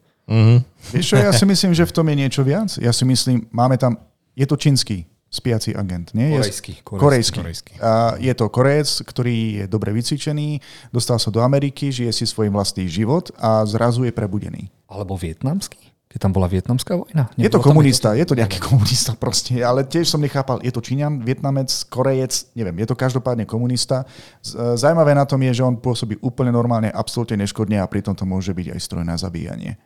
[0.94, 2.70] Vieš čo, ja si myslím, že v tom je niečo viac.
[2.78, 3.98] Ja si myslím, máme tam,
[4.38, 6.34] je to čínsky spiaci agent, nie?
[6.34, 7.38] Korejský, korejský, korejský.
[7.40, 7.74] korejský.
[7.82, 10.58] A je to Korejec, ktorý je dobre vycvičený,
[10.90, 14.74] dostal sa do Ameriky, žije si svoj vlastný život a zrazu je prebudený.
[14.90, 15.90] Alebo vietnamský?
[16.10, 17.30] Keď tam bola vietnamská vojna?
[17.38, 20.82] Je to Nebolo komunista, je to nejaký komunista proste, ale tiež som nechápal, je to
[20.82, 24.10] Číňan, Vietnamec, Korejec, neviem, je to každopádne komunista.
[24.42, 28.26] E, Zajímavé na tom je, že on pôsobí úplne normálne, absolútne neškodne a pritom to
[28.26, 29.78] môže byť aj stroj na zabíjanie.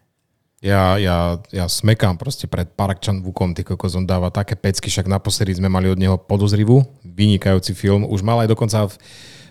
[0.63, 4.87] Ja, ja, ja smekám proste pred Park chan Wookom, ty kokos, on dáva také pecky,
[4.87, 8.95] však naposledy sme mali od neho podozrivu, vynikajúci film, už mal aj dokonca v,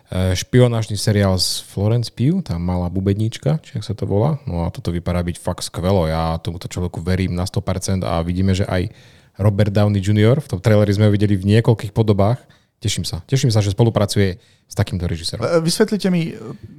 [0.09, 4.65] e, špionážny seriál z Florence Pugh, tá malá bubedníčka, či ak sa to volá, no
[4.65, 8.65] a toto vypadá byť fakt skvelo, ja tomuto človeku verím na 100% a vidíme, že
[8.65, 8.89] aj
[9.37, 12.41] Robert Downey Jr., v tom traileri sme ho videli v niekoľkých podobách,
[12.81, 15.45] teším sa, teším sa, že spolupracuje s takýmto režisérom.
[15.61, 16.33] Vysvetlite mi,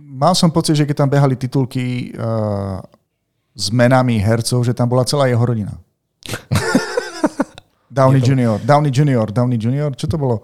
[0.10, 2.82] mal som pocit, že keď tam behali titulky uh,
[3.54, 5.78] s menami hercov, že tam bola celá jeho rodina.
[7.94, 10.42] Downey Jr., Downey Jr., Downey Jr., čo to bolo?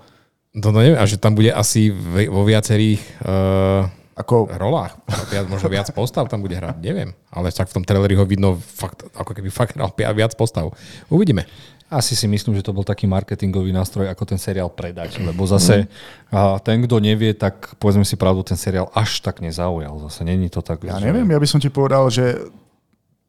[0.53, 4.93] To, no neviem, a že tam bude asi v- vo viacerých uh, Ako, rolách.
[5.33, 7.09] Viac, možno viac postav tam bude hrať, neviem.
[7.31, 10.69] Ale však v tom traileri ho vidno fakt, ako keby fakt hral viac postav.
[11.09, 11.45] Uvidíme.
[11.89, 15.17] Asi si myslím, že to bol taký marketingový nástroj, ako ten seriál predať.
[15.17, 15.89] Lebo zase
[16.29, 19.97] a ten, kto nevie, tak povedzme si pravdu, ten seriál až tak nezaujal.
[20.05, 20.85] Zase není to tak.
[20.85, 22.45] ja že- neviem, ja by som ti povedal, že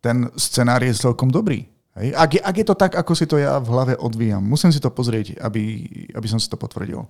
[0.01, 1.68] ten scenár je celkom dobrý.
[1.96, 2.16] Hej?
[2.16, 4.80] Ak, je, ak je to tak, ako si to ja v hlave odvíjam, musím si
[4.80, 5.86] to pozrieť, aby,
[6.16, 7.05] aby som si to potvrdil.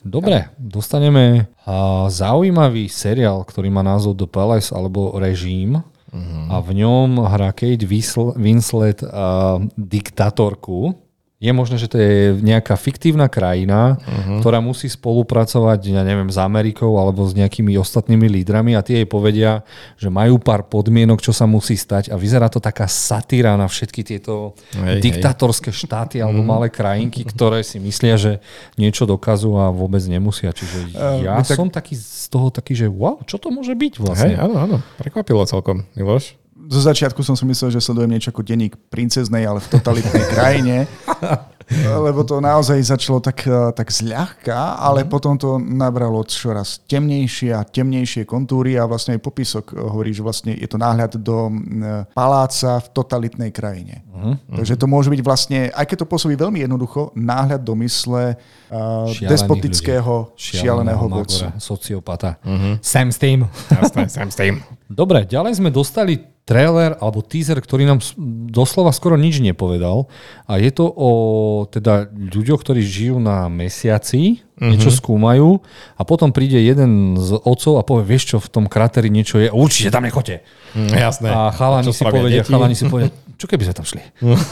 [0.00, 1.52] Dobre, dostaneme
[2.08, 5.84] zaujímavý seriál, ktorý má názov The Palace alebo Režím.
[6.50, 10.98] A v ňom hrá Kate Winsl- Winslet a, diktatorku.
[11.40, 13.96] Je možné, že to je nejaká fiktívna krajina,
[14.44, 19.08] ktorá musí spolupracovať, ja neviem, s Amerikou alebo s nejakými ostatnými lídrami a tie jej
[19.08, 19.64] povedia,
[19.96, 24.04] že majú pár podmienok, čo sa musí stať a vyzerá to taká satíra na všetky
[24.04, 25.00] tieto Hej, hej.
[25.00, 28.44] diktatorské štáty alebo malé krajinky, ktoré si myslia, že
[28.76, 30.52] niečo dokazujú a vôbec nemusia.
[30.52, 30.92] Čiže
[31.24, 34.02] ja my tak- som taký z toho taký, že wow, čo to môže byť Hej,
[34.04, 34.34] vlastne?
[34.36, 34.76] áno, áno.
[35.00, 35.88] Prekvapilo celkom.
[35.96, 36.36] Miloš?
[36.70, 40.86] Zo začiatku som si myslel, že sledujem niečo ako denník princeznej, ale v totalitnej krajine.
[41.70, 47.62] Lebo to naozaj začalo tak, eh, tak zľahka, ale potom to nabralo čoraz temnejšie a
[47.62, 52.10] temnejšie kontúry a vlastne aj popisok eh, hovorí, že vlastne je to náhľad do mm,
[52.14, 54.02] paláca v totalitnej krajine.
[54.52, 59.08] Takže to môže byť vlastne, aj keď to pôsobí veľmi jednoducho, náhľad do mysle uh,
[59.08, 60.60] Šialených despotického, ľudí.
[60.60, 61.48] šialeného vodcu.
[61.56, 62.36] Sociopata.
[62.84, 63.48] Sam s tým.
[63.72, 64.60] Jasné, sam s tým.
[64.92, 68.02] Dobre, ďalej sme dostali trailer alebo teaser, ktorý nám
[68.50, 70.10] doslova skoro nič nepovedal.
[70.50, 71.10] A je to o
[71.70, 75.62] teda ľuďoch, ktorí žijú na mesiaci, niečo skúmajú
[75.94, 79.48] a potom príde jeden z otcov a povie, vieš čo, v tom krateri niečo je,
[79.48, 80.42] určite tam nechoďte.
[80.74, 81.28] Mm, jasné.
[81.30, 82.50] A chalani si povedia, deti?
[82.52, 83.08] chalani si povedia,
[83.40, 84.02] čo keby sme tam šli?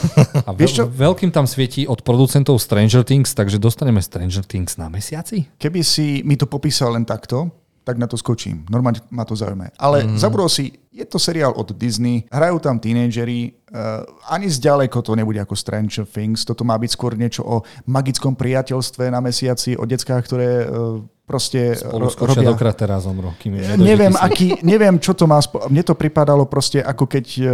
[0.47, 0.83] A Vieš čo?
[0.89, 5.45] veľ, veľkým tam svietí od producentov Stranger Things, takže dostaneme Stranger Things na mesiaci?
[5.61, 7.53] Keby si mi to popísal len takto,
[7.89, 8.69] tak na to skočím.
[8.69, 9.73] Normálne ma to zaujíma.
[9.81, 10.21] Ale mm.
[10.21, 13.39] zabudol si, je to seriál od Disney, hrajú tam tínejdžeri,
[13.73, 18.37] uh, ani zďaleko to nebude ako Stranger Things, toto má byť skôr niečo o magickom
[18.37, 22.49] priateľstve na mesiaci, o deckách, ktoré uh, proste Spolu ro- robia...
[22.49, 23.29] do kratera zomru.
[23.37, 25.37] Kým nedojde neviem, aký, neviem, čo to má.
[25.37, 27.47] Spo- Mne to pripadalo proste ako keď eh,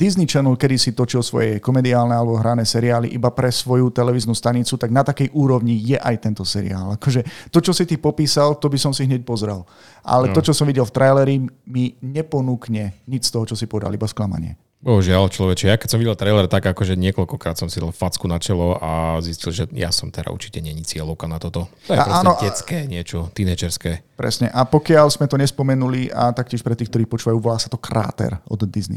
[0.00, 4.80] Disney Channel, kedy si točil svoje komediálne alebo hrané seriály iba pre svoju televíznu stanicu,
[4.80, 6.96] tak na takej úrovni je aj tento seriál.
[6.96, 7.20] Akože
[7.52, 9.68] to, čo si ty popísal, to by som si hneď pozrel.
[10.00, 10.34] Ale no.
[10.34, 11.34] to, čo som videl v traileri,
[11.68, 14.56] mi neponúkne nič z toho, čo si povedal, iba sklamanie.
[14.80, 18.40] Bohužiaľ, človeče, ja keď som videl trailer, tak akože niekoľkokrát som si dal facku na
[18.40, 21.68] čelo a zistil, že ja som teda určite není cieľovka na toto.
[21.84, 24.16] To je A proste áno, detské niečo, tínečerské.
[24.16, 24.48] Presne.
[24.48, 28.40] A pokiaľ sme to nespomenuli, a taktiež pre tých, ktorí počúvajú, volá sa to Kráter
[28.48, 28.96] od Disney+.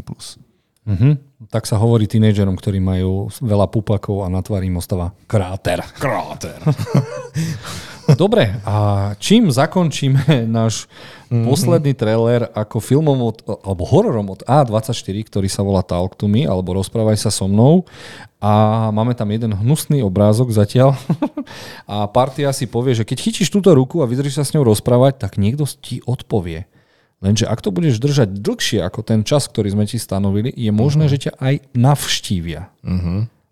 [0.84, 1.47] Mhm.
[1.47, 5.84] Tak sa hovorí tínejdžerom, ktorí majú veľa pupakov a na tvári im ostáva kráter.
[5.99, 6.59] Kráter.
[8.19, 8.75] Dobre, a
[9.15, 10.91] čím zakončíme náš
[11.31, 11.47] mm-hmm.
[11.47, 16.43] posledný trailer ako filmom od, alebo hororom od A24, ktorý sa volá Talk to me,
[16.43, 17.88] alebo Rozprávaj sa so mnou.
[18.43, 20.99] A máme tam jeden hnusný obrázok zatiaľ.
[21.91, 25.23] a partia si povie, že keď chytíš túto ruku a vydržíš sa s ňou rozprávať,
[25.23, 26.67] tak niekto ti odpovie.
[27.24, 31.07] Lenže ak to budeš držať dlhšie ako ten čas, ktorý sme ti stanovili, je možné,
[31.07, 32.67] že ťa aj navštívia.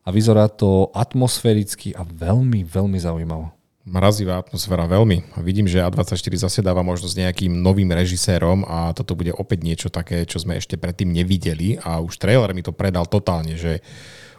[0.03, 3.55] A vyzerá to atmosféricky a veľmi, veľmi zaujímavo.
[3.81, 5.41] Mrazivá atmosféra veľmi.
[5.41, 10.21] Vidím, že A24 zase dáva možnosť nejakým novým režisérom a toto bude opäť niečo také,
[10.27, 13.81] čo sme ešte predtým nevideli a už trailer mi to predal totálne, že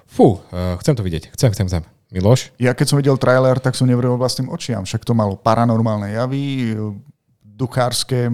[0.07, 1.83] fú, uh, chcem to vidieť, chcem, chcem, chcem.
[2.12, 2.53] Miloš?
[2.61, 4.85] Ja keď som videl trailer, tak som neveril vlastným očiam.
[4.85, 6.76] Však to malo paranormálne javy,
[7.43, 8.28] duchárske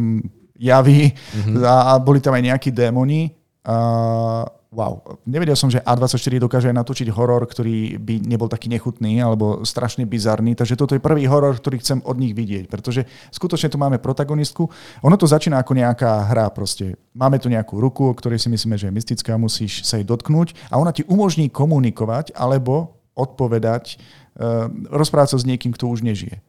[0.59, 1.63] javy mm-hmm.
[1.65, 3.31] a boli tam aj nejakí démoni.
[3.63, 9.65] A wow, nevedel som, že A24 dokáže natočiť horor, ktorý by nebol taký nechutný alebo
[9.65, 13.81] strašne bizarný, takže toto je prvý horor, ktorý chcem od nich vidieť, pretože skutočne tu
[13.81, 14.69] máme protagonistku.
[15.05, 17.01] Ono to začína ako nejaká hra proste.
[17.17, 20.53] Máme tu nejakú ruku, o ktorej si myslíme, že je mystická, musíš sa jej dotknúť
[20.69, 23.99] a ona ti umožní komunikovať alebo odpovedať,
[24.39, 26.45] uh, rozprávať sa s niekým, kto už nežije.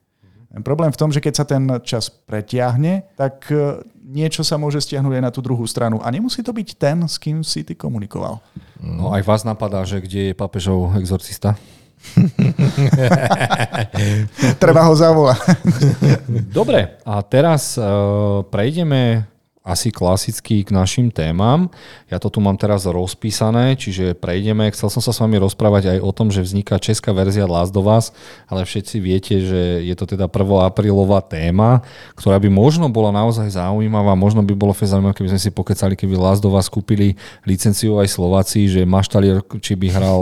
[0.50, 5.22] Problém v tom, že keď sa ten čas pretiahne, tak e, niečo sa môže stiahnuť
[5.22, 6.02] aj na tú druhú stranu.
[6.02, 8.42] A nemusí to byť ten, s kým si ty komunikoval.
[8.82, 11.54] No aj vás napadá, že kde je papežov exorcista?
[14.64, 15.38] Treba ho zavolať.
[16.50, 19.28] Dobre, a teraz uh, prejdeme
[19.70, 21.70] asi klasicky k našim témam.
[22.10, 24.66] Ja to tu mám teraz rozpísané, čiže prejdeme.
[24.74, 27.86] Chcel som sa s vami rozprávať aj o tom, že vzniká česká verzia Last of
[27.86, 28.10] Us,
[28.50, 30.66] ale všetci viete, že je to teda 1.
[30.66, 31.86] aprílová téma,
[32.18, 35.94] ktorá by možno bola naozaj zaujímavá, možno by bolo fest zaujímavé, keby sme si pokecali,
[35.94, 37.14] keby Last of Us kúpili
[37.46, 40.22] licenciu aj Slováci, že Maštalier, či by hral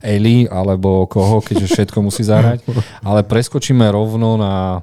[0.00, 2.64] Eli alebo koho, keďže všetko musí zahrať.
[3.08, 4.80] Ale preskočíme rovno na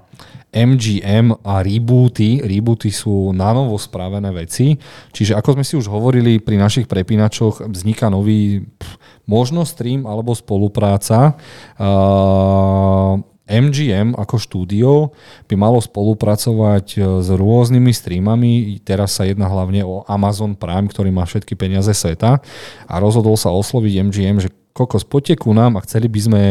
[0.54, 2.46] MGM a rebooty.
[2.46, 4.78] Rebooty sú na novo spravené veci.
[5.12, 10.38] Čiže ako sme si už hovorili pri našich prepínačoch, vzniká nový pff, možno stream alebo
[10.38, 11.34] spolupráca.
[11.82, 15.12] Uh, MGM ako štúdio
[15.52, 18.80] by malo spolupracovať e, s rôznymi streamami.
[18.88, 22.40] Teraz sa jedná hlavne o Amazon Prime, ktorý má všetky peniaze sveta
[22.88, 26.42] a rozhodol sa osloviť MGM, že kokos, poďte ku nám a chceli by sme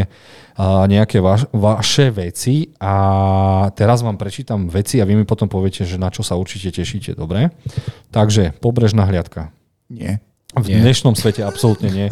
[0.86, 2.94] nejaké vaš, vaše veci a
[3.74, 7.18] teraz vám prečítam veci a vy mi potom poviete, že na čo sa určite tešíte,
[7.18, 7.50] dobre?
[8.14, 9.50] Takže, pobrežná hliadka.
[9.90, 10.22] Nie.
[10.52, 10.84] V nie.
[10.84, 12.06] dnešnom svete absolútne nie.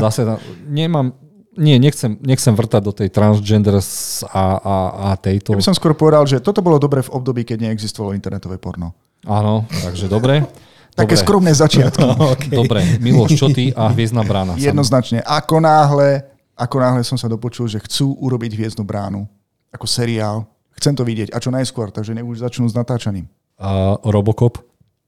[0.00, 0.24] Zase
[0.64, 1.12] nemám,
[1.60, 3.84] nie, nechcem, nechcem vrtať do tej transgender a,
[4.32, 4.76] a,
[5.12, 5.52] a tejto.
[5.52, 8.96] Ja by som skôr povedal, že toto bolo dobre v období, keď neexistovalo internetové porno.
[9.28, 10.48] Áno, takže dobre.
[10.92, 11.24] Také dobre.
[11.24, 12.04] skromné začiatky.
[12.36, 12.52] okay.
[12.52, 14.60] Dobre, Miloš, čo ty a Hviezdna brána?
[14.60, 15.24] Jednoznačne.
[15.24, 16.32] Ako náhle
[16.62, 19.24] ako náhle som sa dopočul, že chcú urobiť Hviezdnu bránu
[19.72, 20.44] ako seriál,
[20.76, 23.24] chcem to vidieť a čo najskôr, takže nech už začnú s natáčaním.
[23.56, 24.60] A Robocop?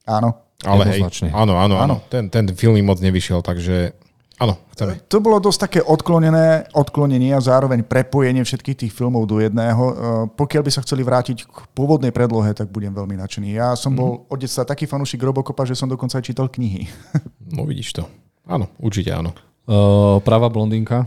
[0.09, 0.41] Áno.
[0.65, 1.03] Ale hej,
[1.35, 1.95] áno, áno, áno.
[2.09, 3.93] Ten, ten film moc nevyšiel, takže
[4.39, 4.99] áno, chceme.
[5.07, 9.83] To bolo dosť také odklonené, odklonenie a zároveň prepojenie všetkých tých filmov do jedného.
[9.83, 9.93] E,
[10.35, 13.55] pokiaľ by sa chceli vrátiť k pôvodnej predlohe, tak budem veľmi nadšený.
[13.55, 14.33] Ja som bol mm-hmm.
[14.33, 16.87] od detstva taký fanúšik Robocopa, že som dokonca aj čítal knihy.
[17.45, 18.03] No vidíš to.
[18.49, 19.29] Áno, určite áno.
[19.69, 21.05] Uh, pravá blondinka?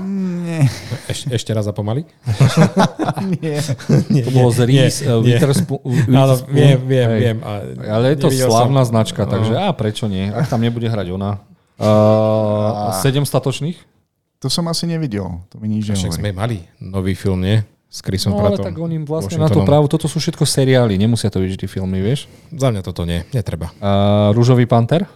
[0.00, 0.68] Nie.
[1.08, 2.04] Eš, ešte raz a pomaly?
[3.40, 3.60] nie.
[4.12, 4.22] nie.
[4.24, 6.08] To bolo z Reese Witherspoon.
[6.12, 7.38] Áno, viem, viem,
[7.84, 8.96] Ale je to slavná som.
[8.96, 10.28] značka, takže a prečo nie?
[10.28, 11.40] Ak tam nebude hrať ona.
[11.78, 13.78] Uh, sedem statočných?
[14.38, 15.40] To som asi nevidel.
[15.50, 17.64] To mi nič Však sme mali nový film, nie?
[17.94, 21.30] S Chrisom no, ale tak oni vlastne na to právo, toto sú všetko seriály, nemusia
[21.30, 22.26] to byť vždy filmy, vieš?
[22.50, 23.70] Za mňa toto nie, netreba.
[23.78, 25.06] Uh, Rúžový panter?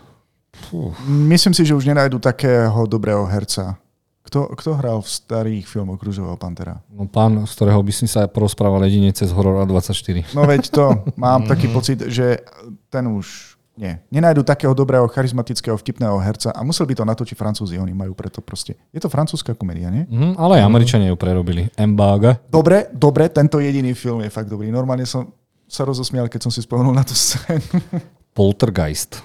[0.55, 0.95] Fú.
[1.11, 3.75] Myslím si, že už nenajdu takého dobrého herca.
[4.23, 6.79] Kto, kto hral v starých filmoch Rúžového Pantera?
[6.93, 10.37] No pán, z ktorého by si sa porozprával jedine cez Horror 24.
[10.37, 10.85] No veď to,
[11.19, 12.47] mám taký pocit, že
[12.93, 13.95] ten už nie.
[14.11, 18.43] Nenajdu takého dobrého, charizmatického, vtipného herca a musel by to natočiť Francúzi, oni majú preto
[18.43, 18.75] proste.
[18.91, 20.03] Je to francúzska komédia, nie?
[20.11, 21.71] Mm, ale aj Američania ju prerobili.
[21.79, 22.43] Embaga.
[22.51, 24.67] Dobre, dobre, tento jediný film je fakt dobrý.
[24.75, 25.31] Normálne som
[25.71, 27.63] sa rozosmial, keď som si spomenul na tú scénu.
[28.37, 29.23] Poltergeist.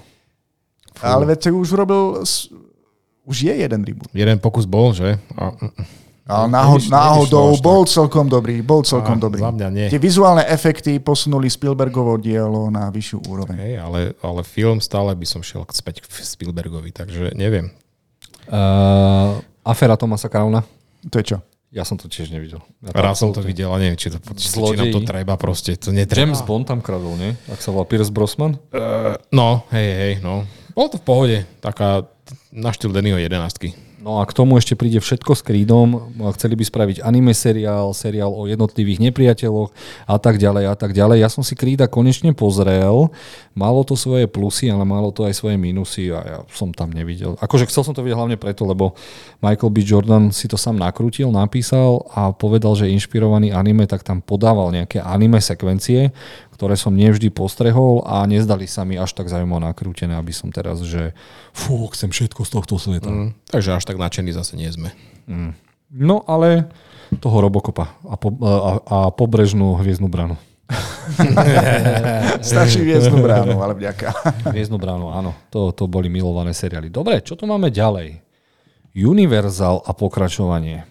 [0.94, 1.02] Fú.
[1.02, 2.22] Ale veď už urobil,
[3.26, 4.14] už je jeden reboot.
[4.14, 5.18] Jeden pokus bol, že?
[5.34, 5.50] A...
[6.24, 9.44] Ale náhod, náhodou bol celkom dobrý, bol celkom a, dobrý.
[9.44, 9.88] Za mňa nie.
[9.92, 13.60] Tie vizuálne efekty posunuli Spielbergovo dielo na vyššiu úroveň.
[13.60, 17.76] Hej, ale, ale film stále by som šiel späť k Spielbergovi, takže neviem.
[18.48, 20.64] Uh, afera Tomasa Crowna.
[21.12, 21.38] To je čo?
[21.76, 22.64] Ja som to tiež nevidel.
[22.86, 25.76] Ja Raz som to videl a neviem, či, to, či, či nám to treba proste.
[25.76, 26.24] To netreba.
[26.24, 27.34] James Bond tam kradol, nie?
[27.50, 28.62] Ak sa volá Pierce Brosman?
[28.70, 30.48] Uh, no, hej, hej, no.
[30.72, 32.06] Bolo to v pohode, taká
[32.54, 33.74] na štýl Dennyho jedenáctky.
[34.04, 36.12] No a k tomu ešte príde všetko s krídom.
[36.36, 39.72] Chceli by spraviť anime seriál, seriál o jednotlivých nepriateľoch
[40.12, 41.24] a tak ďalej a tak ďalej.
[41.24, 43.08] Ja som si krída konečne pozrel.
[43.56, 47.40] Malo to svoje plusy, ale malo to aj svoje minusy a ja som tam nevidel.
[47.40, 48.92] Akože chcel som to vidieť hlavne preto, lebo
[49.40, 49.80] Michael B.
[49.88, 55.00] Jordan si to sám nakrútil, napísal a povedal, že inšpirovaný anime, tak tam podával nejaké
[55.00, 56.12] anime sekvencie,
[56.64, 60.80] ktoré som nevždy postrehol a nezdali sa mi až tak zaujímavé nakrútené, aby som teraz,
[60.80, 61.12] že
[61.52, 63.12] fú, chcem všetko z tohto sveta.
[63.12, 64.96] Mm, takže až tak nadšení zase nie sme.
[65.28, 65.60] Mm.
[65.92, 66.72] No ale
[67.20, 70.40] toho Robocopa a, po, a, a pobrežnú hviezdnu branu.
[72.48, 74.16] Stačí hviezdnu bránu, ale vďaka.
[74.56, 75.36] Hviezdnu bránu, áno.
[75.52, 76.88] To, to boli milované seriály.
[76.88, 78.24] Dobre, čo tu máme ďalej?
[78.96, 80.88] Universal a pokračovanie.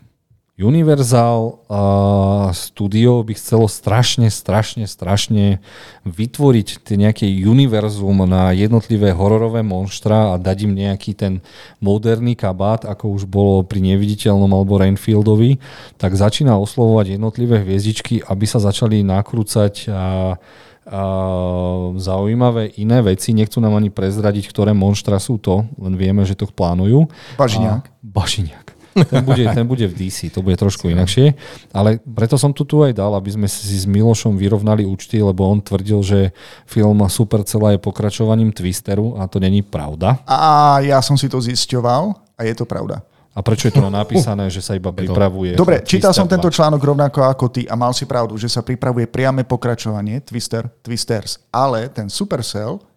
[0.63, 5.59] Universal uh, Studio by chcelo strašne, strašne, strašne
[6.07, 11.43] vytvoriť tie nejaké univerzum na jednotlivé hororové monštra a dať im nejaký ten
[11.83, 15.59] moderný kabát, ako už bolo pri neviditeľnom alebo Rainfieldovi,
[15.99, 20.05] tak začína oslovovať jednotlivé hviezdičky, aby sa začali nakrúcať a
[20.83, 21.03] a
[21.95, 23.31] zaujímavé iné veci.
[23.31, 27.07] Nechcú nám ani prezradiť, ktoré monštra sú to, len vieme, že to plánujú.
[27.39, 27.87] Bažiniak.
[27.87, 28.62] A, bažiniak.
[28.93, 31.33] Ten bude, ten bude v DC, to bude trošku inakšie.
[31.73, 35.49] Ale preto som tu tu aj dal, aby sme si s Milošom vyrovnali účty, lebo
[35.49, 36.19] on tvrdil, že
[36.69, 40.21] film Supercella je pokračovaním Twisteru a to není pravda.
[40.29, 43.01] A ja som si to zisťoval a je to pravda.
[43.33, 45.57] A prečo je to napísané, že sa iba pripravuje?
[45.57, 49.09] Dobre, čítal som tento článok rovnako ako ty a mal si pravdu, že sa pripravuje
[49.09, 52.92] priame pokračovanie Twister, Twisters, ale ten Supercell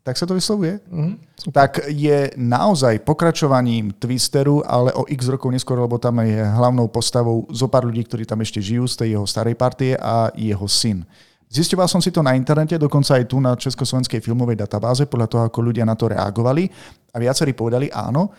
[0.00, 1.14] tak sa to vyslovuje, mm-hmm.
[1.52, 7.44] tak je naozaj pokračovaním Twisteru, ale o x rokov neskôr, lebo tam je hlavnou postavou
[7.52, 11.04] zo pár ľudí, ktorí tam ešte žijú z tej jeho starej partie a jeho syn.
[11.50, 15.42] Zistoval som si to na internete, dokonca aj tu na Československej filmovej databáze, podľa toho,
[15.50, 16.70] ako ľudia na to reagovali.
[17.10, 18.30] A viacerí povedali, áno,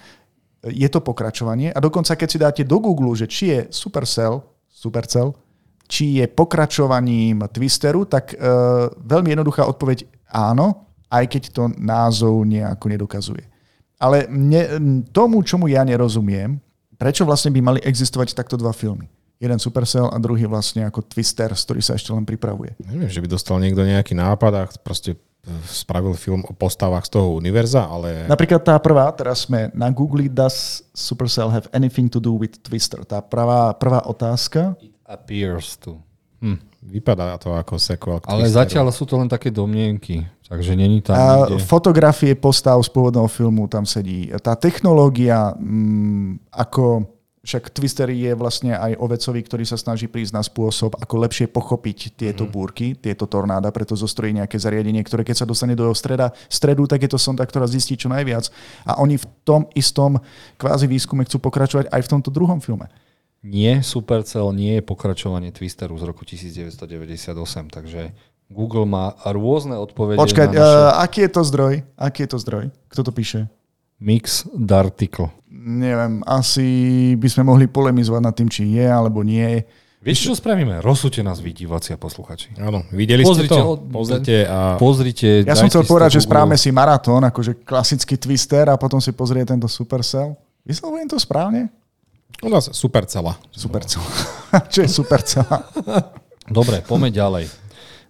[0.63, 1.75] je to pokračovanie.
[1.75, 4.39] A dokonca, keď si dáte do Google, že či je Supercell,
[4.71, 5.35] Supercell,
[5.91, 8.37] či je pokračovaním Twisteru, tak e,
[8.95, 13.43] veľmi jednoduchá odpoveď áno, aj keď to názov nejako nedokazuje.
[14.01, 14.63] Ale mne,
[15.11, 16.57] tomu, čomu ja nerozumiem,
[16.95, 19.11] prečo vlastne by mali existovať takto dva filmy?
[19.37, 22.77] Jeden Supercell a druhý vlastne ako Twister, ktorý sa ešte len pripravuje.
[22.85, 25.17] Neviem, že by dostal niekto nejaký nápad a proste
[25.65, 28.29] spravil film o postavách z toho univerza, ale...
[28.29, 33.01] Napríklad tá prvá, teraz sme na Google, does Supercell have anything to do with Twister?
[33.01, 34.77] Tá prvá, prvá otázka.
[34.77, 35.97] It appears to.
[36.45, 36.61] Hm.
[36.81, 38.17] Vypadá to ako sequel.
[38.25, 41.61] Ale zatiaľ sú to len také domienky, takže není tam a nikde.
[41.61, 44.33] Fotografie postav z pôvodného filmu tam sedí.
[44.41, 47.05] Tá technológia, mm, ako
[47.41, 52.13] však Twister je vlastne aj ovecovi, ktorý sa snaží prísť na spôsob, ako lepšie pochopiť
[52.13, 52.51] tieto mm.
[52.53, 57.01] búrky, tieto tornáda, preto zostrojí nejaké zariadenie, ktoré keď sa dostane do streda, stredu, tak
[57.01, 58.49] je to sonda, ktorá zistí čo najviac.
[58.85, 60.21] A oni v tom istom
[60.61, 62.89] kvázi výskume chcú pokračovať aj v tomto druhom filme.
[63.41, 67.33] Nie, Supercell nie je pokračovanie Twisteru z roku 1998,
[67.73, 68.13] takže
[68.53, 70.21] Google má rôzne odpovede.
[70.21, 70.61] Počkaj, naše...
[70.61, 71.73] uh, aký je to zdroj?
[71.97, 72.63] Aký je to zdroj?
[72.91, 73.49] Kto to píše?
[73.97, 75.33] Mix Darticle.
[75.49, 76.67] Neviem, asi
[77.17, 79.61] by sme mohli polemizovať nad tým, či je alebo nie.
[80.01, 80.81] Vieš, čo spravíme?
[80.81, 82.57] Rozsúďte nás vy, diváci a posluchači.
[82.57, 83.77] Áno, videli pozrite, ste to?
[83.89, 84.77] Pozrite a...
[84.81, 89.13] Pozrite, ja som chcel povedať, že správame si maratón, akože klasický twister a potom si
[89.13, 90.33] pozrie tento Supercell.
[90.65, 91.69] Vyslovujem to správne?
[92.39, 93.35] U nás supercela.
[93.51, 94.07] Supercela.
[94.73, 95.67] Čo je supercela?
[96.47, 97.45] Dobre, poďme ďalej.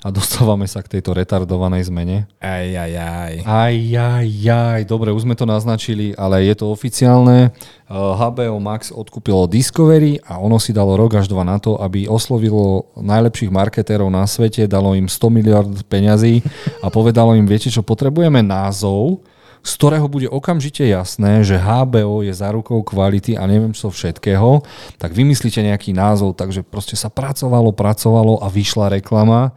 [0.02, 2.26] A dostávame sa k tejto retardovanej zmene.
[2.42, 3.34] Aj, aj, aj.
[3.46, 4.82] Aj, aj, aj.
[4.90, 7.54] Dobre, už sme to naznačili, ale je to oficiálne.
[7.86, 12.10] HBO eh, Max odkúpilo Discovery a ono si dalo rok až dva na to, aby
[12.10, 16.42] oslovilo najlepších marketérov na svete, dalo im 100 miliard peňazí
[16.82, 19.22] a povedalo im, viete čo, potrebujeme názov,
[19.62, 24.66] z ktorého bude okamžite jasné, že HBO je zárukou kvality a neviem čo všetkého,
[24.98, 29.54] tak vymyslíte nejaký názov, takže proste sa pracovalo, pracovalo a vyšla reklama,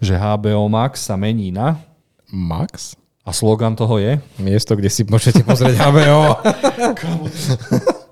[0.00, 1.80] že HBO Max sa mení na...
[2.28, 2.98] Max?
[3.26, 4.20] A slogan toho je?
[4.38, 6.20] Miesto, kde si môžete pozrieť HBO.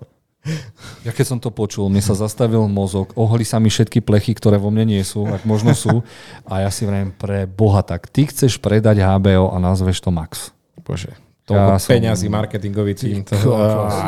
[1.05, 4.57] Ja keď som to počul, mne sa zastavil mozog, ohli sa mi všetky plechy, ktoré
[4.57, 6.01] vo mne nie sú, ak možno sú.
[6.49, 10.53] A ja si vrajím, pre Boha, tak ty chceš predať HBO a nazveš to Max.
[10.85, 12.35] Bože, toľko ja peňazí, som...
[12.35, 13.21] marketingový tým.
[13.45, 13.53] To...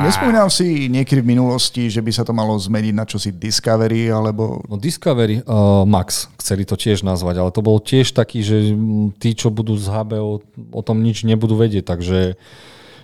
[0.07, 4.65] Nespomínal si niekedy v minulosti, že by sa to malo zmeniť na čosi Discovery, alebo...
[4.65, 8.73] No Discovery, uh, Max, chceli to tiež nazvať, ale to bol tiež taký, že
[9.21, 10.41] tí, čo budú z HBO,
[10.73, 12.41] o tom nič nebudú vedieť, takže...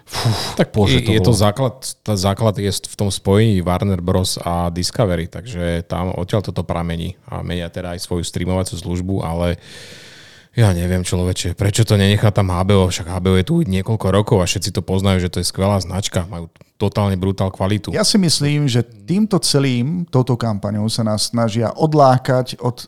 [0.02, 0.28] Fú,
[0.58, 1.28] tak bože, to je bolo...
[1.30, 4.34] to základ, tá základ je v tom spojení Warner Bros.
[4.42, 9.56] a Discovery, takže tam odtiaľ toto pramení a menia teda aj svoju streamovacú službu, ale
[9.56, 10.11] uh,
[10.52, 14.46] ja neviem, človeče, prečo to nenechá tam HBO, však HBO je tu niekoľko rokov a
[14.48, 17.96] všetci to poznajú, že to je skvelá značka, majú totálne brutál kvalitu.
[17.96, 22.84] Ja si myslím, že týmto celým, touto kampaňou sa nás snažia odlákať od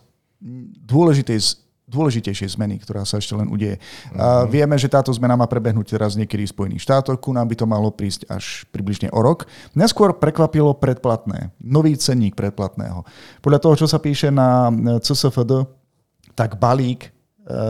[0.85, 3.77] dôležitej dôležitejšej zmeny, ktorá sa ešte len udeje.
[3.77, 4.17] Mm-hmm.
[4.17, 4.49] Mhm.
[4.49, 7.69] vieme, že táto zmena má prebehnúť teraz niekedy v Spojených štátoch, ku nám by to
[7.69, 9.45] malo prísť až približne o rok.
[9.77, 13.05] Neskôr prekvapilo predplatné, nový cenník predplatného.
[13.37, 15.69] Podľa toho, čo sa píše na CSFD,
[16.33, 17.14] tak balík Eh,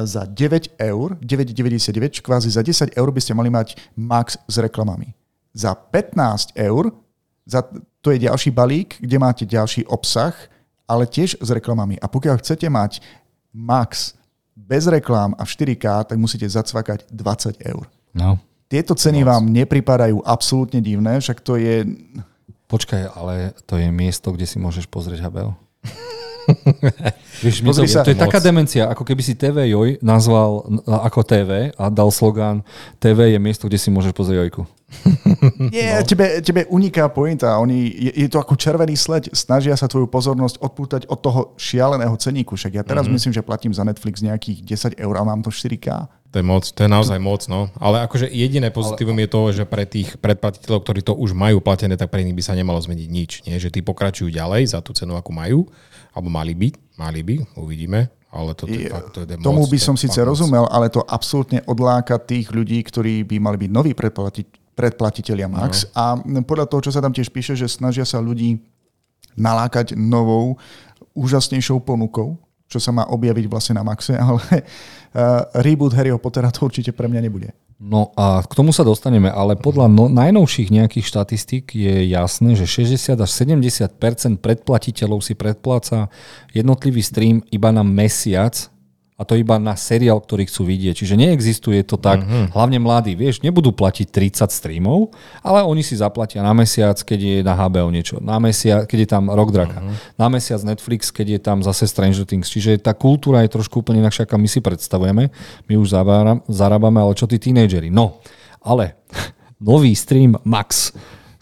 [0.03, 5.11] za 9 eur, 9,99, kvázi za 10 eur by ste mali mať max s reklamami.
[5.51, 6.91] Za 15 eur,
[7.43, 7.63] za
[7.99, 10.33] to je ďalší balík, kde máte ďalší obsah,
[10.87, 11.99] ale tiež s reklamami.
[11.99, 13.03] A pokiaľ chcete mať
[13.51, 14.15] max
[14.55, 17.85] bez reklám a v 4K, tak musíte zacvakať 20 eur.
[18.15, 18.39] No.
[18.71, 19.29] Tieto ceny Moc.
[19.29, 21.85] vám nepripadajú absolútne divné, však to je...
[22.65, 25.53] Počkaj, ale to je miesto, kde si môžeš pozrieť HBO.
[27.43, 28.25] Vieš, to, sa, to je moc.
[28.29, 32.63] taká demencia, ako keby si TV Joj nazval ako TV a dal slogán
[33.01, 34.63] TV je miesto, kde si môžeš pozrieť Jojku.
[35.75, 36.05] Nie, no.
[36.05, 37.57] tebe, tebe uniká pointa.
[37.57, 39.27] Oni, je, je to ako červený sled.
[39.33, 42.55] Snažia sa tvoju pozornosť odpútať od toho šialeného ceníku.
[42.55, 43.15] Však ja teraz mm-hmm.
[43.17, 46.07] myslím, že platím za Netflix nejakých 10 eur a mám to 4K.
[46.35, 47.71] To je moc, to je naozaj moc, no.
[47.79, 49.23] Ale akože jediné pozitívum Ale...
[49.23, 52.43] je to, že pre tých predplatiteľov, ktorí to už majú platené, tak pre nich by
[52.43, 53.31] sa nemalo zmeniť nič.
[53.47, 53.55] Nie?
[53.55, 55.71] Že tí pokračujú ďalej za tú cenu, akú majú
[56.15, 58.07] alebo mali by, mali by, uvidíme.
[58.35, 62.19] Ale to je, fakt, to je Tomu by som síce rozumel, ale to absolútne odláka
[62.19, 64.43] tých ľudí, ktorí by mali byť noví predplati,
[64.75, 65.87] predplatiteľia Max.
[65.95, 65.95] No.
[65.95, 66.03] A
[66.43, 68.59] podľa toho, čo sa tam tiež píše, že snažia sa ľudí
[69.39, 70.59] nalákať novou,
[71.15, 72.35] úžasnejšou ponukou,
[72.67, 77.07] čo sa má objaviť vlastne na Maxe, ale uh, reboot Harryho Pottera to určite pre
[77.07, 77.55] mňa nebude.
[77.75, 82.63] No a k tomu sa dostaneme, ale podľa no, najnovších nejakých štatistík je jasné, že
[82.63, 86.07] 60 až 70% predplatiteľov si predpláca
[86.55, 88.71] jednotlivý stream iba na mesiac
[89.15, 90.99] a to iba na seriál, ktorý chcú vidieť.
[90.99, 92.51] Čiže neexistuje to tak, mm-hmm.
[92.51, 97.37] hlavne mladí, vieš, nebudú platiť 30 streamov, ale oni si zaplatia na mesiac, keď je
[97.39, 100.19] na HBO niečo, na mesiac, keď je tam Rock Draka, mm-hmm.
[100.19, 102.51] na mesiac Netflix, keď je tam zase Stranger Things.
[102.51, 105.23] Čiže tá kultúra je trošku úplne inakšia, ako my si predstavujeme.
[105.71, 105.95] My už
[106.51, 107.87] zarábame, ale čo tí tínejdžeri?
[107.87, 108.19] No,
[108.59, 108.99] ale
[109.63, 110.91] nový stream Max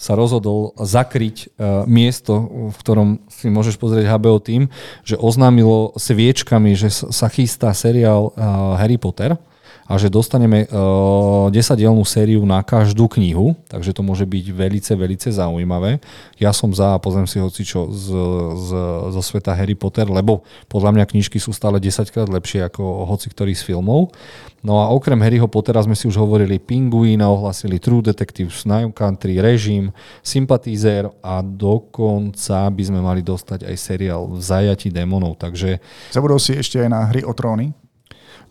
[0.03, 1.45] sa rozhodol zakryť e,
[1.87, 4.67] miesto, v ktorom si môžeš pozrieť HBO tým,
[5.07, 8.43] že oznámilo sviečkami, že sa chystá seriál e,
[8.83, 9.39] Harry Potter
[9.83, 14.91] a že dostaneme uh, e, 10-dielnú sériu na každú knihu, takže to môže byť velice,
[14.95, 15.99] velice zaujímavé.
[16.39, 18.07] Ja som za pozriem si hocičo z,
[18.55, 18.69] z,
[19.11, 23.27] zo sveta Harry Potter, lebo podľa mňa knižky sú stále 10 krát lepšie ako hoci
[23.27, 24.15] ktorý z filmov.
[24.63, 29.43] No a okrem Harryho Pottera sme si už hovorili Pinguína, ohlasili True Detective, Snipe Country,
[29.43, 29.91] Režim,
[30.23, 35.83] Sympathizer a dokonca by sme mali dostať aj seriál V zajati démonov, takže...
[36.15, 37.82] Zabudol si ešte aj na hry o tróny?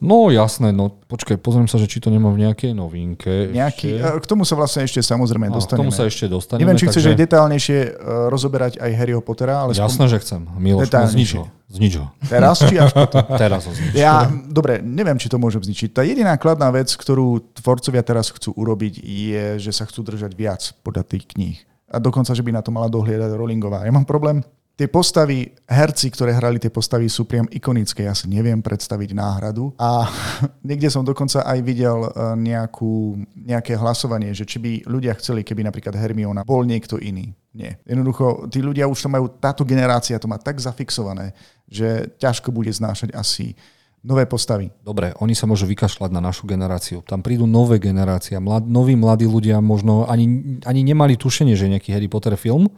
[0.02, 3.54] No jasné, no počkaj, pozriem sa, že či to nemá v nejakej novinke.
[3.54, 4.18] Nejaký, ešte.
[4.18, 5.78] K tomu sa vlastne ešte samozrejme no, dostaneme.
[5.78, 6.66] K tomu sa ešte dostaneme.
[6.66, 6.98] Neviem, či takže...
[6.98, 7.90] chceš aj detálnejšie e,
[8.26, 9.78] rozoberať aj Harryho Pottera, ale...
[9.78, 10.42] Jasné, že chcem.
[10.58, 11.46] Miloš, no, znič ho.
[11.70, 12.10] Znič ho.
[12.26, 13.22] Teraz či až potom?
[13.46, 13.94] teraz ho znič.
[13.94, 15.94] Ja, dobre, neviem, či to môžem zničiť.
[15.94, 20.66] Tá jediná kladná vec, ktorú tvorcovia teraz chcú urobiť, je, že sa chcú držať viac
[20.82, 21.62] podľa tých kníh.
[21.94, 23.86] A dokonca, že by na to mala dohliadať Rowlingová.
[23.86, 24.42] Ja mám problém,
[24.72, 28.08] Tie postavy, herci, ktoré hrali tie postavy, sú priam ikonické.
[28.08, 29.76] Ja si neviem predstaviť náhradu.
[29.76, 30.08] A
[30.68, 32.10] niekde som dokonca aj videl e,
[32.40, 37.36] nejakú, nejaké hlasovanie, že či by ľudia chceli, keby napríklad Hermiona bol niekto iný.
[37.52, 37.76] Nie.
[37.84, 41.36] Jednoducho, tí ľudia už to majú, táto generácia to má tak zafixované,
[41.68, 43.52] že ťažko bude znášať asi
[44.00, 44.72] nové postavy.
[44.80, 47.04] Dobre, oni sa môžu vykašľať na našu generáciu.
[47.04, 48.40] Tam prídu nové generácia.
[48.40, 52.72] Mlad, noví mladí ľudia možno ani, ani nemali tušenie, že je nejaký Harry Potter film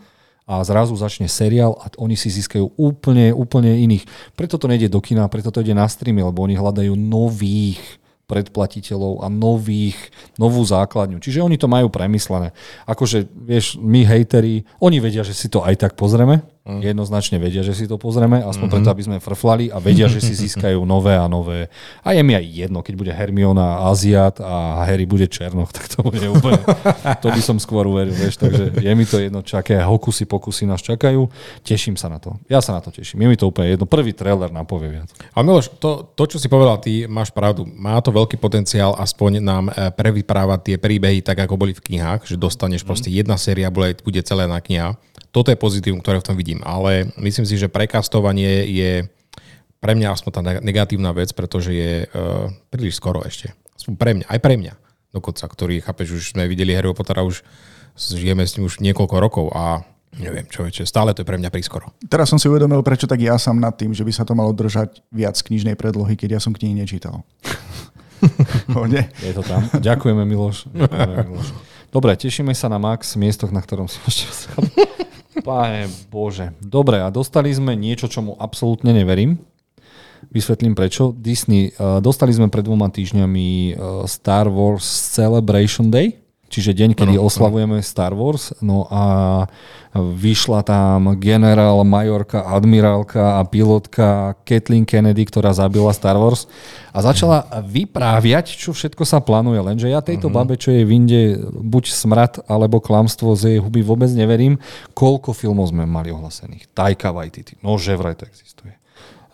[0.45, 4.05] a zrazu začne seriál a oni si získajú úplne, úplne iných.
[4.37, 7.81] Preto to nejde do kina, preto to ide na streamy, lebo oni hľadajú nových
[8.25, 9.97] predplatiteľov a nových,
[10.41, 11.21] novú základňu.
[11.21, 12.57] Čiže oni to majú premyslené.
[12.89, 16.81] Akože, vieš, my hejteri, oni vedia, že si to aj tak pozrieme, Mm.
[16.81, 18.73] Jednoznačne vedia, že si to pozrieme, aspoň mm-hmm.
[18.73, 21.69] preto, aby sme frflali a vedia, že si získajú nové a nové.
[22.01, 26.01] A je mi aj jedno, keď bude Hermiona Aziat a Harry bude Černoch, tak to
[26.01, 26.57] bude úplne,
[27.23, 30.81] to by som skôr uveril, vieš, takže je mi to jedno, čaké hokusy, pokusy nás
[30.81, 31.29] čakajú,
[31.61, 32.41] teším sa na to.
[32.49, 33.85] Ja sa na to teším, je mi to úplne jedno.
[33.85, 35.13] Prvý trailer nám povie viac.
[35.37, 37.69] A Miloš, to, to, čo si povedal, ty máš pravdu.
[37.69, 42.25] Má to veľký potenciál aspoň nám e, prevyprávať tie príbehy tak, ako boli v knihách,
[42.25, 42.89] že dostaneš mm.
[42.89, 44.97] proste jedna séria, bude, bude celé na kniha
[45.35, 46.63] toto je pozitívum, ktoré v tom vidím.
[46.63, 49.11] Ale myslím si, že prekastovanie je
[49.83, 53.51] pre mňa aspoň tá negatívna vec, pretože je uh, príliš skoro ešte.
[53.75, 54.75] Aspoň pre mňa, aj pre mňa
[55.15, 57.47] dokonca, ktorý, chápeš, už sme videli Harry Pottera, už
[57.95, 59.87] žijeme s ním už niekoľko rokov a
[60.19, 61.95] neviem, čo je, stále to je pre mňa prískoro.
[62.11, 64.51] Teraz som si uvedomil, prečo tak ja som nad tým, že by sa to malo
[64.51, 67.23] držať viac knižnej predlohy, keď ja som knihy nečítal.
[69.23, 69.63] je to tam.
[69.79, 70.67] Ďakujeme, Miloš.
[70.75, 71.49] Ďakujeme, Miloš.
[71.95, 74.27] Dobre, tešíme sa na Max, miestoch, na ktorom si môžete
[75.43, 76.55] Pane Bože.
[76.63, 79.43] Dobre, a dostali sme niečo, čomu absolútne neverím.
[80.31, 81.13] Vysvetlím prečo.
[81.13, 83.75] Disney, uh, dostali sme pred dvoma týždňami uh,
[84.09, 86.24] Star Wars Celebration Day,
[86.55, 89.03] čiže deň, kedy oslavujeme Star Wars, no a
[89.95, 96.47] vyšla tam generál, majorka, admirálka a pilotka Kathleen Kennedy, ktorá zabila Star Wars
[96.95, 100.47] a začala vypráviať, čo všetko sa plánuje, lenže ja tejto uh-huh.
[100.47, 104.59] babe, čo je v Inde buď smrad alebo klamstvo z jej huby vôbec neverím,
[104.95, 106.71] koľko filmov sme mali ohlasených.
[106.75, 108.75] Taika Waititi, no že vraj to existuje.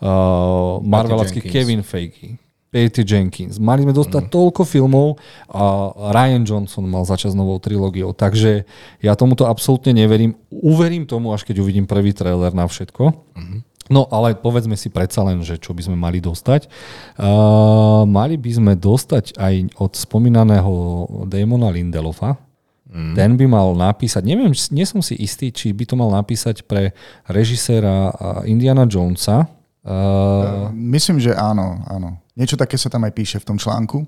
[0.01, 2.40] Uh, Marvelacký Kevin Feige,
[2.71, 3.59] Patty Jenkins.
[3.59, 4.31] Mali sme dostať mm.
[4.31, 5.19] toľko filmov
[5.51, 8.63] a Ryan Johnson mal začať s novou trilógiou, takže
[9.03, 10.39] ja tomuto absolútne neverím.
[10.47, 13.11] Uverím tomu, až keď uvidím prvý trailer na všetko.
[13.35, 13.67] Mm.
[13.91, 16.71] No ale povedzme si predsa len, že čo by sme mali dostať.
[17.19, 20.71] Uh, mali by sme dostať aj od spomínaného
[21.27, 22.39] Damona Lindelofa,
[22.91, 23.15] Mm.
[23.15, 26.91] Ten by mal napísať, neviem, nie som si istý, či by to mal napísať pre
[27.23, 28.11] režiséra
[28.43, 29.47] Indiana Jonesa.
[29.81, 32.21] Uh, Myslím, že áno, áno.
[32.37, 34.05] Niečo také sa tam aj píše v tom článku.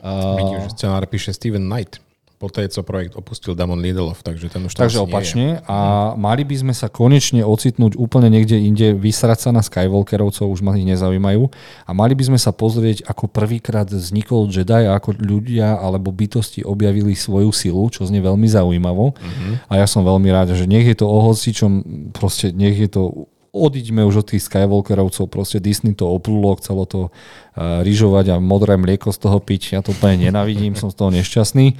[0.00, 2.00] Uh, Vidím, že scenár píše Steven Knight
[2.40, 6.56] po tej, co projekt opustil Damon Lindelof, takže ten už Takže opačne a mali by
[6.56, 11.52] sme sa konečne ocitnúť úplne niekde inde, vysrať sa na Skywalkerovcov, už ma ich nezaujímajú
[11.84, 16.64] a mali by sme sa pozrieť, ako prvýkrát vznikol Jedi a ako ľudia alebo bytosti
[16.64, 19.54] objavili svoju silu, čo znie veľmi zaujímavo uh-huh.
[19.68, 21.84] a ja som veľmi rád, že nech je to o hocičom,
[22.16, 27.10] proste nech je to odiďme už od tých Skywalkerovcov, proste Disney to oplulo, chcelo to
[27.10, 31.10] uh, ryžovať a modré mlieko z toho piť, ja to úplne nenavidím, som z toho
[31.10, 31.74] nešťastný.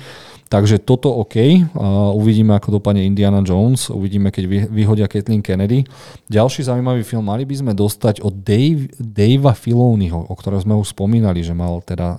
[0.50, 5.86] Takže toto OK, uh, uvidíme, ako dopadne Indiana Jones, uvidíme, keď vy, vyhodia Kathleen Kennedy.
[6.26, 10.90] Ďalší zaujímavý film mali by sme dostať od Dave, Davea Filoniho, o ktorom sme už
[10.90, 12.18] spomínali, že mal teda uh,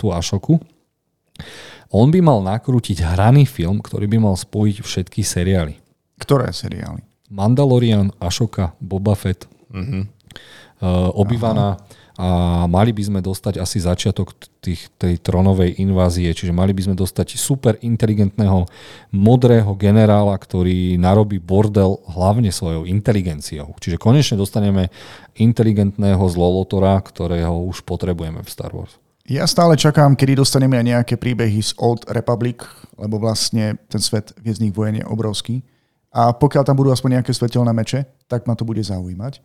[0.00, 0.56] tú Ašoku.
[1.92, 5.76] On by mal nakrútiť hraný film, ktorý by mal spojiť všetky seriály.
[6.16, 7.15] Ktoré seriály?
[7.30, 10.06] Mandalorian, Ashoka, Boba Fett, uh-huh.
[10.80, 11.80] uh, Obyvana
[12.16, 14.32] a mali by sme dostať asi začiatok
[14.64, 18.64] tých, tej tronovej invázie, čiže mali by sme dostať super inteligentného
[19.12, 23.76] modrého generála, ktorý narobí bordel hlavne svojou inteligenciou.
[23.76, 24.88] Čiže konečne dostaneme
[25.36, 28.96] inteligentného zlolotora, ktorého už potrebujeme v Star Wars.
[29.28, 32.64] Ja stále čakám, kedy dostaneme aj nejaké príbehy z Old Republic,
[32.96, 35.60] lebo vlastne ten svet viezdných vojen je obrovský.
[36.12, 39.42] A pokiaľ tam budú aspoň nejaké svetelné meče, tak ma to bude zaujímať.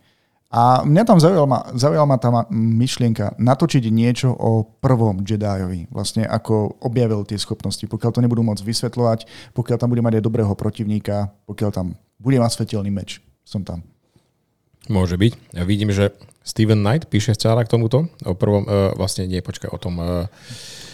[0.51, 6.27] A mňa tam zaujala ma, zaujala ma tá myšlienka natočiť niečo o prvom Jediovi, vlastne
[6.27, 7.87] ako objavil tie schopnosti.
[7.87, 9.19] Pokiaľ to nebudú môcť vysvetľovať,
[9.55, 11.87] pokiaľ tam bude mať aj dobrého protivníka, pokiaľ tam
[12.19, 13.79] bude mať svetelný meč, som tam.
[14.91, 15.55] Môže byť.
[15.55, 16.11] Ja vidím, že
[16.43, 18.11] Steven Knight píše scenár k tomuto.
[18.27, 19.95] O prvom, uh, vlastne nie, počkaj, o tom...
[20.01, 20.27] Uh,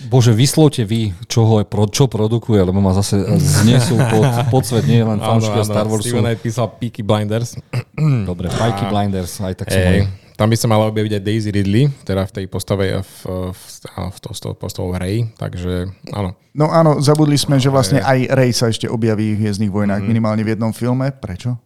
[0.05, 4.85] Bože, vyslovte vy, čo, ho je, čo produkuje, lebo ma zase znesú pod, pod svet,
[4.85, 6.13] nie len fanúšky Star Warsu.
[6.13, 7.57] Steven Knight písal Peaky Blinders.
[8.29, 10.05] Dobre, Peaky Blinders, aj tak som hey,
[10.37, 13.13] Tam by sa mala objaviť aj Daisy Ridley, teda v tej postave v,
[13.49, 16.37] v, v, to, to postavou Ray, takže áno.
[16.53, 20.09] No áno, zabudli sme, že vlastne aj Ray sa ešte objaví v Hviezdnych vojnách, mm.
[20.11, 21.09] minimálne v jednom filme.
[21.09, 21.57] Prečo?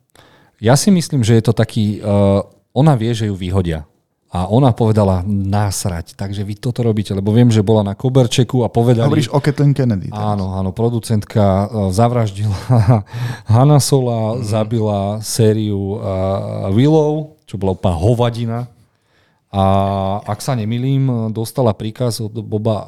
[0.62, 2.06] Ja si myslím, že je to taký...
[2.06, 3.90] Uh, ona vie, že ju vyhodia.
[4.32, 8.72] A ona povedala násrať, takže vy toto robíte, lebo viem, že bola na Koberčeku a
[8.72, 9.04] povedali...
[9.04, 10.08] Hovoríš o Kathleen Kennedy.
[10.08, 10.24] Teraz.
[10.24, 12.56] Áno, áno, producentka e, zavraždila
[13.52, 14.48] Hanna Sola, mm.
[14.48, 18.60] zabila sériu uh, Willow, čo bola úplná hovadina.
[19.52, 19.64] A
[20.24, 22.88] ak sa nemilím, dostala príkaz od Boba,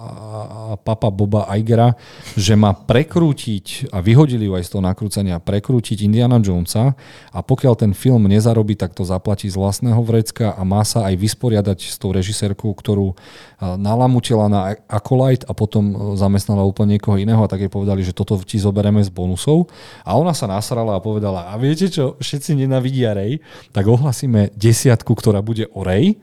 [0.88, 2.00] papa Boba Eigera,
[2.40, 6.96] že má prekrútiť, a vyhodili ju aj z toho nakrúcania, prekrútiť Indiana Jonesa
[7.36, 11.20] a pokiaľ ten film nezarobí, tak to zaplatí z vlastného vrecka a má sa aj
[11.20, 13.12] vysporiadať s tou režisérkou, ktorú
[13.60, 18.40] nalamutila na Acolyte a potom zamestnala úplne niekoho iného a tak jej povedali, že toto
[18.40, 19.68] ti zoberieme z bonusov.
[20.08, 23.44] A ona sa nasrala a povedala, a viete čo, všetci nenavidia Ray,
[23.76, 26.16] tak ohlasíme desiatku, ktorá bude o Ray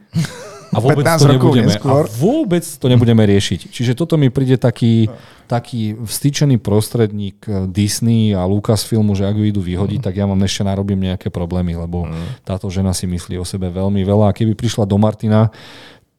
[0.70, 3.74] a vôbec to nebudeme, a vôbec to nebudeme riešiť.
[3.74, 5.10] Čiže toto mi príde taký,
[5.50, 7.42] taký vstýčený prostredník
[7.74, 10.06] Disney a Lucasfilmu, že ak ju idú vyhodiť, mm.
[10.06, 12.46] tak ja vám ešte narobím nejaké problémy, lebo mm.
[12.46, 14.30] táto žena si myslí o sebe veľmi veľa.
[14.30, 15.50] A keby prišla do Martina,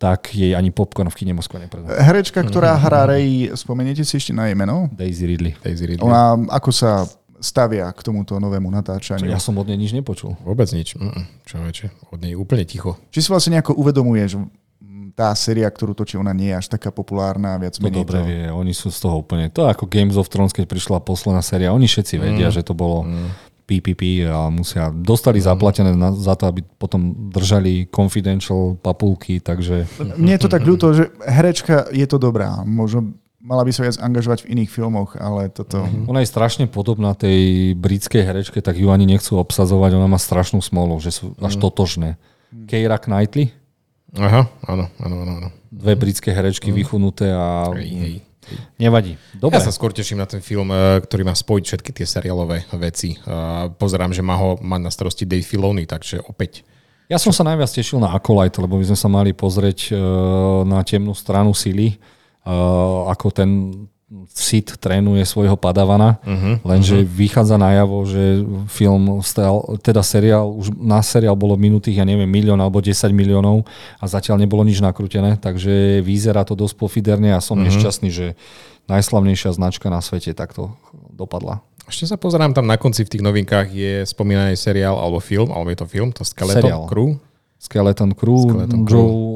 [0.02, 1.94] tak jej ani popcorn v kine Moskva nepredá.
[1.94, 4.90] Herečka, ktorá hrá Ray, spomeniete si ešte na jej meno?
[4.90, 5.54] Daisy Ridley.
[5.62, 6.02] Daisy Ridley.
[6.02, 7.06] Ona ako sa
[7.42, 9.28] stavia k tomuto novému natáčaniu.
[9.28, 10.38] Čo, ja som od nej nič nepočul.
[10.46, 10.94] Vôbec nič.
[11.50, 11.90] Čo väčšie.
[12.14, 12.96] Od nej úplne ticho.
[13.10, 14.38] Či si vlastne nejako uvedomuje, že
[15.12, 18.26] tá séria, ktorú točí, ona nie je až taká populárna, viac to menej dobre to...
[18.26, 21.76] vie, oni sú z toho úplne, to ako Games of Thrones, keď prišla posledná séria,
[21.76, 22.22] oni všetci mm.
[22.24, 23.30] vedia, že to bolo mm.
[23.68, 25.46] PPP a musia, dostali mm.
[25.46, 29.84] zaplatené na, za to, aby potom držali confidential papulky, takže...
[30.00, 33.12] Mne je to tak ľúto, že herečka je to dobrá, možno
[33.42, 35.82] mala by sa viac angažovať v iných filmoch, ale toto...
[35.82, 36.08] Mm-hmm.
[36.08, 40.62] Ona je strašne podobná tej britskej herečke, tak ju ani nechcú obsazovať, ona má strašnú
[40.62, 41.62] smolu, že sú až mm.
[41.62, 42.10] totožné.
[42.54, 42.66] Mm.
[42.70, 43.52] Keira Knightley?
[44.16, 45.50] Aha, áno, áno, áno.
[45.74, 46.76] Dve britské herečky mm.
[46.78, 47.68] vychunuté a...
[47.74, 48.16] Hej, hej.
[48.76, 49.16] Nevadí.
[49.38, 49.56] Dobre.
[49.56, 53.16] Ja sa skôr teším na ten film, eh, ktorý má spojiť všetky tie seriálové veci.
[53.80, 56.68] Pozerám, že má ho mať na starosti Dave Filoni, takže opäť
[57.12, 60.00] ja som sa najviac tešil na Acolyte, lebo my sme sa mali pozrieť uh,
[60.64, 62.00] na temnú stranu sily,
[63.12, 63.50] ako ten
[64.28, 67.16] Sid trénuje svojho padavana, uh-huh, lenže uh-huh.
[67.16, 69.24] vychádza najavo, že film,
[69.80, 73.64] teda seriál, už na seriál bolo minutých, ja neviem, milión alebo 10 miliónov
[74.04, 77.72] a zatiaľ nebolo nič nakrútené, takže vyzerá to dosť pofiderne a som uh-huh.
[77.72, 78.36] nešťastný, že
[78.92, 80.76] najslavnejšia značka na svete takto
[81.16, 81.64] dopadla.
[81.88, 85.72] Ešte sa pozerám tam na konci v tých novinkách je spomínaný seriál alebo film, alebo
[85.72, 86.84] je to film, to Skeleton.
[86.92, 87.16] Crew.
[87.62, 88.42] Skeleton Crew.
[88.50, 88.98] Skeleton Crew.
[88.98, 89.32] Joe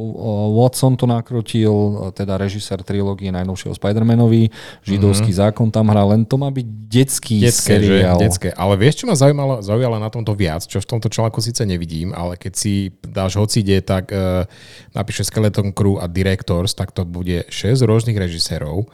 [0.58, 4.50] Watson to nakrutil, teda režisér trilógie najnovšieho Spider-Manovi.
[4.82, 5.44] Židovský mm-hmm.
[5.46, 8.18] zákon tam hrá, len to má byť detský detské, seriál.
[8.18, 8.24] Že?
[8.26, 8.50] Detské.
[8.58, 12.18] Ale vieš, čo ma zaujímalo, zaujalo na tomto viac, čo v tomto článku síce nevidím,
[12.18, 14.50] ale keď si dáš hocide, tak uh,
[14.98, 18.90] napíše Skeleton Crew a Directors, tak to bude 6 rôznych režisérov.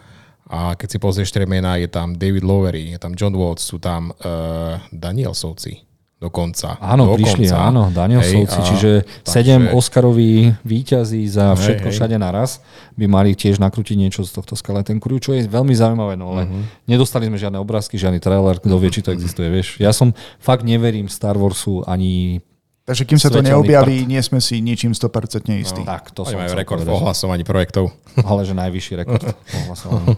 [0.51, 3.79] A keď si pozrieš tie mená, je tam David Lowery, je tam John Watts, sú
[3.79, 5.90] tam uh, Danielsovci
[6.21, 6.77] dokonca.
[6.77, 7.33] Áno, dokonca.
[7.33, 8.91] prišli, áno, Danielsovci, hej, čiže
[9.25, 12.61] sedem Oscaroví výťazí za všetko hej, všade naraz
[12.93, 16.45] by mali tiež nakrútiť niečo z tohto Skeleton Crew, čo je veľmi zaujímavé, no ale
[16.45, 16.63] uh-huh.
[16.85, 19.81] nedostali sme žiadne obrázky, žiadny trailer, kto vie, či to existuje, vieš.
[19.81, 22.45] Ja som fakt neverím Star Warsu ani
[22.81, 25.81] Takže kým sa to neobjaví, nie sme si ničím 100% istí.
[25.85, 27.93] No, tak, to Oni majú rekord v ohlasovaní projektov.
[28.29, 30.17] Ale že najvyšší rekord v ohlasovaní.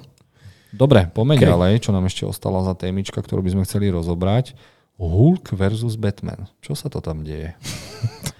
[0.74, 1.46] Dobre, poďme okay.
[1.46, 4.58] ďalej, čo nám ešte ostala za témička, ktorú by sme chceli rozobrať.
[5.02, 6.46] Hulk versus Batman.
[6.62, 7.58] Čo sa to tam deje?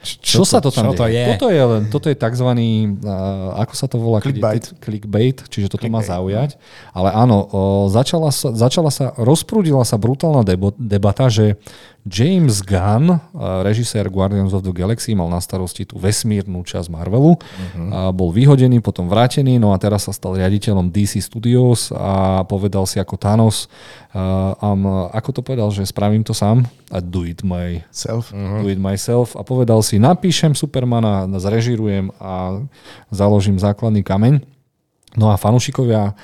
[0.06, 1.02] Čo, čo sa to tam čo deje?
[1.02, 1.26] To je?
[1.34, 2.50] Toto je len, toto je tzv.
[2.54, 4.22] Uh, ako sa to volá?
[4.22, 4.70] Clickbait.
[4.78, 6.06] clickbait, čiže toto Clickbait.
[6.06, 6.62] má zaujať.
[6.94, 11.58] Ale áno, uh, začala, sa, začala sa, rozprúdila sa brutálna debo, debata, že
[12.04, 13.16] James Gunn,
[13.64, 17.40] režisér Guardians of the Galaxy, mal na starosti tú vesmírnu časť Marvelu.
[17.40, 18.12] Uh-huh.
[18.12, 23.00] Bol vyhodený, potom vrátený, no a teraz sa stal riaditeľom DC Studios a povedal si
[23.00, 23.72] ako Thanos,
[24.12, 28.36] um, ako to povedal, že spravím to sám a do it myself.
[28.36, 28.62] Uh-huh.
[28.62, 32.68] Do it myself a povedal si, napíšem Supermana, zrežirujem a
[33.16, 34.53] založím základný kameň.
[35.14, 36.18] No a fanúšikovia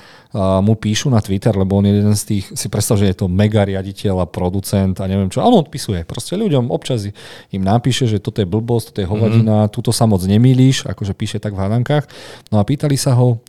[0.62, 3.26] mu píšu na Twitter, lebo on je jeden z tých, si predstav, že je to
[3.26, 5.42] mega riaditeľ a producent a neviem čo.
[5.42, 6.02] A on odpisuje.
[6.06, 7.06] Proste ľuďom občas
[7.50, 9.74] im napíše, že toto je blbosť, toto je hovadina, mm-hmm.
[9.74, 12.06] tuto sa moc nemýliš, akože píše tak v hádankách.
[12.50, 13.42] No a pýtali sa ho,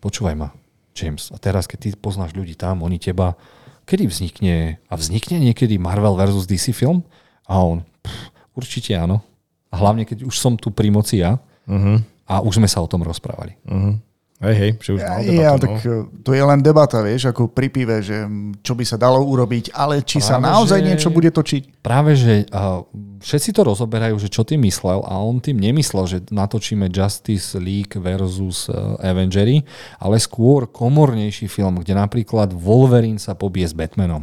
[0.00, 0.48] počúvaj ma,
[0.92, 3.36] James, a teraz keď ty poznáš ľudí tam, oni teba,
[3.88, 7.04] kedy vznikne, a vznikne niekedy Marvel versus DC film?
[7.48, 9.24] A on, pff, určite áno.
[9.68, 11.36] A hlavne, keď už som tu pri moci ja,
[11.68, 12.00] uh-huh.
[12.24, 13.56] a už sme sa o tom rozprávali.
[13.68, 14.00] Uh-huh.
[14.38, 15.58] Hej, hej, že už mal debatu, ja, no.
[15.58, 15.90] tak eh,
[16.22, 18.22] to je len debata, vieš, ako pri pive, že
[18.62, 20.86] čo by sa dalo urobiť, ale či práve, sa naozaj že...
[20.86, 21.82] niečo bude točiť.
[21.82, 22.86] Práve, že uh,
[23.18, 27.98] všetci to rozoberajú, že čo tým myslel a on tým nemyslel, že natočíme Justice League
[27.98, 29.66] versus uh, Avengery,
[29.98, 34.22] ale skôr komornejší film, kde napríklad Wolverine sa pobije s Batmanom.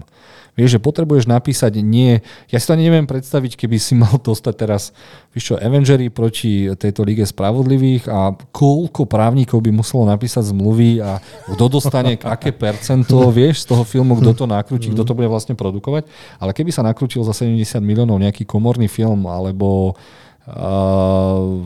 [0.55, 2.23] Vieš, že potrebuješ napísať nie...
[2.47, 4.95] Ja si to ani neviem predstaviť, keby si mal dostať teraz,
[5.35, 11.19] vieš čo, Avengery proti tejto Lige Spravodlivých a koľko právnikov by muselo napísať zmluvy a
[11.51, 15.59] kto dostane aké percento, vieš, z toho filmu, kto to nakrúti, kto to bude vlastne
[15.59, 16.07] produkovať.
[16.39, 19.99] Ale keby sa nakrútil za 70 miliónov nejaký komorný film alebo
[20.45, 21.65] Uh,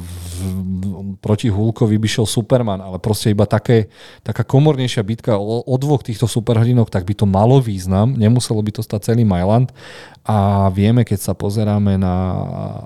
[1.20, 3.92] proti Hulkovi by šiel Superman, ale proste iba také,
[4.24, 8.72] taká komornejšia bitka o, o dvoch týchto superhrdinok, tak by to malo význam, nemuselo by
[8.72, 9.76] to stať celý Myland
[10.24, 12.16] a vieme, keď sa pozeráme na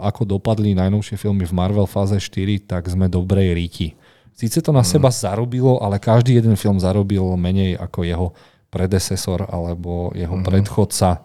[0.09, 3.87] ako dopadli najnovšie filmy v Marvel fáze 4, tak sme dobrej ríti.
[4.33, 4.89] Sice to na mm.
[4.89, 8.27] seba zarobilo, ale každý jeden film zarobil menej ako jeho
[8.73, 10.41] predecesor alebo jeho mm.
[10.41, 11.21] predchodca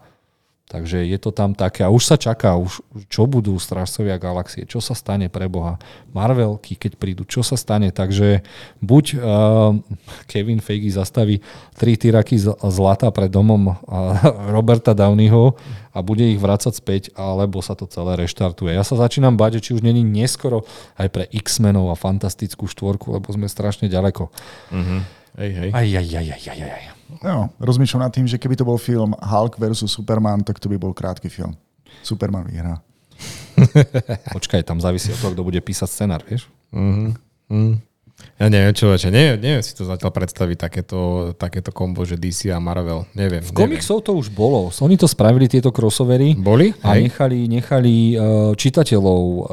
[0.69, 1.81] Takže je to tam také.
[1.81, 5.81] A už sa čaká, už, čo budú Strážcovia galaxie, čo sa stane pre Boha.
[6.13, 7.89] Marvelky, keď prídu, čo sa stane.
[7.89, 8.45] Takže
[8.77, 9.73] buď uh,
[10.29, 11.41] Kevin Feige zastaví
[11.73, 12.37] tri tyraky
[12.69, 13.77] zlata pred domom uh,
[14.53, 15.57] Roberta Downeyho
[15.89, 18.77] a bude ich vrácať späť, alebo sa to celé reštartuje.
[18.77, 20.69] Ja sa začínam že či už není neskoro
[21.01, 24.29] aj pre X-menov a fantastickú štvorku, lebo sme strašne ďaleko.
[24.69, 25.01] Uh-huh.
[25.37, 25.69] Hej, hej.
[25.75, 26.85] Aj, aj, aj, aj, aj, aj.
[27.25, 30.77] No, rozmýšľam nad tým, že keby to bol film Hulk versus Superman, tak to by
[30.77, 31.57] bol krátky film.
[32.05, 32.79] Superman vyhrá.
[34.35, 36.47] Počkaj, tam závisí od toho, kto bude písať scenár, vieš?
[36.71, 37.11] Uh-huh.
[37.49, 37.75] Uh-huh.
[38.39, 40.99] Ja neviem, čo, čo neviem, neviem si to zatiaľ predstaviť, takéto,
[41.35, 43.03] takéto kombo, že DC a Marvel.
[43.11, 43.43] Neviem.
[43.43, 44.71] V komiksov to už bolo.
[44.79, 46.39] Oni to spravili, tieto crossovery.
[46.39, 46.71] Boli?
[46.79, 47.11] A Hej.
[47.11, 49.45] nechali, nechali uh, čitateľov uh,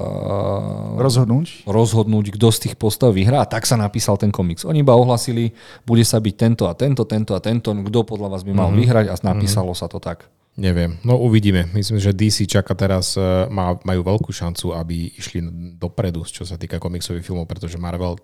[1.03, 1.67] rozhodnúť.
[1.67, 3.43] rozhodnúť, kto z tých postav vyhrá.
[3.43, 4.63] A tak sa napísal ten komiks.
[4.63, 5.51] Oni iba ohlasili,
[5.83, 8.79] bude sa byť tento a tento, tento a tento, kto podľa vás by mal uh-huh.
[8.79, 9.83] vyhrať a napísalo uh-huh.
[9.83, 10.31] sa to tak.
[10.57, 11.69] Neviem, no uvidíme.
[11.77, 13.21] Myslím, že DC čaká teraz, e,
[13.53, 15.45] má, majú veľkú šancu, aby išli
[15.77, 18.17] dopredu, čo sa týka komiksových filmov, pretože Marvel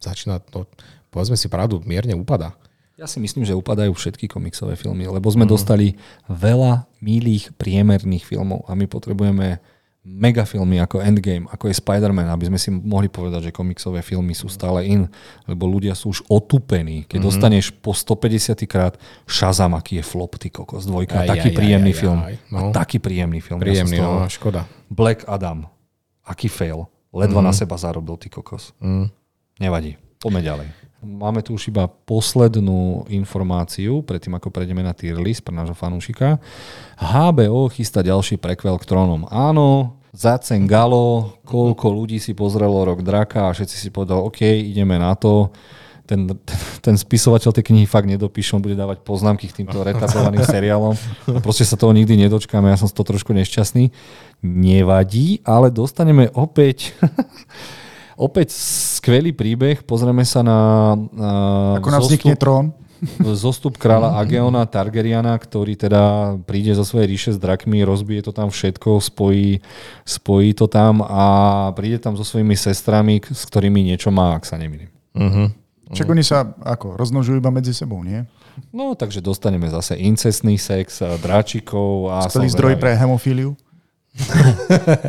[0.00, 0.64] začína to
[1.10, 2.54] povedzme si pravdu, mierne upada.
[2.96, 5.50] Ja si myslím, že upadajú všetky komiksové filmy, lebo sme mm.
[5.50, 5.96] dostali
[6.28, 9.58] veľa milých priemerných filmov a my potrebujeme
[10.00, 14.48] megafilmy ako Endgame, ako je Spider-Man, aby sme si mohli povedať, že komiksové filmy sú
[14.48, 15.04] stále in,
[15.44, 17.04] lebo ľudia sú už otupení.
[17.04, 17.28] Keď mm-hmm.
[17.28, 18.96] dostaneš po 150 krát
[19.28, 22.20] Shazam, aký je flop, ty kokos, dvojka, aj, taký aj, príjemný aj, film.
[22.20, 22.72] Aj, no.
[22.72, 23.60] A taký príjemný film.
[23.60, 24.64] Príjemný, ja no, škoda.
[24.88, 25.68] Black Adam,
[26.24, 26.88] aký fail.
[27.12, 27.48] Ledva mm-hmm.
[27.48, 28.72] na seba zarobil, ty kokos.
[28.80, 29.12] Mm.
[29.60, 30.66] Nevadí, poďme ďalej.
[31.04, 36.40] Máme tu už iba poslednú informáciu, predtým ako prejdeme na tier list pre nášho fanúšika.
[36.96, 39.28] HBO chystá ďalší prekvel k trónom.
[39.28, 44.96] Áno, Zacen Galo, koľko ľudí si pozrelo Rok Draka a všetci si povedali, OK, ideme
[44.96, 45.52] na to.
[46.08, 46.26] Ten,
[46.82, 50.96] ten spisovateľ tej knihy fakt nedopíše, on bude dávať poznámky k týmto retardovaným seriálom.
[51.44, 53.92] Proste sa toho nikdy nedočkáme, ja som z toho trošku nešťastný.
[54.40, 56.96] Nevadí, ale dostaneme opäť
[58.20, 60.92] Opäť skvelý príbeh, pozrieme sa na...
[61.16, 61.32] na
[61.80, 62.76] Ako nám vznikne trón?
[63.32, 68.52] Zostup kráľa Ageona Targeriana, ktorý teda príde zo svojej ríše s drakmi, rozbije to tam
[68.52, 69.64] všetko, spojí,
[70.04, 71.24] spojí to tam a
[71.72, 74.92] príde tam so svojimi sestrami, s ktorými niečo má, ak sa nemýlim.
[75.16, 75.48] Uh-huh.
[75.96, 78.20] Však oni sa ako rozmnožujú iba medzi sebou, nie?
[78.68, 82.28] No, takže dostaneme zase incestný sex, dráčikov a...
[82.28, 83.56] Skvelý zdroj pre hemofíliu.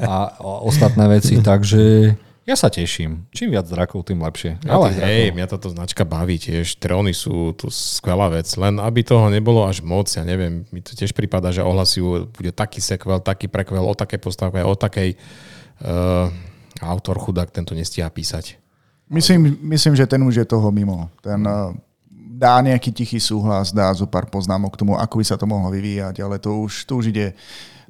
[0.08, 2.16] a, a ostatné veci, takže
[2.52, 3.32] ja sa teším.
[3.32, 4.60] Čím viac drakov, tým lepšie.
[4.68, 6.76] Ale hej, mňa táto značka baví tiež.
[6.84, 8.52] Tróny sú tu skvelá vec.
[8.60, 12.52] Len aby toho nebolo až moc, ja neviem, mi to tiež prípada, že ohlasujú, bude
[12.52, 15.16] taký sekvel, taký prekvel, o takej postavke, o takej...
[15.82, 16.30] Uh,
[16.82, 18.58] autor chudák tento nestíha písať.
[19.12, 21.12] Myslím, myslím, že ten už je toho mimo.
[21.22, 21.76] Ten uh,
[22.10, 25.70] dá nejaký tichý súhlas, dá zo pár poznámok k tomu, ako by sa to mohlo
[25.70, 27.38] vyvíjať, ale to už, to už ide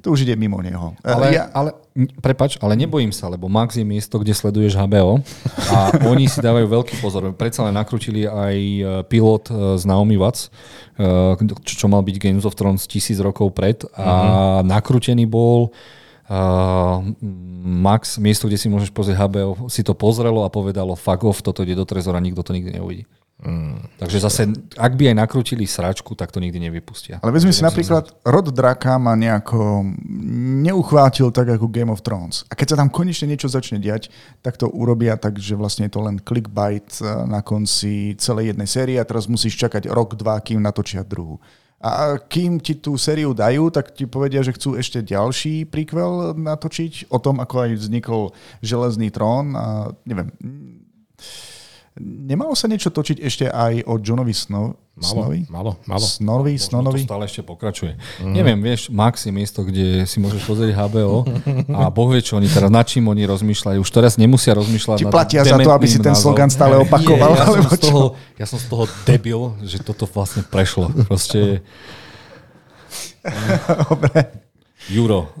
[0.02, 0.98] to už ide mimo neho.
[1.06, 1.46] Ale, ja...
[1.54, 1.78] ale
[2.18, 5.22] prepač, ale nebojím sa, lebo Max je miesto, kde sleduješ HBO
[5.70, 7.30] a oni si dávajú veľký pozor.
[7.38, 10.50] Predsa len nakrútili aj e, pilot e, z Naomi Watts,
[10.98, 14.66] e, čo, mal byť Games of Thrones tisíc rokov pred a uh-huh.
[14.66, 15.70] nakrútený bol
[16.32, 17.12] Uh,
[17.60, 21.60] Max, miesto, kde si môžeš pozrieť HBO, si to pozrelo a povedalo fuck off, toto
[21.60, 23.04] ide do trezora, nikto to nikdy neuvidí.
[23.42, 23.82] Mm.
[23.98, 24.42] Takže zase,
[24.78, 27.18] ak by aj nakrútili sračku, tak to nikdy nevypustia.
[27.26, 29.82] Ale vezmi si napríklad, rod draka ma nejako
[30.62, 32.46] neuchvátil tak ako Game of Thrones.
[32.46, 34.14] A keď sa tam konečne niečo začne diať,
[34.46, 38.68] tak to urobia tak, že vlastne je to len clickbait eh, na konci celej jednej
[38.70, 41.42] série a teraz musíš čakať rok, dva, kým natočia druhú.
[41.82, 47.10] A kým ti tú sériu dajú, tak ti povedia, že chcú ešte ďalší prequel natočiť
[47.10, 48.22] o tom, ako aj vznikol
[48.62, 49.58] Železný trón.
[49.58, 50.30] A neviem,
[52.00, 54.80] Nemalo sa niečo točiť ešte aj o Johnovi Snow?
[54.92, 55.38] Malo, Snowy?
[55.48, 56.04] malo, malo.
[56.04, 57.04] Snowy, Snowy?
[57.04, 57.96] to stále ešte pokračuje.
[58.20, 58.32] Mm.
[58.32, 61.24] Neviem, vieš, Max je miesto, kde si môžeš pozrieť HBO
[61.72, 63.80] a boh vie, čo oni teraz, na čím oni rozmýšľajú.
[63.80, 67.36] Už teraz nemusia rozmýšľať Ti platia za to, aby si ten slogan stále opakoval?
[67.36, 68.02] Nie, ja, som z toho,
[68.36, 70.92] ja som z toho debil, že toto vlastne prešlo.
[71.08, 71.64] Proste...
[73.88, 74.44] Dobre.
[74.92, 75.32] Juro,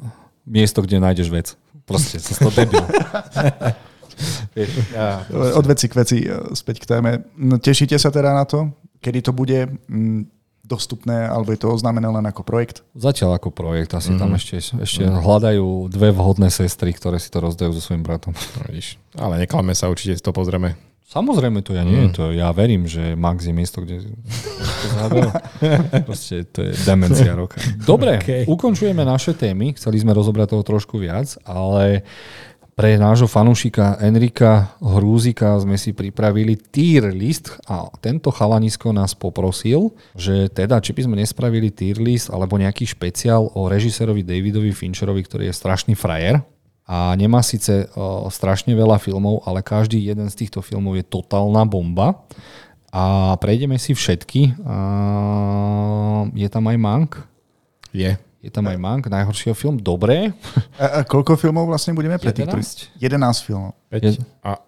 [0.48, 1.46] miesto, kde nájdeš vec.
[1.84, 2.84] Proste, som z toho debil.
[4.96, 7.10] ja, Od veci k veci e, späť k téme.
[7.38, 8.72] No, tešíte sa teda na to?
[9.02, 10.26] Kedy to bude mm,
[10.62, 12.86] dostupné, alebo je to oznámené len ako projekt?
[12.94, 13.92] Zatiaľ ako projekt.
[13.92, 14.20] Asi mm-hmm.
[14.22, 14.38] tam mhm.
[14.38, 15.22] ešte, ešte mm-hmm.
[15.22, 18.32] hľadajú dve vhodné sestry, ktoré si to rozdajú so svojím bratom.
[18.32, 18.96] No, vidíš.
[19.18, 20.78] Ale neklame sa, určite si to pozrieme.
[21.12, 22.08] Samozrejme to ja nie.
[22.08, 22.16] Mm.
[22.16, 24.00] To ja verím, že Max je miesto, kde
[26.08, 27.60] Proste to je demencia roka.
[27.84, 28.42] Dobre, okay.
[28.48, 29.76] ukončujeme naše témy.
[29.76, 32.08] Chceli sme rozobrať toho trošku viac, ale
[32.72, 39.92] pre nášho fanúšika Enrika Hrúzika sme si pripravili tier list a tento chalanisko nás poprosil,
[40.16, 45.20] že teda, či by sme nespravili tier list alebo nejaký špeciál o režisérovi Davidovi Fincherovi,
[45.20, 46.40] ktorý je strašný frajer
[46.88, 51.62] a nemá síce o, strašne veľa filmov, ale každý jeden z týchto filmov je totálna
[51.68, 52.24] bomba
[52.92, 54.52] a prejdeme si všetky.
[56.36, 57.10] Je tam aj Mank?
[57.92, 58.16] Je.
[58.42, 59.78] Je tam aj Mank, najhoršieho film.
[59.78, 60.34] Dobre.
[60.74, 62.50] A, a koľko filmov vlastne budeme pre 11?
[62.50, 62.98] Ktorý...
[62.98, 63.78] 11 filmov.
[63.94, 64.58] 5 a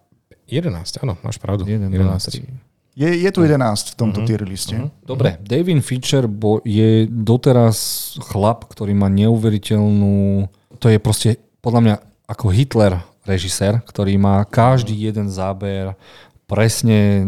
[0.47, 1.67] 11, áno, máš pravdu.
[1.67, 1.91] 11.
[1.91, 2.47] 11.
[2.95, 3.59] Je, je tu 11
[3.91, 4.29] v tomto uh-huh.
[4.31, 4.79] tier liste.
[4.79, 4.95] Uh-huh.
[5.03, 10.47] Dobre, David Fincher bo je doteraz chlap, ktorý má neuveriteľnú...
[10.79, 11.95] To je proste podľa mňa
[12.31, 15.97] ako Hitler režisér, ktorý má každý jeden záber
[16.45, 17.25] presne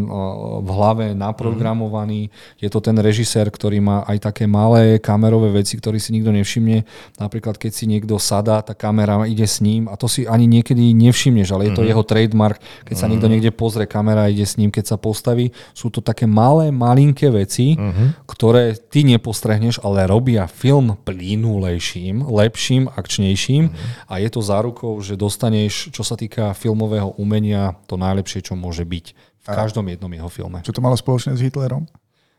[0.60, 2.28] v hlave naprogramovaný.
[2.60, 6.84] Je to ten režisér, ktorý má aj také malé kamerové veci, ktoré si nikto nevšimne.
[7.16, 10.92] Napríklad, keď si niekto sadá, tá kamera ide s ním a to si ani niekedy
[10.92, 11.90] nevšimneš, ale je to mm-hmm.
[11.96, 12.58] jeho trademark.
[12.84, 15.56] Keď sa niekto niekde pozrie, kamera ide s ním, keď sa postaví.
[15.72, 18.28] Sú to také malé, malinké veci, mm-hmm.
[18.28, 24.12] ktoré ty nepostrehneš, ale robia film plínulejším, lepším, akčnejším mm-hmm.
[24.12, 28.84] a je to zárukou, že dostaneš, čo sa týka filmového umenia, to najlepšie, čo môže
[28.84, 29.15] byť.
[29.46, 30.58] V každom jednom jeho filme.
[30.60, 31.86] Čo to malo spoločné s Hitlerom?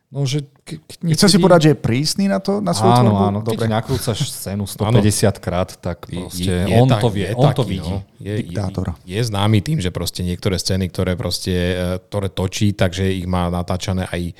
[0.08, 3.12] No, že ke, ke, Chcem si povedať, že je prísny na to, na svoju Áno,
[3.12, 3.28] tvorbu?
[3.28, 3.68] áno, keď Dobre.
[3.68, 4.64] nakrúcaš scénu
[5.04, 7.92] 150 krát, tak proste Je- je on tak- to vie, je on to vidí.
[7.92, 8.08] no.
[8.16, 8.96] Je, Diktátor.
[9.04, 13.24] Je, je známy tým, že proste niektoré scény, ktoré proste, e, ktoré točí, takže ich
[13.26, 14.32] má natáčané aj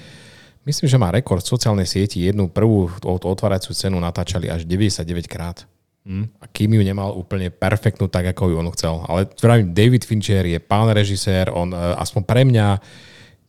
[0.64, 2.28] Myslím, že má rekord v sociálnej sieti.
[2.28, 5.64] Jednu prvú otvárajúcu scénu natáčali až 99 krát.
[6.08, 6.32] Mm.
[6.40, 9.04] A kým ju nemal úplne perfektnú tak, ako ju on chcel.
[9.12, 12.80] Ale vravím, David Fincher je pán režisér, on e, aspoň pre mňa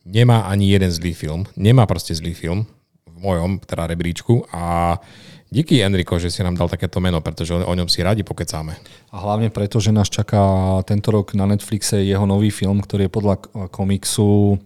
[0.03, 1.47] nemá ani jeden zlý film.
[1.55, 2.67] Nemá proste zlý film
[3.07, 4.95] v mojom teda rebríčku a
[5.47, 8.75] díky Enrico, že si nám dal takéto meno, pretože o, ňom si radi pokecáme.
[9.15, 10.43] A hlavne preto, že nás čaká
[10.83, 14.59] tento rok na Netflixe jeho nový film, ktorý je podľa k- komiksu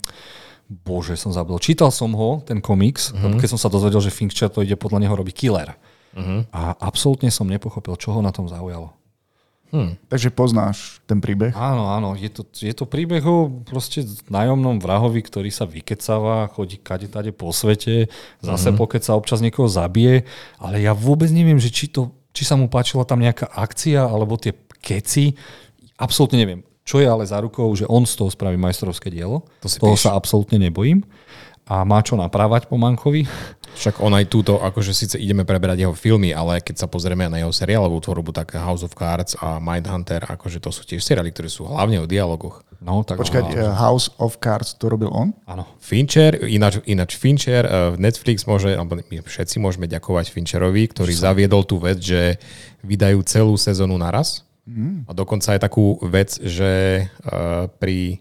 [0.65, 1.61] Bože, som zabudol.
[1.61, 3.37] Čítal som ho, ten komiks, uh-huh.
[3.37, 5.77] keď som sa dozvedel, že Fincher to ide podľa neho robiť Killer.
[6.13, 6.45] Uh-huh.
[6.53, 8.93] A absolútne som nepochopil, čo ho na tom zaujalo.
[10.05, 11.49] Takže poznáš ten príbeh.
[11.57, 16.77] Áno, áno, je to, je to príbeh o proste nájomnom vrahovi, ktorý sa vykecáva, chodí
[16.77, 18.05] kade tade po svete,
[18.37, 18.77] zase mm-hmm.
[18.77, 20.29] pokeca, občas niekoho zabije,
[20.61, 24.37] ale ja vôbec neviem, že či, to, či sa mu páčila tam nejaká akcia, alebo
[24.37, 25.33] tie keci,
[25.97, 26.61] absolútne neviem.
[26.85, 29.97] Čo je ale za rukou, že on z toho spraví majstrovské dielo, To si toho
[29.97, 30.05] píš.
[30.05, 31.01] sa absolútne nebojím
[31.63, 33.23] a má čo naprávať po Mankovi.
[33.73, 37.41] Však on aj túto, akože síce ideme preberať jeho filmy, ale keď sa pozrieme na
[37.41, 41.49] jeho seriálovú tvorbu, tak House of Cards a Mindhunter, akože to sú tiež seriály, ktoré
[41.49, 42.61] sú hlavne o dialogoch.
[42.83, 45.31] No, tak Počkať, no, eh, House of Cards, to robil on?
[45.47, 45.63] áno.
[45.79, 51.63] Fincher, ináč, ináč Fincher, eh, Netflix môže, alebo my všetci môžeme ďakovať Fincherovi, ktorý zaviedol
[51.63, 52.37] tú vec, že
[52.83, 54.43] vydajú celú sezónu naraz.
[54.67, 55.07] Mm.
[55.07, 58.19] A dokonca aj takú vec, že eh, pri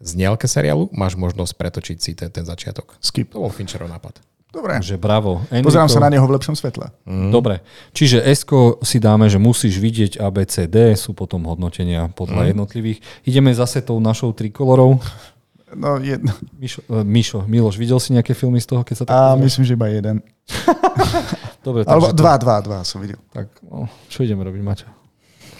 [0.00, 2.96] znielke seriálu máš možnosť pretočiť si ten, ten začiatok.
[2.98, 3.30] Skip.
[3.36, 4.20] To bol Fincherov nápad.
[4.50, 4.82] Dobre.
[4.82, 5.46] Takže bravo.
[5.46, 5.94] Pozerám Enrico.
[5.94, 6.90] sa na neho v lepšom svetle.
[7.06, 7.30] Mm.
[7.30, 7.62] Dobre,
[7.94, 12.48] čiže Esko si dáme, že musíš vidieť ABCD, sú potom hodnotenia podľa mm.
[12.50, 12.98] jednotlivých.
[13.22, 14.98] Ideme zase tou našou trikolorou.
[15.70, 16.34] No, jedno.
[16.58, 19.42] Mišo, uh, Mišo, Miloš, videl si nejaké filmy z toho, keď sa tak A pozrieš?
[19.46, 20.16] myslím, že iba jeden.
[21.66, 23.22] Dobre, Alebo dva, dva, dva som videl.
[23.30, 24.88] Tak, no, čo ideme robiť, Maťo?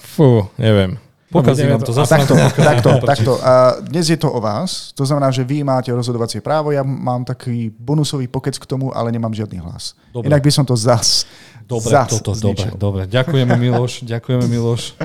[0.03, 0.99] Fú, neviem.
[1.31, 2.11] Pokazí Ideme nám to to- zase.
[2.11, 2.35] Takto,
[2.71, 3.33] takto, takto.
[3.39, 4.91] A dnes je to o vás.
[4.93, 6.75] To znamená, že vy máte rozhodovacie právo.
[6.75, 9.95] Ja mám taký bonusový pokec k tomu, ale nemám žiadny hlas.
[10.11, 10.27] Dobre.
[10.27, 11.23] Inak by som to zas,
[11.63, 12.75] Dobre, zas toto, dobre, zničil.
[12.75, 13.03] dobre.
[13.07, 14.99] Ďakujeme, Miloš, ďakujeme, Miloš.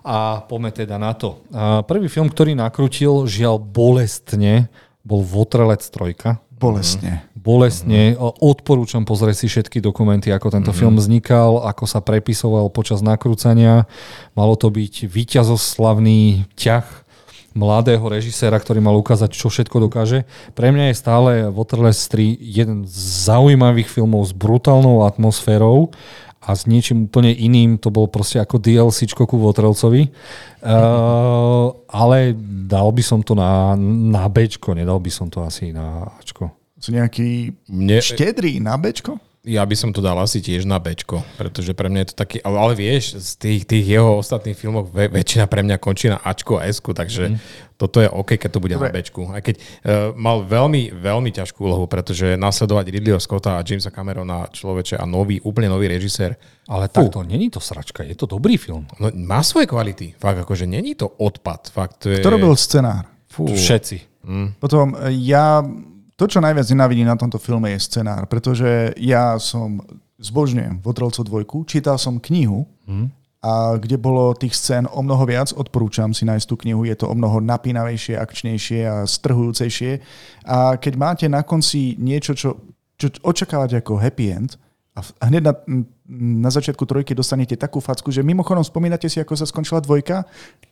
[0.00, 1.44] A poďme teda na to.
[1.84, 4.70] Prvý film, ktorý nakrútil, žiaľ bolestne,
[5.02, 6.40] bol Votrelec 3.
[6.56, 7.20] Bolestne.
[7.36, 8.16] bolestne.
[8.40, 10.80] Odporúčam pozrieť si všetky dokumenty, ako tento mm-hmm.
[10.80, 13.84] film vznikal, ako sa prepisoval počas nakrúcania.
[14.32, 17.06] Malo to byť víťazoslavný ťah
[17.56, 20.28] mladého režiséra, ktorý mal ukázať, čo všetko dokáže.
[20.52, 22.96] Pre mňa je stále Waterless 3 jeden z
[23.32, 25.88] zaujímavých filmov s brutálnou atmosférou
[26.46, 27.82] a s niečím úplne iným.
[27.82, 30.14] To bol proste ako DLCčko ku Waterlcovi.
[30.62, 32.38] Uh, ale
[32.70, 33.74] dal by som to na,
[34.14, 36.54] na Bčko, nedal by som to asi na Ačko.
[36.78, 39.18] Sú nejaký Mne, štedrý na Bčko?
[39.46, 42.36] Ja by som to dal asi tiež na Bčko, pretože pre mňa je to taký,
[42.42, 46.58] ale, ale vieš, z tých, tých jeho ostatných filmov väčšina pre mňa končí na Ačko
[46.58, 47.38] a Sku, takže mm.
[47.76, 48.88] Toto je OK, keď to bude Dobre.
[48.88, 49.28] na Bčku.
[49.28, 49.64] Aj keď uh,
[50.16, 55.38] mal veľmi, veľmi ťažkú úlohu, pretože nasledovať Ridleyho Scotta a Jamesa Camerona človeče a nový,
[55.44, 58.88] úplne nový režisér, Ale takto, není to sračka, je to dobrý film.
[58.96, 60.16] no, má svoje kvality.
[60.16, 61.68] Fakt, akože není to odpad.
[61.68, 62.24] Fakt, to je...
[62.24, 63.06] Kto robil scenár?
[63.28, 63.46] Fú.
[63.52, 64.16] Všetci.
[64.58, 65.62] Potom e, ja,
[66.16, 69.78] to čo najviac nenávidím na tomto filme je scenár, pretože ja som
[70.16, 72.64] zbožňujem Votrelcov dvojku, čítal som knihu,
[73.46, 77.06] a kde bolo tých scén o mnoho viac, odporúčam si nájsť tú knihu, je to
[77.06, 79.92] o mnoho napínavejšie, akčnejšie a strhujúcejšie.
[80.50, 82.58] A keď máte na konci niečo, čo,
[82.98, 84.58] čo očakávate ako happy end,
[84.96, 85.52] a hneď na,
[86.08, 90.24] na začiatku trojky dostanete takú facku, že mimochodom spomínate si, ako sa skončila dvojka,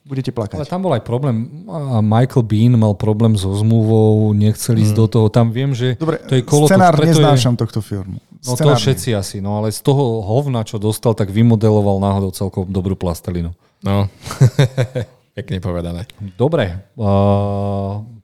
[0.08, 0.64] budete plakať.
[0.64, 1.68] Ale tam bol aj problém.
[2.00, 5.26] Michael Bean mal problém so zmluvou, nechcel ísť do toho.
[5.28, 6.64] Tam viem, že Dobre, to je kolo...
[6.64, 8.16] scenár preto je, neznášam tohto filmu.
[8.44, 12.68] No to všetci asi, no ale z toho hovna, čo dostal, tak vymodeloval náhodou celkom
[12.68, 13.56] dobrú plastelinu.
[13.80, 14.08] No,
[15.38, 16.04] pekne povedané.
[16.36, 17.10] Dobre, a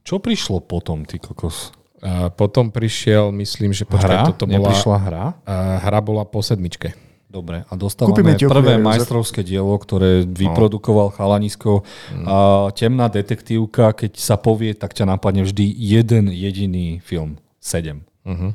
[0.04, 1.72] čo prišlo potom, ty kokos?
[2.00, 4.28] A potom prišiel, myslím, že počkaj, Hra?
[4.32, 4.72] toto bola...
[4.72, 5.24] Neprišla hra?
[5.44, 6.96] A hra bola po sedmičke.
[7.30, 8.82] Dobre, a dostávame prvé Jozef.
[8.82, 11.86] majstrovské dielo, ktoré vyprodukoval chalanisko.
[12.26, 17.38] A temná detektívka, keď sa povie, tak ťa napadne vždy jeden jediný film.
[17.62, 18.02] Sedem.
[18.26, 18.50] Uh-huh.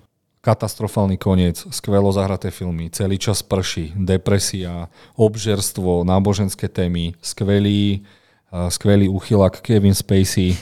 [0.45, 8.05] Katastrofálny koniec, skvelo zahraté filmy, celý čas prší, depresia, obžerstvo, náboženské témy, skvelý,
[8.53, 10.53] uh, skvelý uchylak Kevin Spacey,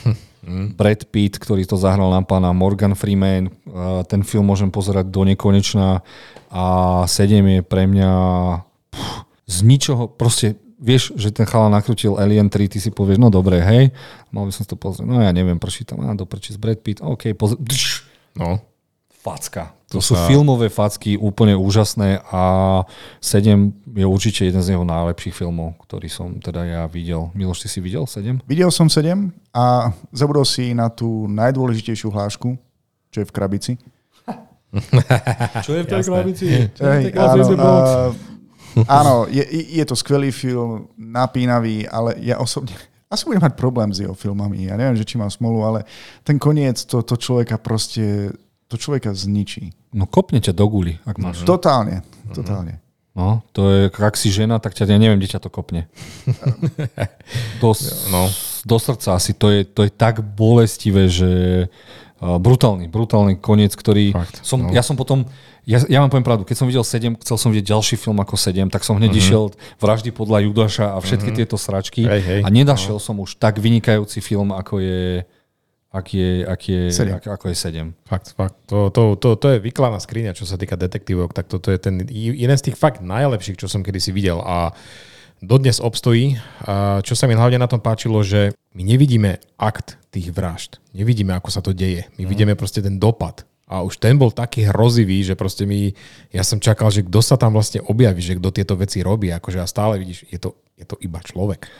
[0.80, 5.20] Brad Pitt, ktorý to zahral na pána, Morgan Freeman, uh, ten film môžem pozerať do
[5.28, 6.00] nekonečna
[6.48, 6.64] a
[7.04, 8.10] 7 je pre mňa
[8.88, 13.28] pff, z ničoho, proste vieš, že ten chala nakrutil Alien 3, ty si povieš, no
[13.28, 13.92] dobre, hej,
[14.32, 16.80] mal by som to pozrieť, no ja neviem, prší tam, á, do prčí z Brad
[16.80, 17.60] Pitt, OK, pozri,
[18.34, 18.73] No.
[19.24, 19.72] Facka.
[19.88, 22.42] To, To sú sa- filmové facky úplne úžasné a
[23.24, 27.32] 7 je určite jeden z jeho najlepších filmov, ktorý som teda ja videl.
[27.32, 28.44] Miloš, ty si videl 7?
[28.44, 32.52] Videl som 7 a zabudol si na tú najdôležitejšiu hlášku,
[33.08, 33.72] čo je v krabici.
[35.62, 36.46] Čo je v tej krabici?
[36.74, 38.10] Hej, áno, uh,
[38.90, 39.46] áno je,
[39.78, 42.74] je to skvelý film, napínavý, ale ja osobne
[43.06, 44.66] asi budem mať problém s jeho filmami.
[44.66, 45.86] Ja neviem, že či mám smolu, ale
[46.26, 48.34] ten koniec to, to človeka proste,
[48.68, 49.74] to človeka zničí.
[49.94, 51.44] No kopne ťa do guli, ak máš.
[51.44, 52.84] Totálne, totálne.
[53.14, 55.86] No, to je, ak si žena, tak ťa, ja neviem, kde ťa to kopne.
[57.62, 57.70] do,
[58.10, 58.22] no.
[58.66, 61.30] do srdca asi, to je, to je tak bolestivé, že
[61.70, 64.74] uh, brutálny, brutálny koniec, ktorý Fakt, som, no.
[64.74, 65.30] ja som potom,
[65.62, 68.34] ja, ja vám poviem pravdu, keď som videl 7, chcel som vidieť ďalší film ako
[68.34, 72.50] 7, tak som hneď išiel Vraždy podľa Judaša a všetky tieto sračky Hej, hej, a
[72.50, 75.22] nedašiel som už tak vynikajúci film, ako je
[75.94, 77.14] ak je, ak je, Sedem.
[77.14, 77.94] ak, ako je 7.
[78.02, 78.58] Fakt, fakt.
[78.66, 82.02] To, to, to, to je vyklaná skriňa, čo sa týka detektívok, tak toto je ten
[82.10, 84.74] jeden z tých fakt najlepších, čo som kedysi videl a
[85.38, 86.34] dodnes obstojí.
[86.66, 90.82] A čo sa mi hlavne na tom páčilo, že my nevidíme akt tých vražd.
[90.90, 92.10] Nevidíme, ako sa to deje.
[92.18, 93.46] My vidíme proste ten dopad.
[93.64, 95.96] A už ten bol taký hrozivý, že proste mi,
[96.34, 99.32] ja som čakal, že kto sa tam vlastne objaví, že kto tieto veci robí.
[99.32, 101.70] Akože a stále vidíš, je to, je to iba človek.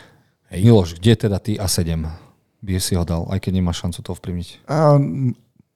[0.55, 0.61] Hej.
[0.65, 2.34] Miloš, kde teda ty a 7?
[2.65, 4.49] By si ho dal, aj keď nemáš šancu to ovplyvniť.
[4.65, 4.97] A,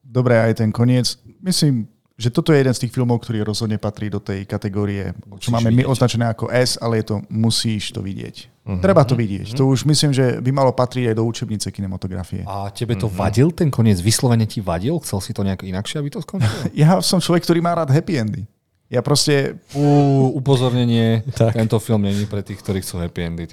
[0.01, 1.20] dobre, aj ten koniec.
[1.44, 1.85] Myslím,
[2.19, 5.70] že toto je jeden z tých filmov, ktorý rozhodne patrí do tej kategórie, čo máme
[5.70, 5.93] my vidieť.
[5.93, 8.59] označené ako S, ale je to musíš to vidieť.
[8.82, 9.56] Treba to vidieť.
[9.56, 12.44] To už myslím, že by malo patriť aj do učebnice kinematografie.
[12.44, 13.97] A tebe to vadil, ten koniec?
[14.02, 14.98] Vyslovene ti vadil?
[15.01, 16.69] Chcel si to nejak inakšie, aby to skončilo?
[16.77, 18.43] Ja som človek, ktorý má rád happy endy.
[18.89, 19.60] Ja proste...
[19.77, 19.85] U,
[20.32, 21.20] upozornenie,
[21.52, 23.44] tento film není pre tých, ktorí chcú happy endy.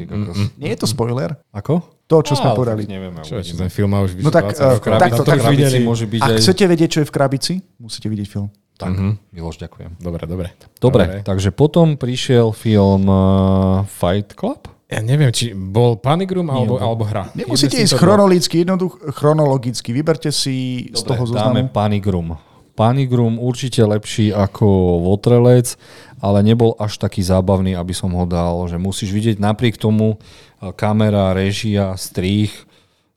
[0.56, 1.36] Nie je to spoiler?
[1.52, 1.84] Ako?
[2.08, 2.88] To, čo sme Á, povedali.
[2.88, 3.60] tak Nevieme, Čo, čo uvidíme.
[3.66, 5.50] ten film má už No tak, 20 eh, takto, takto.
[5.52, 5.84] videli.
[5.84, 6.40] môže byť Ak aj...
[6.40, 8.48] chcete vedieť, čo je v krabici, musíte vidieť film.
[8.76, 8.92] Tak,
[9.32, 10.00] Miloš, ďakujem.
[10.04, 10.48] Dobre, dobre.
[10.80, 14.68] Dobre, takže potom prišiel film uh, Fight Club.
[14.86, 16.84] Ja neviem, či bol Panigrum alebo, bol.
[16.84, 17.32] alebo hra.
[17.34, 19.90] Nemusíte ísť chronologicky, jednoducho chronologicky.
[19.96, 21.74] Vyberte si z toho dáme zoznamu.
[21.74, 22.38] Panigrum.
[22.76, 25.80] Panigrum určite lepší ako Votrelec,
[26.20, 30.76] ale nebol až taký zábavný, aby som ho dal, že musíš vidieť napriek tomu uh,
[30.76, 32.52] kamera, režia, strých,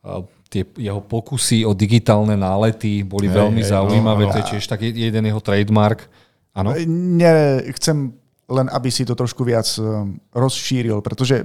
[0.07, 4.49] uh, tie jeho pokusy o digitálne nálety boli Hej, veľmi hej, zaujímavé, no, to je
[4.57, 6.09] tiež tak jeden jeho trademark.
[6.57, 6.73] Áno?
[6.89, 8.17] Ne, chcem
[8.49, 11.45] len, aby si to trošku viac um, rozšíril, pretože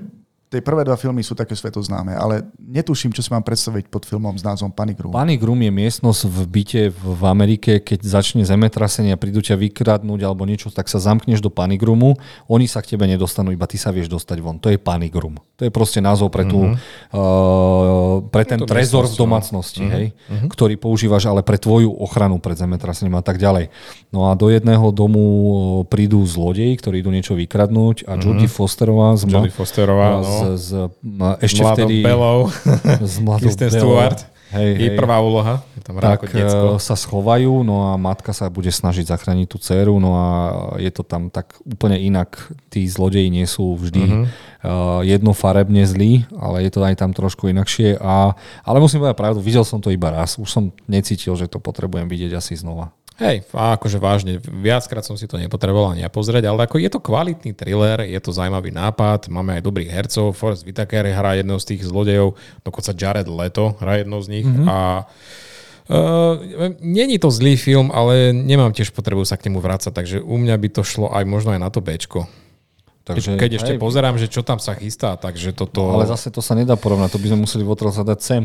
[0.53, 4.37] tie prvé dva filmy sú také svetoznáme, ale netuším, čo si mám predstaviť pod filmom
[4.37, 5.09] s názvom Panic Room.
[5.09, 10.21] Panic Room je miestnosť v byte v Amerike, keď začne zemetrasenie a prídu ťa vykradnúť
[10.21, 13.81] alebo niečo, tak sa zamkneš do Panic Roomu, oni sa k tebe nedostanú, iba ty
[13.81, 14.61] sa vieš dostať von.
[14.61, 15.41] To je Panic Room.
[15.57, 19.19] To je proste názov pre, tú, uh, pre ten trezor v no.
[19.25, 20.05] domácnosti, hej,
[20.51, 23.73] ktorý používaš ale pre tvoju ochranu pred zemetrasením a tak ďalej.
[24.13, 25.49] No a do jedného domu uh,
[25.87, 30.27] prídu zlodeji, ktorí idú niečo vykradnúť a Jodie Fosterová z, Jodie Fosterová, no.
[30.27, 30.37] z,
[30.99, 32.37] no, ešte Mladou vtedy Belou,
[33.03, 33.79] s mladou Kristen Bellou.
[33.95, 34.19] Stewart.
[34.53, 34.99] Hej, Jej hej.
[35.01, 35.65] prvá úloha.
[35.73, 36.67] Je tam ako tak decko.
[36.69, 40.27] eh, sa schovajú, no a matka sa bude snažiť zachrániť tú dceru, no a
[40.77, 42.37] je to tam tak úplne inak.
[42.69, 44.21] Tí zlodeji nie sú vždy Mhm.
[44.21, 47.97] uh, jednofarebne zlí, ale je to aj tam trošku inakšie.
[47.97, 50.37] A, ale musím povedať pravdu, videl som to iba raz.
[50.37, 52.93] Už som necítil, že to potrebujem vidieť asi znova.
[53.21, 56.89] Hej, a akože vážne, viackrát som si to nepotreboval ani ja pozrieť, ale ako je
[56.89, 61.61] to kvalitný thriller, je to zaujímavý nápad, máme aj dobrých hercov, Forrest Whitaker hrá jedného
[61.61, 62.33] z tých zlodejov,
[62.65, 64.69] dokonca Jared Leto hrá jednou z nich mm-hmm.
[64.69, 65.05] a
[65.83, 66.39] Uh,
[66.79, 70.55] Není to zlý film, ale nemám tiež potrebu sa k nemu vrácať, takže u mňa
[70.55, 72.23] by to šlo aj možno aj na to Bčko.
[73.03, 75.91] Takže, Keď, ešte hej, pozerám, že čo tam sa chystá, takže toto...
[75.91, 78.43] Ale zase to sa nedá porovnať, to by sme museli Votrel zadať sem.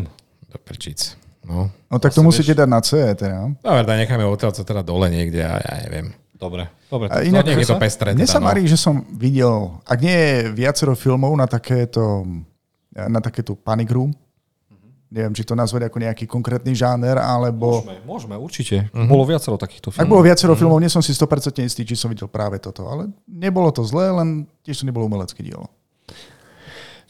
[0.51, 1.15] Do prčíc.
[1.49, 1.73] No.
[1.89, 3.49] No tak to musíte dať na C, teda.
[3.65, 6.13] Dobre, tak necháme odtiaľ teda dole niekde, ja, ja neviem.
[6.37, 6.69] Dobre.
[6.87, 7.09] Dobre.
[7.09, 8.13] A No, inak, je to pestré.
[8.13, 8.47] mne Teda, sa no.
[8.47, 12.23] marí, že som videl, ak nie je viacero filmov na takéto,
[12.95, 14.13] na takéto Panic Room,
[15.09, 17.81] neviem, či to nazvať ako nejaký konkrétny žáner, alebo...
[17.81, 18.77] Môžeme, môžeme, určite.
[18.93, 20.13] Bolo viacero takýchto Ak filmov.
[20.13, 23.73] bolo viacero filmov, nie som si 100% istý, či som videl práve toto, ale nebolo
[23.73, 25.73] to zlé, len tiež to nebolo umelecké dielo.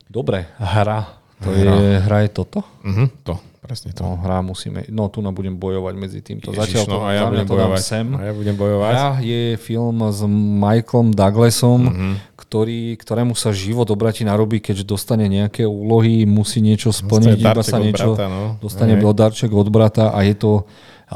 [0.08, 1.20] Dobre, hra.
[1.38, 1.66] To je,
[2.00, 2.66] hra je toto?
[2.82, 4.02] Mhm, to, presne to.
[4.02, 6.50] No, hra musíme, no tu na budem bojovať medzi týmto.
[6.50, 7.78] Ježiš, Zatiaľ to, no, a ja budem to bojovať.
[7.80, 8.06] sem.
[8.10, 8.92] A ja budem bojovať.
[8.92, 10.20] Hra je film s
[10.58, 12.10] Michaelom Douglasom, Mhm.
[12.34, 17.52] ktorý, ktorému sa život obratí na ruby, keďže dostane nejaké úlohy, musí niečo splniť, Dostane
[17.52, 18.42] iba sa niečo brata, no.
[18.58, 19.04] dostane Hej.
[19.12, 20.50] darček od brata a je to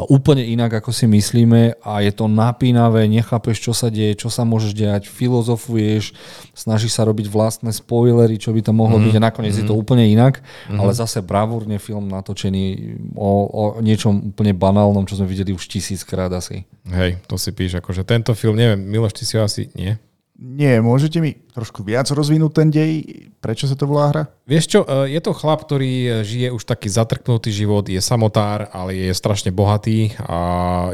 [0.09, 4.49] úplne inak, ako si myslíme a je to napínavé, nechápeš, čo sa deje, čo sa
[4.49, 6.17] môžeš diať, filozofuješ,
[6.57, 9.05] snažíš sa robiť vlastné spoilery, čo by to mohlo mm.
[9.05, 9.61] byť a nakoniec mm.
[9.61, 9.81] je to mhm.
[9.85, 10.41] úplne inak,
[10.73, 10.81] mm.
[10.81, 12.65] ale zase bravúrne film natočený
[13.13, 16.65] o, o niečom úplne banálnom, čo sme videli už tisíckrát asi.
[16.89, 20.01] Hej, to si píš, akože tento film, neviem, Miloš, ty si ho asi, nie?
[20.39, 22.93] Nie, môžete mi trošku viac rozvinúť ten dej?
[23.39, 24.23] Prečo sa to volá hra?
[24.49, 28.73] Vieš čo, e, je to chlap, ktorý e, žije už taký zatrknutý život, je samotár,
[28.73, 30.39] ale je strašne bohatý a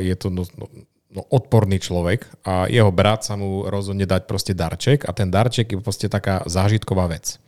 [0.02, 0.66] je to no, no,
[1.14, 5.70] no, odporný človek a jeho brat sa mu rozhodne dať proste darček a ten darček
[5.70, 7.38] je proste taká zážitková vec.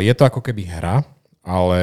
[0.00, 1.04] Je to ako keby hra,
[1.44, 1.80] ale...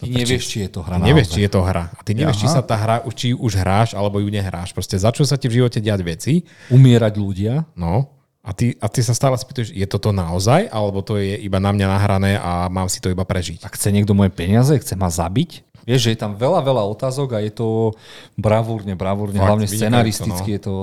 [0.00, 0.96] Ty nevieš, či je to hra.
[0.96, 1.92] Nevieš, či je to hra.
[1.92, 2.42] A ty nevieš, Aha.
[2.44, 4.72] či sa tá hra, či už hráš, alebo ju nehráš.
[4.72, 6.32] Proste začnú sa ti v živote diať veci.
[6.72, 7.68] Umierať ľudia.
[7.76, 8.19] No.
[8.40, 11.76] A ty, a ty sa stále spýtaš, je toto naozaj, alebo to je iba na
[11.76, 13.68] mňa nahrané a mám si to iba prežiť?
[13.68, 14.72] A chce niekto moje peniaze?
[14.80, 15.68] Chce ma zabiť?
[15.84, 17.92] Vieš, že je tam veľa, veľa otázok a je to
[18.36, 20.56] bravúrne, bravúrne, Fakt, hlavne scenaristicky no.
[20.56, 20.74] je to...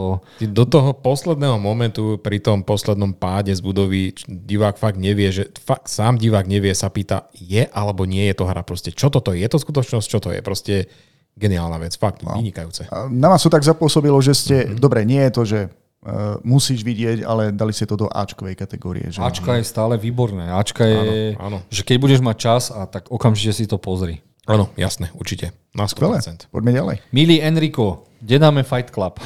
[0.41, 5.49] Ty do toho posledného momentu, pri tom poslednom páde z budovy, divák fakt nevie, že
[5.61, 9.33] fakt sám divák nevie, sa pýta, je alebo nie je to hra, proste čo toto
[9.33, 10.89] je, je to skutočnosť, čo to je, proste
[11.37, 12.33] geniálna vec, fakt, no.
[12.33, 12.89] vynikajúce.
[13.13, 14.81] Na vás to tak zapôsobilo, že ste, mm-hmm.
[14.81, 15.59] dobre, nie je to, že
[16.07, 19.11] Uh, musíš vidieť, ale dali ste to do Ačkovej kategórie.
[19.11, 19.19] Že?
[19.19, 20.47] Ačka je stále výborné.
[20.47, 21.67] Ačka je, áno, áno.
[21.67, 24.23] že keď budeš mať čas, a tak okamžite si to pozri.
[24.47, 25.51] Áno, jasné, určite.
[25.75, 26.47] Na 100%.
[26.47, 26.95] Poďme ďalej.
[27.11, 29.19] Milý Enrico, kde dáme Fight Club?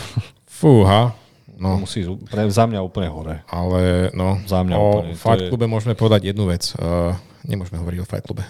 [0.49, 1.13] Fúha,
[1.61, 1.77] No.
[1.77, 3.45] Musí, pre, za mňa úplne hore.
[3.45, 5.73] Ale no, za mňa o úplne, Fight Clube je...
[5.77, 6.73] môžeme povedať jednu vec.
[6.73, 7.13] Uh,
[7.45, 8.41] nemôžeme hovoriť o Fight Clube.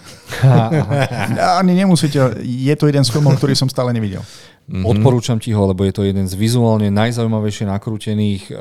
[1.60, 2.40] Ani nemusíte.
[2.40, 4.24] Je to jeden z filmov, ktorý som stále nevidel.
[4.72, 4.88] Mm-hmm.
[4.88, 8.56] Odporúčam ti ho, lebo je to jeden z vizuálne najzaujímavejšie nakrútených uh,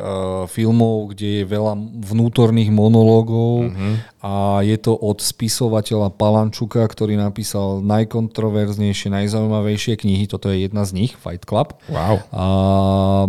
[0.51, 4.19] filmov, kde je veľa vnútorných monológov mm-hmm.
[4.19, 10.27] a je to od spisovateľa Palančuka, ktorý napísal najkontroverznejšie, najzaujímavejšie knihy.
[10.27, 11.79] Toto je jedna z nich, Fight Club.
[11.87, 12.19] Wow.
[12.35, 12.45] A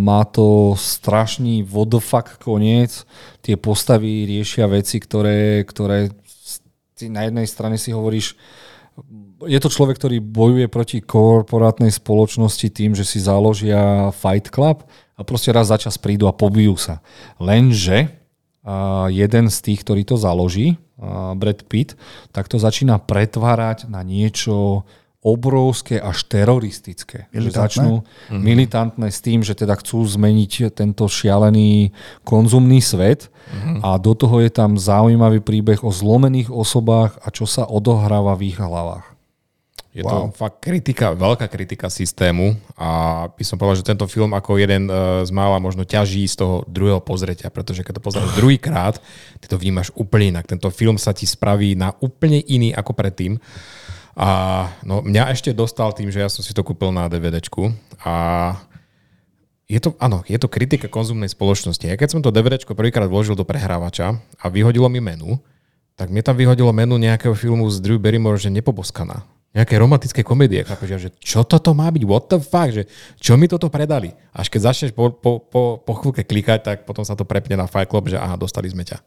[0.03, 1.63] má to strašný
[2.03, 3.07] fuck koniec.
[3.47, 6.11] Tie postavy riešia veci, ktoré, ktoré
[7.07, 8.35] na jednej strane si hovoríš,
[9.47, 15.21] je to človek, ktorý bojuje proti korporátnej spoločnosti tým, že si založia Fight Club a
[15.23, 17.03] proste raz za čas prídu a pobijú sa.
[17.43, 18.11] Lenže
[19.11, 20.79] jeden z tých, ktorý to založí,
[21.35, 21.99] Brad Pitt,
[22.31, 24.87] tak to začína pretvárať na niečo
[25.23, 27.31] obrovské až teroristické.
[27.31, 27.47] Militantné?
[27.47, 28.43] Že začnú mm-hmm.
[28.43, 31.95] militantné s tým, že teda chcú zmeniť tento šialený
[32.27, 33.87] konzumný svet mm-hmm.
[33.87, 38.51] a do toho je tam zaujímavý príbeh o zlomených osobách a čo sa odohráva v
[38.51, 39.12] ich hlavách.
[39.93, 40.33] Je wow.
[40.33, 44.89] to fakt kritika, veľká kritika systému a by som povedal, že tento film ako jeden
[44.89, 48.97] uh, z mála možno ťaží z toho druhého pozretia, pretože keď to pozrieš druhýkrát,
[49.37, 50.49] ty to vnímaš úplne inak.
[50.49, 53.37] Tento film sa ti spraví na úplne iný ako predtým.
[54.17, 57.73] A no, mňa ešte dostal tým, že ja som si to kúpil na DVDčku
[58.09, 58.15] a
[59.69, 61.85] je to, áno, je to kritika konzumnej spoločnosti.
[61.85, 65.37] Ja keď som to DVDčko prvýkrát vložil do prehrávača a vyhodilo mi menu,
[66.01, 70.65] tak mne tam vyhodilo menu nejakého filmu z Drew Barrymore, že nepoboskaná nejaké romantické komédie.
[70.65, 72.03] Chápeš, že čo toto má byť?
[72.09, 72.73] What the fuck?
[72.73, 72.89] Že
[73.21, 74.17] čo mi toto predali?
[74.33, 77.69] Až keď začneš po, po, po, po chvíľke klikať, tak potom sa to prepne na
[77.69, 78.99] Fight Club, že aha, dostali sme ťa.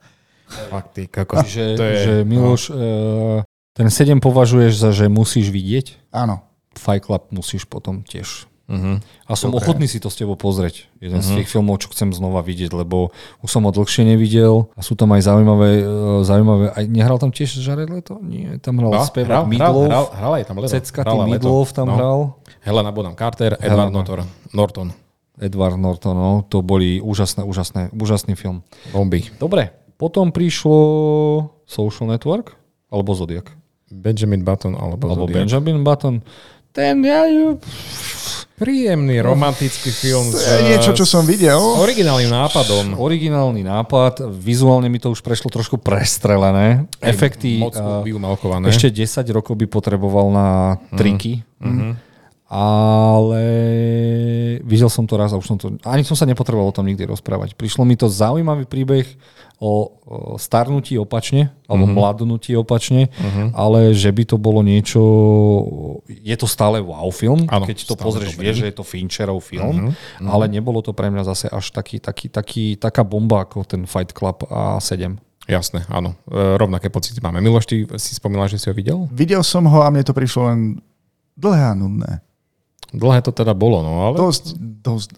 [0.70, 3.42] Fakt, ty, kako, že, to je, že Miloš, no.
[3.74, 6.14] ten 7 považuješ za, že musíš vidieť?
[6.14, 6.46] Áno.
[6.78, 8.46] Fight Club musíš potom tiež.
[8.66, 8.98] Uh-huh.
[9.30, 9.62] A som okay.
[9.62, 10.90] ochotný si to s tebou pozrieť.
[10.98, 11.26] Jeden uh-huh.
[11.26, 11.38] z mhm.
[11.42, 13.14] tých filmov, čo chcem znova vidieť, lebo
[13.46, 17.30] už som ho dlhšie nevidel a sú tam aj zaujímavé, uh, zaujímavé aj nehral tam
[17.30, 18.18] tiež Jared Leto?
[18.26, 19.86] Nie, tam hral no, spevák Midlov.
[19.86, 20.74] Hral, hral, hral aj tam Leto.
[20.74, 21.96] Ceckatý Midlov tam no.
[21.96, 22.20] hral.
[22.66, 24.26] Helena Bonham Carter, Edward Norton.
[24.50, 24.88] Norton.
[25.36, 28.64] Edward Norton, no, to boli úžasné, úžasné, úžasný film.
[28.96, 29.30] Bomby.
[29.36, 29.70] Dobre,
[30.00, 30.80] potom prišlo
[31.68, 32.56] Social Network
[32.90, 33.52] alebo Zodiac.
[33.92, 35.46] Benjamin Button alebo, alebo Zodiac.
[35.46, 36.16] Benjamin Button.
[36.76, 37.56] Ten, ja ju...
[38.56, 40.32] Príjemný romantický film.
[40.32, 41.60] Je niečo, čo som videl.
[41.60, 42.96] S originálnym nápadom.
[42.96, 44.32] Originálny nápad.
[44.32, 46.88] Vizuálne mi to už prešlo trošku prestrelené.
[47.04, 47.60] Efekty.
[47.60, 48.08] Moc uh,
[48.64, 51.44] Ešte 10 rokov by potreboval na triky.
[51.60, 52.05] Mm-hmm
[52.56, 53.44] ale
[54.64, 55.76] videl som to raz a už som to...
[55.84, 57.60] Ani som sa nepotreboval o tom nikdy rozprávať.
[57.60, 59.04] Prišlo mi to zaujímavý príbeh
[59.60, 59.92] o,
[60.40, 62.00] starnutí opačne, alebo mm-hmm.
[62.00, 63.48] mladnutí opačne, mm-hmm.
[63.52, 65.02] ale že by to bolo niečo...
[66.08, 69.92] Je to stále wow film, ano, keď to pozrieš, vieš, že je to Fincherov film,
[69.92, 70.28] mm-hmm.
[70.32, 74.16] ale nebolo to pre mňa zase až taký, taký, taký, taká bomba ako ten Fight
[74.16, 75.20] Club A7.
[75.46, 76.18] Jasné, áno.
[76.26, 77.38] E, rovnaké pocity máme.
[77.38, 79.06] Miloš, ty si spomínal, že si ho videl?
[79.14, 80.82] Videl som ho a mne to prišlo len
[81.38, 82.26] dlhé a nudné.
[82.96, 84.16] Dlhé to teda bolo, no ale...
[84.16, 85.10] Dosť, dosť.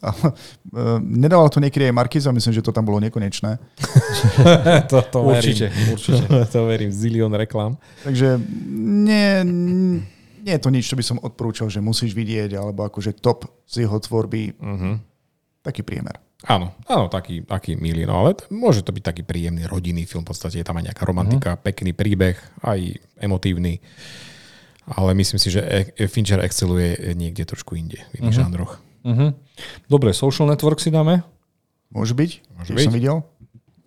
[1.22, 3.62] Nedával to niekedy aj Markiza, myslím, že to tam bolo nekonečné.
[4.92, 5.94] to, to určite, verím.
[5.94, 6.24] určite.
[6.54, 7.78] to verím, zilión reklám.
[8.02, 8.42] Takže
[8.74, 9.46] nie,
[10.42, 13.86] nie je to nič, čo by som odporúčal, že musíš vidieť, alebo akože top z
[13.86, 14.58] jeho tvorby.
[14.58, 14.98] Uh-huh.
[15.62, 16.18] Taký priemer.
[16.46, 20.22] Áno, áno, taký, taký milý, no ale t- môže to byť taký príjemný rodinný film,
[20.22, 21.66] v podstate je tam aj nejaká romantika, uh-huh.
[21.66, 22.80] pekný príbeh, aj
[23.18, 23.82] emotívny,
[24.88, 28.42] ale myslím si, že e- Fincher exceluje niekde trošku inde, v iných uh-huh.
[28.48, 28.74] žánroch.
[29.04, 29.36] Uh-huh.
[29.92, 31.28] Dobre, Social Network si dáme?
[31.92, 32.86] Môže byť, Môže byť.
[32.88, 33.18] som videl.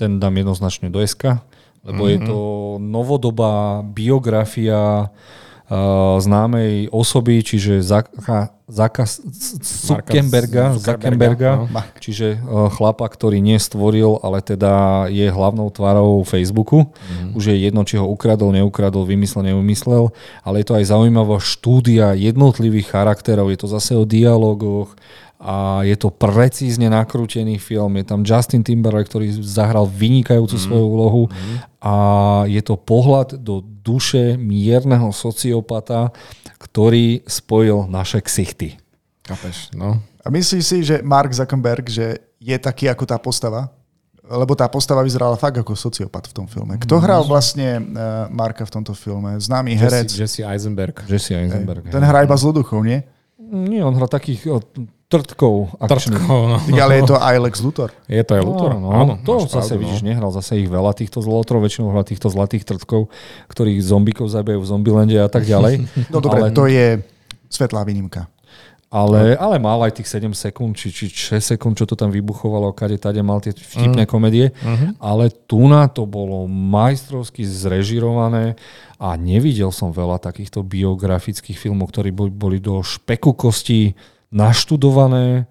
[0.01, 1.41] Ten dám jednoznačne do SK,
[1.85, 2.13] lebo mm-hmm.
[2.13, 2.39] je to
[2.81, 5.13] novodobá biografia
[6.19, 11.71] známej osoby, čiže Zaka, Zaka Zuckerberga, Zuckerberga no.
[12.03, 16.91] čiže uh, chlapa, ktorý nestvoril, ale teda je hlavnou tvárou Facebooku.
[16.91, 17.39] Mm-hmm.
[17.39, 20.11] Už je jedno, či ho ukradol, neukradol, vymyslel, neumyslel,
[20.43, 24.99] ale je to aj zaujímavá štúdia jednotlivých charakterov, je to zase o dialogoch,
[25.41, 27.97] a je to precízne nakrútený film.
[27.97, 30.65] Je tam Justin Timberlake, ktorý zahral vynikajúcu mm.
[30.69, 31.57] svoju úlohu mm.
[31.81, 31.95] a
[32.45, 36.13] je to pohľad do duše mierneho sociopata,
[36.61, 38.77] ktorý spojil naše ksichty.
[39.25, 40.05] Kapeš, no.
[40.21, 43.73] A myslíš si, že Mark Zuckerberg, že je taký ako tá postava?
[44.31, 46.77] Lebo tá postava vyzerala fakt ako sociopat v tom filme.
[46.77, 49.41] Kto hral vlastne uh, Marka v tomto filme?
[49.41, 50.13] Známy herec.
[50.13, 51.01] Jesse, Jesse Eisenberg.
[51.09, 51.89] Jesse Eisenberg.
[51.89, 53.03] Ten hrá iba zloduchov, nie?
[53.41, 54.63] Nie, on hrá takých
[55.11, 55.75] trtkov.
[55.77, 56.57] Trtkov, no.
[56.63, 57.91] Tak ale je to aj Lex Luthor.
[58.07, 58.71] Je to aj Luthor?
[58.73, 60.07] No, Áno, to máš zase pravdu, vidíš, no.
[60.07, 63.11] nehral zase ich veľa týchto zlotrov, väčšinou hral týchto zlatých trtkov,
[63.49, 65.83] ktorých zombikov zabijajú v Zombilande a tak ďalej.
[66.09, 67.03] No dobre, ale, to je
[67.47, 68.31] svetlá výnimka.
[68.87, 72.71] ale, ale mal aj tých 7 sekúnd, či, či 6 sekúnd, čo to tam vybuchovalo,
[72.71, 74.11] kade tade mal tie vtipné Mm.
[74.11, 74.99] komedie, Mhm.
[74.99, 78.59] ale tu na to bolo majstrovsky zrežirované
[78.97, 83.95] a nevidel som veľa takýchto biografických filmov, ktorí boli, boli do špeku kostí
[84.31, 85.47] naštudované,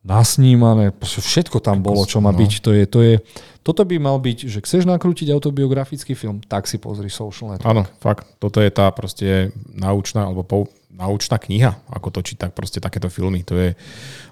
[0.00, 2.38] nasnímané, všetko tam bolo, čo má no.
[2.38, 2.52] byť.
[2.64, 3.14] To je, to je,
[3.60, 7.70] toto by mal byť, že chceš nakrútiť autobiografický film, tak si pozri Social Network.
[7.70, 8.24] Áno, fakt.
[8.40, 13.44] Toto je tá proste naučná, alebo pou, naučná kniha, ako točiť tak proste takéto filmy.
[13.46, 13.76] To je,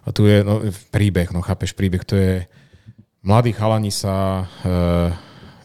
[0.05, 2.33] a tu je no, príbeh, no chápeš, príbeh, to je
[3.21, 4.73] mladí chalani sa e,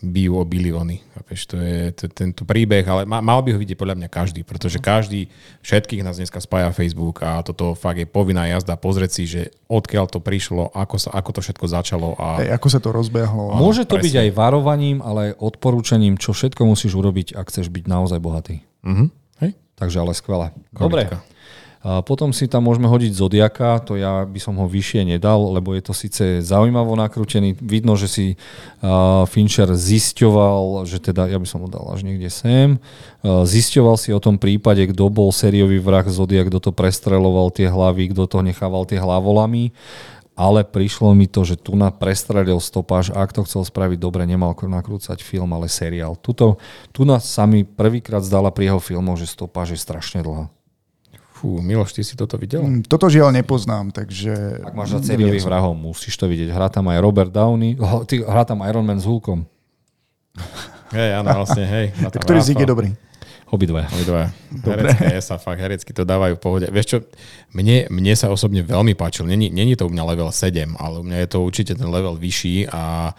[0.03, 0.99] bijú o bilióny.
[1.23, 4.83] To je to, tento príbeh, ale ma, mal by ho vidieť podľa mňa každý, pretože
[4.83, 5.31] každý,
[5.63, 10.11] všetkých nás dneska spája Facebook a toto fakt je povinná jazda pozrieť si, že odkiaľ
[10.11, 13.55] to prišlo, ako, sa, ako to všetko začalo a Hej, ako sa to rozbehlo.
[13.55, 14.05] Môže to presne.
[14.11, 18.59] byť aj varovaním, ale aj odporúčaním, čo všetko musíš urobiť, ak chceš byť naozaj bohatý.
[18.83, 19.05] Mhm.
[19.39, 19.51] Hej?
[19.79, 20.47] Takže ale skvelé.
[20.75, 21.07] Dobre.
[21.83, 25.83] Potom si tam môžeme hodiť Zodiaka, to ja by som ho vyššie nedal, lebo je
[25.83, 27.59] to síce zaujímavo nakrútený.
[27.59, 28.25] Vidno, že si
[29.27, 32.79] Fincher zisťoval, že teda, ja by som ho dal až niekde sem,
[33.27, 38.15] zisťoval si o tom prípade, kto bol sériový vrah Zodiak, kto to prestreloval tie hlavy,
[38.15, 39.75] kto to nechával tie hlavolami
[40.33, 44.25] ale prišlo mi to, že tu na prestrelil stopáž a ak to chcel spraviť dobre,
[44.25, 46.17] nemal nakrúcať film, ale seriál.
[46.17, 46.57] Tuto,
[46.89, 50.49] tu nás sa mi prvýkrát zdala pri jeho filmoch, že stopáž je strašne dlhá.
[51.43, 52.63] Fú, Miloš, ty si toto videl?
[52.63, 54.63] Mm, Toto žiaľ nepoznám, takže...
[54.63, 56.55] Ak máš za sériových vrahov, musíš to vidieť.
[56.55, 57.75] Hrá tam aj Robert Downey,
[58.07, 59.43] ty, hrá tam Iron Man s Hulkom.
[60.95, 61.89] Hej, áno, vlastne, hej.
[62.21, 62.89] Ktorý z nich je dobrý?
[63.49, 63.81] Obidve.
[63.91, 64.29] Obidva.
[64.61, 66.67] Herecké sa fakt, herecky to dávajú v pohode.
[66.69, 66.97] Vieš čo,
[67.51, 69.25] mne, mne sa osobne veľmi páčil.
[69.25, 72.13] Není, není to u mňa level 7, ale u mňa je to určite ten level
[72.15, 73.11] vyšší a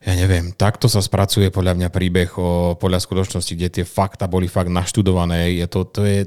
[0.00, 4.48] ja neviem, takto sa spracuje podľa mňa príbeh o, podľa skutočnosti, kde tie fakta boli
[4.50, 5.60] fakt naštudované.
[5.60, 6.26] Je to, to je,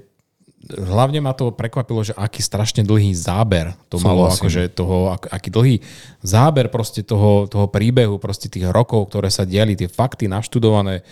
[0.71, 4.39] hlavne ma to prekvapilo, že aký strašne dlhý záber to malo, Súhlasím.
[4.39, 5.75] akože toho, ak, aký dlhý
[6.23, 11.03] záber proste toho, toho príbehu, proste tých rokov, ktoré sa diali, tie fakty naštudované.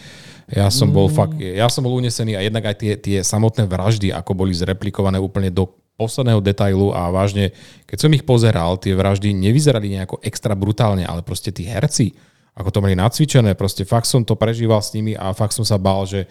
[0.51, 4.11] Ja som bol fakt, ja som bol unesený a jednak aj tie, tie samotné vraždy,
[4.11, 7.53] ako boli zreplikované úplne do posledného detailu a vážne,
[7.85, 12.15] keď som ich pozeral, tie vraždy nevyzerali nejako extra brutálne, ale proste tí herci,
[12.51, 15.79] ako to mali nacvičené, proste fakt som to prežíval s nimi a fakt som sa
[15.79, 16.27] bál, že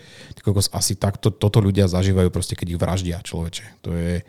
[0.77, 3.89] asi takto toto ľudia zažívajú proste, keď ich vraždia človeče.
[3.89, 4.21] To je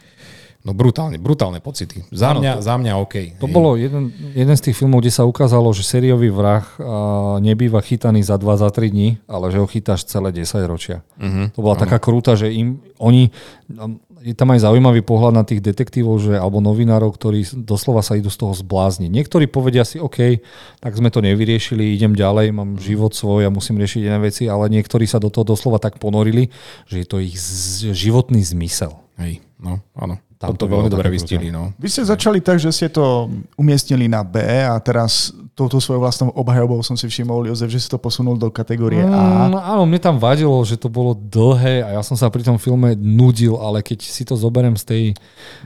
[0.61, 2.05] no brutálne, brutálne pocity.
[2.13, 3.41] Za mňa, za mňa OK.
[3.41, 3.53] To hej.
[3.53, 8.21] bolo jeden, jeden z tých filmov, kde sa ukázalo, že sériový vrah uh, nebýva chytaný
[8.21, 11.01] za 2 za 3 dní, ale že ho chytáš celé 10 ročia.
[11.17, 11.49] Uh-huh.
[11.57, 13.33] To bola taká krúta, že im, oni,
[13.73, 18.13] um, je tam aj zaujímavý pohľad na tých detektívov, že, alebo novinárov, ktorí doslova sa
[18.13, 19.09] idú z toho zblázniť.
[19.09, 20.45] Niektorí povedia si, OK,
[20.77, 24.69] tak sme to nevyriešili, idem ďalej, mám život svoj a musím riešiť iné veci, ale
[24.69, 26.53] niektorí sa do toho doslova tak ponorili,
[26.85, 28.93] že je to ich z- životný zmysel.
[29.17, 30.21] Hej, no, áno.
[30.41, 31.69] Tam to veľmi dobre vystihli, no.
[31.77, 33.29] Vy ste začali tak, že ste to
[33.61, 37.91] umiestnili na B a teraz touto svojou vlastnou obhajobou som si všimol, Jozef, že si
[37.91, 39.51] to posunul do kategórie A.
[39.51, 42.55] Mm, áno, mne tam vadilo, že to bolo dlhé a ja som sa pri tom
[42.55, 45.03] filme nudil, ale keď si to zoberiem z tej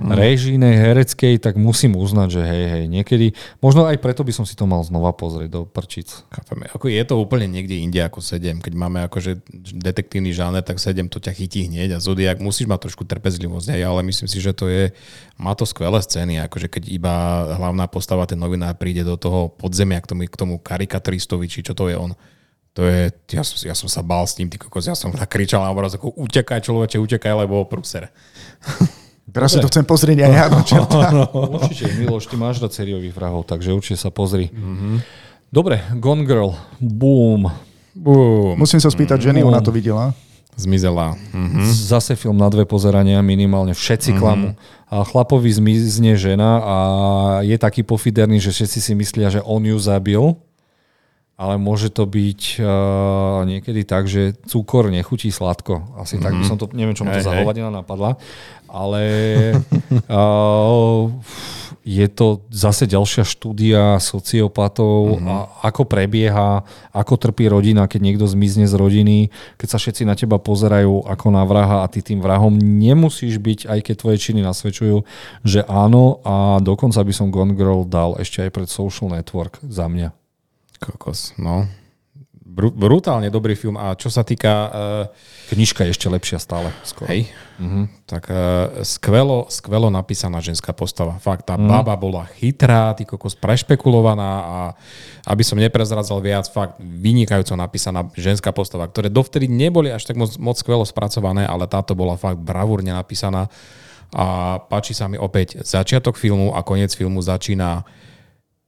[0.02, 0.10] mm.
[0.10, 4.58] režínej, hereckej, tak musím uznať, že hej, hej, niekedy, možno aj preto by som si
[4.58, 6.10] to mal znova pozrieť do prčic.
[6.34, 6.66] Chápeme.
[6.74, 8.66] Ako je to úplne niekde inde ako 7.
[8.66, 9.46] Keď máme akože
[9.78, 13.86] detektívny žáner, tak 7 to ťa chytí hneď a Zodiak musíš mať trošku trpezlivosť, hej,
[13.86, 14.90] ale myslím si, že to je,
[15.38, 17.14] má to skvelé scény, akože keď iba
[17.54, 21.76] hlavná postava, ten novinár príde do toho podzemia k tomu, k tomu karikaturistovi, či čo
[21.76, 22.16] to je on.
[22.80, 25.28] To je, ja som, ja som sa bál s ním, ty kokos, ja som tak
[25.28, 28.08] kričal na obraz, ako utekaj človeče, utekaj, lebo prúser.
[29.36, 31.00] Teraz si to chcem pozrieť aj ja, no čerta.
[31.16, 31.28] No,
[31.60, 34.48] určite, Miloš, ty máš rád sériových vrahov, takže určite sa pozri.
[34.48, 34.96] Mm-hmm.
[35.52, 37.52] Dobre, Gone Girl, boom.
[37.96, 38.56] Boom.
[38.56, 40.16] Musím sa spýtať ženy, ona to videla.
[40.56, 41.20] Zmizela.
[41.36, 41.68] Mm-hmm.
[41.68, 44.24] Zase film na dve pozerania, minimálne všetci mm-hmm.
[44.24, 44.56] klamú.
[44.90, 46.78] Chlapovi zmizne žena a
[47.42, 50.38] je taký pofiderný, že všetci si myslia, že on ju zabil,
[51.36, 55.98] ale môže to byť uh, niekedy tak, že cukor nechutí sladko.
[56.00, 56.24] Asi mm-hmm.
[56.24, 58.16] tak by som to, neviem, čo ma to za hovadina napadla,
[58.70, 59.04] ale
[60.08, 61.12] uh,
[61.86, 65.30] je to zase ďalšia štúdia sociopatov mm-hmm.
[65.30, 65.38] a
[65.70, 69.18] ako prebieha, ako trpí rodina, keď niekto zmizne z rodiny,
[69.62, 73.70] keď sa všetci na teba pozerajú ako na vraha a ty tým vrahom nemusíš byť,
[73.70, 75.06] aj keď tvoje činy nasvedčujú,
[75.46, 79.86] že áno a dokonca by som Gone Girl dal ešte aj pred Social Network za
[79.86, 80.10] mňa.
[80.82, 81.85] Kokos, no
[82.56, 84.54] brutálne dobrý film a čo sa týka...
[84.72, 86.74] Uh, Knižka je ešte lepšia stále.
[86.82, 87.06] Skoro.
[87.12, 87.30] Hej,
[87.62, 87.86] uh-huh.
[88.10, 91.20] tak uh, skvelo, skvelo napísaná ženská postava.
[91.22, 91.70] Fakt, tá uh-huh.
[91.70, 94.58] baba bola chytrá, ty kokos prešpekulovaná a
[95.30, 100.34] aby som neprezradzal viac, fakt vynikajúco napísaná ženská postava, ktoré dovtedy neboli až tak moc,
[100.42, 103.52] moc skvelo spracované, ale táto bola fakt bravúrne napísaná
[104.16, 107.84] a páči sa mi opäť začiatok filmu a koniec filmu začína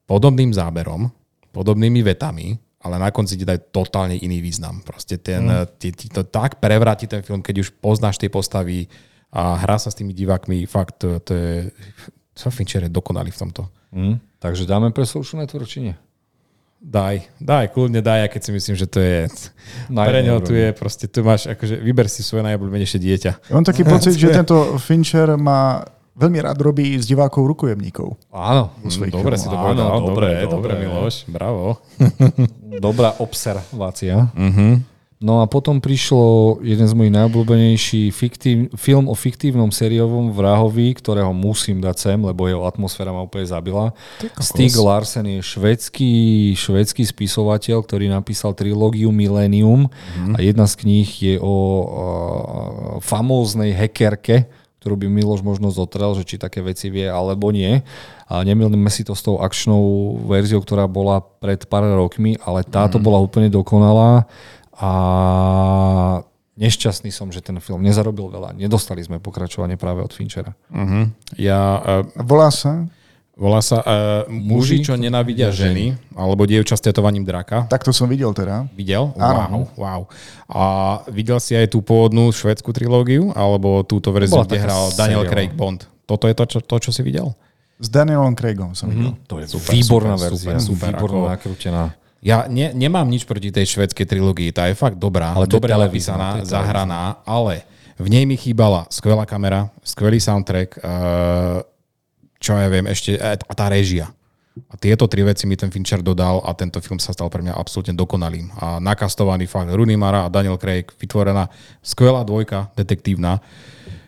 [0.03, 1.07] podobným záberom,
[1.55, 4.85] podobnými vetami, ale na konci ti dajú totálne iný význam.
[4.85, 5.81] Proste ten, mm.
[5.81, 8.85] ti, ti to tak prevráti ten film, keď už poznáš tie postavy
[9.33, 11.53] a hrá sa s tými divákmi, fakt to, to je...
[12.37, 13.65] Sa Fincher je dokonalý v tomto.
[13.89, 14.21] Mm.
[14.37, 15.95] Takže dáme pre Social Network, či nie?
[16.77, 19.25] Daj, daj, kľudne daj, keď si myslím, že to je...
[19.89, 23.31] Pre neho tu je proste, tu máš, akože vyber si svoje najobľúbenejšie dieťa.
[23.49, 25.81] Mám taký pocit, že tento Fincher má
[26.17, 28.17] veľmi rád robí s divákov rukojemníkov.
[28.33, 28.73] Áno,
[29.13, 29.87] dobre si to povedal.
[29.93, 31.77] Áno, dobre, dobre, dobre, Miloš, bravo.
[32.85, 34.33] Dobrá observácia.
[34.33, 34.81] Uh-huh.
[35.17, 41.33] No a potom prišlo jeden z mojich najobľúbenejších fiktív, film o fiktívnom sériovom vrahovi, ktorého
[41.33, 43.97] musím dať sem, lebo jeho atmosféra ma úplne zabila.
[44.37, 46.13] Stig Larsen je švedský,
[46.53, 50.37] švedský spisovateľ, ktorý napísal trilógiu Millennium uh-huh.
[50.37, 51.83] a jedna z kníh je o uh,
[53.01, 54.45] famóznej hackerke,
[54.79, 57.81] ktorú by Miloš možno zotrel, že či také veci vie alebo nie.
[58.29, 62.99] A nemilníme si to s tou akčnou verziou, ktorá bola pred pár rokmi, ale táto
[62.99, 63.03] mm.
[63.03, 64.29] bola úplne dokonalá
[64.77, 64.91] a
[66.57, 68.57] nešťastný som, že ten film nezarobil veľa.
[68.57, 70.57] Nedostali sme pokračovanie práve od Finchera.
[70.73, 71.09] Uh-huh.
[71.37, 72.85] Ja, uh, Volá sa?
[73.37, 77.69] Volá sa uh, Muži, čo nenávidia ženy, alebo dievča s tetovaním draka.
[77.69, 78.65] Tak to som videl teda.
[78.73, 79.13] Videl?
[79.13, 79.69] Áno.
[79.77, 80.01] Wow, wow.
[80.49, 80.63] A
[81.13, 85.31] videl si aj tú pôvodnú švedskú trilógiu, alebo túto verziu, kde hral Daniel seriál.
[85.31, 85.85] Craig Bond?
[86.09, 87.29] Toto je to čo, to, čo si videl?
[87.77, 88.97] S Danielom Craigom som mm-hmm.
[88.97, 89.13] videl.
[89.29, 91.29] To je super, výborná super, verzia, super, super, výborná ako...
[91.29, 91.83] nakrútená.
[92.25, 96.41] Ja ne, nemám nič proti tej švedskej trilógii, tá je fakt dobrá, ale dobre napísaná,
[96.41, 97.61] zahraná, ale
[98.01, 101.61] v nej mi chýbala skvelá kamera, skvelý soundtrack, uh,
[102.37, 104.09] čo ja viem, ešte a tá režia.
[104.57, 107.53] A tieto tri veci mi ten Fincher dodal a tento film sa stal pre mňa
[107.53, 108.49] absolútne dokonalým.
[108.57, 111.45] A nakastovaný fakt Rooney Mara a Daniel Craig, vytvorená
[111.85, 113.37] skvelá dvojka, detektívna.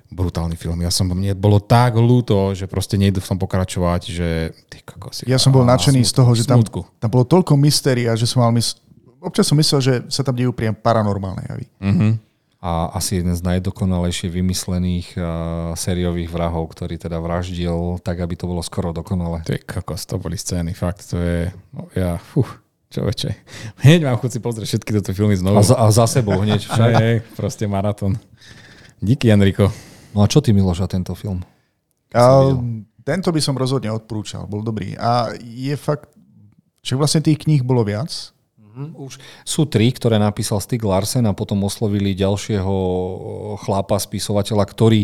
[0.10, 0.82] Brutálny film.
[0.82, 5.30] Ja som, mne bolo tak ľúto, že proste nejdu v tom pokračovať, že ty kokosi.
[5.30, 8.50] Ja som bol nadšený z toho, že tam, tam bolo toľko mystéria, že som mal
[8.58, 8.82] mysl...
[9.22, 11.66] Občas som myslel, že sa tam dejú priam paranormálne javy.
[11.78, 12.29] Mm-hmm
[12.60, 15.26] a asi jeden z najdokonalejšie vymyslených uh,
[15.80, 19.48] sériových vrahov, ktorý teda vraždil tak, aby to bolo skoro dokonalé.
[19.48, 22.48] Ty kokos, to boli scény, fakt, to je, no, ja, fuh,
[22.92, 23.32] človeče.
[23.88, 25.56] Hneď mám chuť si pozrieť všetky tieto filmy znovu.
[25.56, 26.92] A za, a za sebou hneď však.
[27.00, 28.20] Hej, proste maratón.
[29.00, 29.72] Díky, Enrico.
[30.12, 31.40] No a čo ty, Miloš, a tento film?
[32.12, 32.52] A,
[33.08, 35.00] tento by som rozhodne odporúčal, bol dobrý.
[35.00, 36.12] A je fakt,
[36.84, 38.36] že vlastne tých kníh bolo viac,
[38.96, 42.76] už sú tri, ktoré napísal Stig Larsen a potom oslovili ďalšieho
[43.62, 45.02] chlapa, spisovateľa, ktorý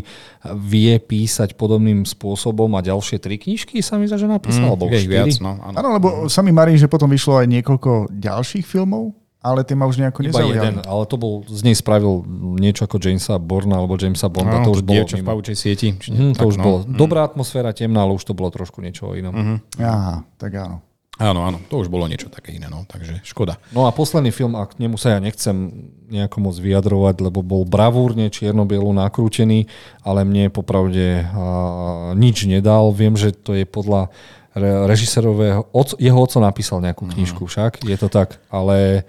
[0.55, 4.85] vie písať podobným spôsobom a ďalšie tri knižky sa mi zdá, že napísal, mm, alebo
[4.87, 5.75] viac, no, áno.
[5.75, 6.31] áno, lebo mm.
[6.31, 9.13] sami marí, že potom vyšlo aj niekoľko ďalších filmov,
[9.45, 12.25] ale tie ma už nejako Iba jeden, ale to bol, z nej spravil
[12.57, 15.05] niečo ako Jamesa Borna alebo Jamesa Bonda, no, to už bolo...
[15.05, 15.93] v paučej sieti.
[15.93, 16.63] Mm, to tak, už no.
[16.65, 16.77] bolo.
[16.81, 16.97] Mm.
[16.97, 19.33] Dobrá atmosféra, temná, ale už to bolo trošku niečo inom.
[19.37, 19.57] Mm-hmm.
[19.85, 20.81] Aha, tak áno.
[21.15, 23.55] Áno, áno, to už bolo niečo také iné, no, takže škoda.
[23.71, 27.63] No a posledný film, a k nemu sa ja nechcem nejako moc vyjadrovať, lebo bol
[27.63, 29.71] bravúrne čierno-bielu nakrútený,
[30.03, 32.91] ale mne popravde uh, nič nedal.
[32.91, 34.11] Viem, že to je podľa
[34.59, 39.07] re- režisérového, jeho oco napísal nejakú knižku však, je to tak, ale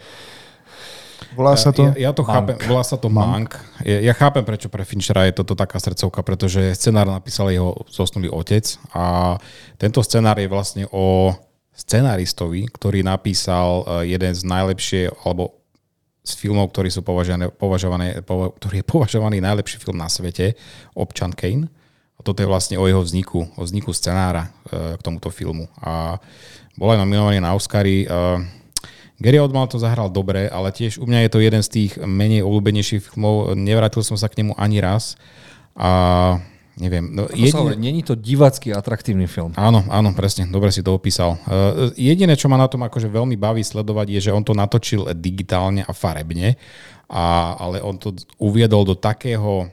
[1.36, 1.92] Volá sa to?
[1.92, 2.32] Ja, ja to Mank.
[2.32, 3.60] chápem, volá sa to Mank.
[3.84, 8.32] Ja, ja chápem, prečo pre Finchera je toto taká srdcovka, pretože scenár napísal jeho zosnulý
[8.32, 8.64] otec
[8.96, 9.36] a
[9.76, 11.36] tento scenár je vlastne o
[11.76, 15.56] scenáristovi, ktorý napísal eh, jeden z najlepšie, alebo
[16.26, 20.58] z filmov, ktorí sú považované, považované, po, ktorý je považovaný najlepší film na svete,
[20.98, 21.70] Občan Kane.
[22.18, 25.70] A toto je vlastne o jeho vzniku, o vzniku scenára e, k tomuto filmu.
[25.78, 26.18] A
[26.74, 28.02] bol aj nominovaný na Oscary.
[28.02, 28.06] E,
[29.22, 32.42] Gary Oldman to zahral dobre, ale tiež u mňa je to jeden z tých menej
[32.42, 33.54] obľúbenejších filmov.
[33.54, 35.14] Nevrátil som sa k nemu ani raz.
[35.78, 36.40] A
[36.76, 37.08] neviem.
[37.08, 37.76] No, jedine...
[37.76, 39.52] Není to divácky atraktívny film.
[39.56, 41.40] Áno, áno, presne, dobre si to opísal.
[41.48, 45.08] Uh, jediné, čo ma na tom akože veľmi baví sledovať, je, že on to natočil
[45.16, 46.60] digitálne a farebne,
[47.08, 49.70] a, ale on to uviedol do takého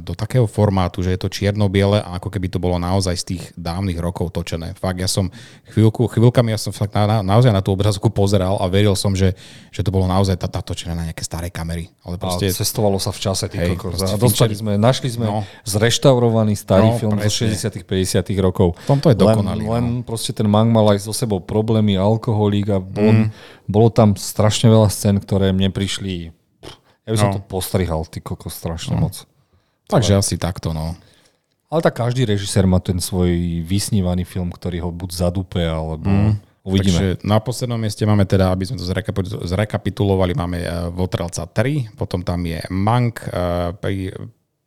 [0.00, 3.42] do takého formátu, že je to čierno-biele a ako keby to bolo naozaj z tých
[3.56, 4.76] dávnych rokov točené.
[4.76, 5.32] Fakt, ja som
[5.72, 9.16] chvíľku, chvíľkami ja som fakt na, na, naozaj na tú obrazovku pozeral a veril som,
[9.16, 9.32] že,
[9.72, 11.92] že to bolo naozaj tá, tá točené na nejaké staré kamery.
[12.04, 12.50] Ale proste...
[12.50, 13.44] A cestovalo sa v čase.
[13.56, 15.46] Hej, a dostali sme, našli sme no.
[15.64, 17.52] zreštaurovaný starý no, film presne.
[17.52, 18.76] zo 60 50 rokov.
[18.84, 19.64] V tomto je dokonalý.
[19.64, 20.04] Len, len no.
[20.04, 23.28] proste ten Mang mal aj so sebou problémy, alkoholík a bolo, mm.
[23.70, 26.36] bolo tam strašne veľa scén, ktoré mne prišli
[27.06, 27.38] ja by som no.
[27.38, 29.06] to postrihal, ty koko, strašne no.
[29.06, 29.14] moc.
[29.86, 30.98] Takže asi takto, no.
[31.66, 36.62] Ale tak každý režisér má ten svoj vysnívaný film, ktorý ho buď zadúpe, alebo mm.
[36.62, 36.94] uvidíme.
[36.94, 38.86] Takže na poslednom mieste máme teda, aby sme to
[39.46, 43.74] zrekapitulovali, máme uh, Votrelca 3, potom tam je Mank, uh,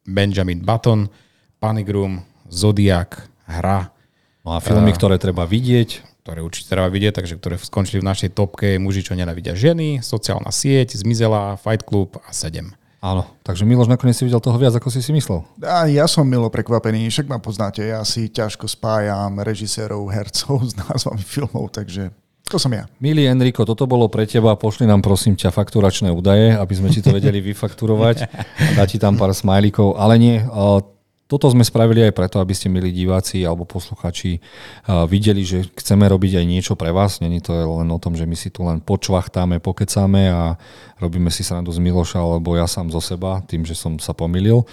[0.03, 1.07] Benjamin Button,
[1.59, 2.19] Panic Room,
[2.51, 3.91] Zodiak, Hra.
[4.43, 6.19] No a filmy, uh, ktoré treba vidieť.
[6.27, 10.51] Ktoré určite treba vidieť, takže ktoré skončili v našej topke Muži, čo nenavidia ženy, Sociálna
[10.51, 12.75] sieť, Zmizela, Fight Club a 7.
[12.99, 15.39] Áno, takže Miloš nakoniec si videl toho viac, ako si si myslel.
[15.63, 20.75] A ja som milo prekvapený, však ma poznáte, ja si ťažko spájam režisérov, hercov s
[20.75, 22.11] názvami filmov, takže
[22.49, 22.91] to som ja.
[22.99, 26.99] Milý Enrico, toto bolo pre teba, pošli nám prosím ťa fakturačné údaje, aby sme ti
[26.99, 28.17] to vedeli vyfakturovať
[28.67, 30.43] a dať ti tam pár smajlíkov, ale nie,
[31.29, 34.41] toto sme spravili aj preto, aby ste, milí diváci alebo posluchači,
[35.05, 37.21] videli, že chceme robiť aj niečo pre vás.
[37.21, 40.57] Není to len o tom, že my si tu len počvachtáme, pokecáme a
[40.97, 44.65] robíme si srandu z Miloša alebo ja sám zo seba, tým, že som sa pomýlil.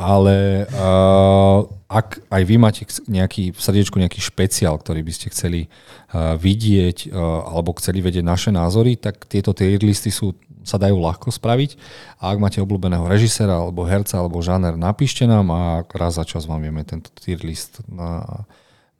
[0.00, 1.60] Ale uh,
[1.92, 7.12] ak aj vy máte nejaký v srdiečku nejaký špeciál, ktorý by ste chceli uh, vidieť
[7.12, 10.32] uh, alebo chceli vedieť naše názory, tak tieto tier listy sú
[10.64, 11.76] sa dajú ľahko spraviť.
[12.20, 16.44] A ak máte obľúbeného režisera, alebo herca, alebo žáner, napíšte nám a raz za čas
[16.44, 18.44] vám vieme tento tier list na,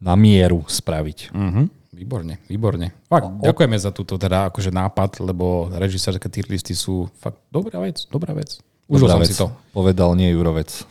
[0.00, 1.32] na mieru spraviť.
[1.32, 1.66] Mm-hmm.
[1.90, 2.96] Výborne, výborne.
[3.12, 7.76] Fakt, o, ďakujeme za túto teda akože nápad, lebo režisérske tier listy sú fakt dobrá
[7.82, 8.56] vec, dobrá vec.
[8.90, 9.46] Užil som si to.
[9.70, 10.68] Povedal nie Jurovec.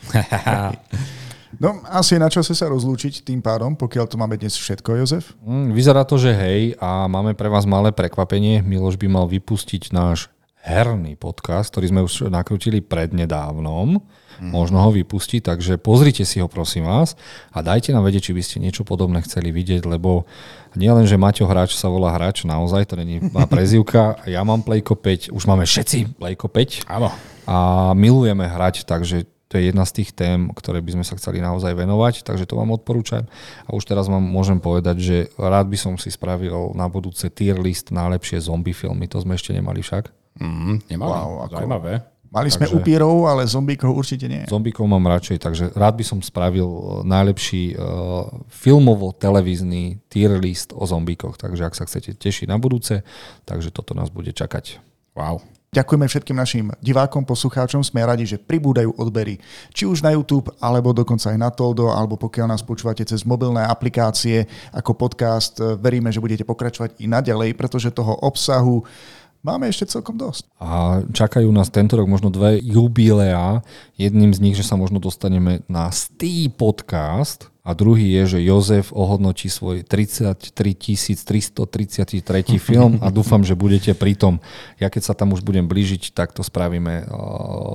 [1.60, 5.36] No, asi je na čase sa rozlúčiť tým pádom, pokiaľ to máme dnes všetko, Jozef.
[5.44, 8.64] Mm, vyzerá to, že hej, a máme pre vás malé prekvapenie.
[8.64, 10.32] Miloš by mal vypustiť náš
[10.64, 14.00] herný podcast, ktorý sme už nakrútili prednedávnom.
[14.40, 14.56] Mm.
[14.56, 17.20] Možno ho vypustiť, takže pozrite si ho prosím vás
[17.52, 20.24] a dajte nám vedieť, či by ste niečo podobné chceli vidieť, lebo
[20.80, 24.64] nie len, že Maťo Hráč sa volá Hráč, naozaj, to není má prezivka, ja mám
[24.64, 27.12] Playko 5, už máme všetci Playko 5 Áno.
[27.46, 31.42] a milujeme hrať, takže to je jedna z tých tém, ktoré by sme sa chceli
[31.42, 33.26] naozaj venovať, takže to vám odporúčam.
[33.66, 37.58] A už teraz vám môžem povedať, že rád by som si spravil na budúce tier
[37.58, 40.14] list najlepšie zombie filmy, to sme ešte nemali však.
[40.38, 41.10] Mm, nemali.
[41.10, 41.54] Wow, ako...
[41.66, 41.94] Zaujímavé.
[42.30, 44.46] Mali sme takže, upírov, ale zombíkov určite nie.
[44.46, 51.42] Zombíkov mám radšej, takže rád by som spravil najlepší uh, filmovo-televízny tier list o zombíkoch.
[51.42, 53.02] Takže ak sa chcete tešiť na budúce,
[53.50, 54.78] takže toto nás bude čakať.
[55.18, 55.42] Wow.
[55.70, 57.86] Ďakujeme všetkým našim divákom, poslucháčom.
[57.86, 59.38] Sme radi, že pribúdajú odbery.
[59.70, 63.62] Či už na YouTube, alebo dokonca aj na Toldo, alebo pokiaľ nás počúvate cez mobilné
[63.70, 68.82] aplikácie ako podcast, veríme, že budete pokračovať i naďalej, pretože toho obsahu
[69.44, 70.48] máme ešte celkom dosť.
[70.60, 73.64] A čakajú nás tento rok možno dve jubileá.
[73.96, 78.90] Jedným z nich, že sa možno dostaneme na Stý podcast a druhý je, že Jozef
[78.90, 80.42] ohodnotí svoj 33
[81.30, 84.42] 333 film a dúfam, že budete pri tom.
[84.82, 87.06] Ja keď sa tam už budem blížiť, tak to spravíme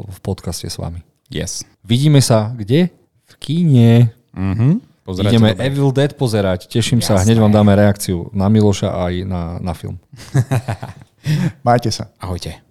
[0.09, 1.07] v podcaste s vami.
[1.31, 1.65] Yes.
[1.87, 2.91] Vidíme sa kde?
[3.25, 4.13] V kíne.
[4.35, 4.83] Mhm.
[5.05, 5.69] Ideme dobre.
[5.69, 6.65] Evil Dead pozerať.
[6.65, 7.21] Teším Jasné.
[7.21, 10.01] sa, hneď vám dáme reakciu na Miloša aj na, na film.
[11.65, 12.07] Majte sa.
[12.19, 12.64] Ahojte.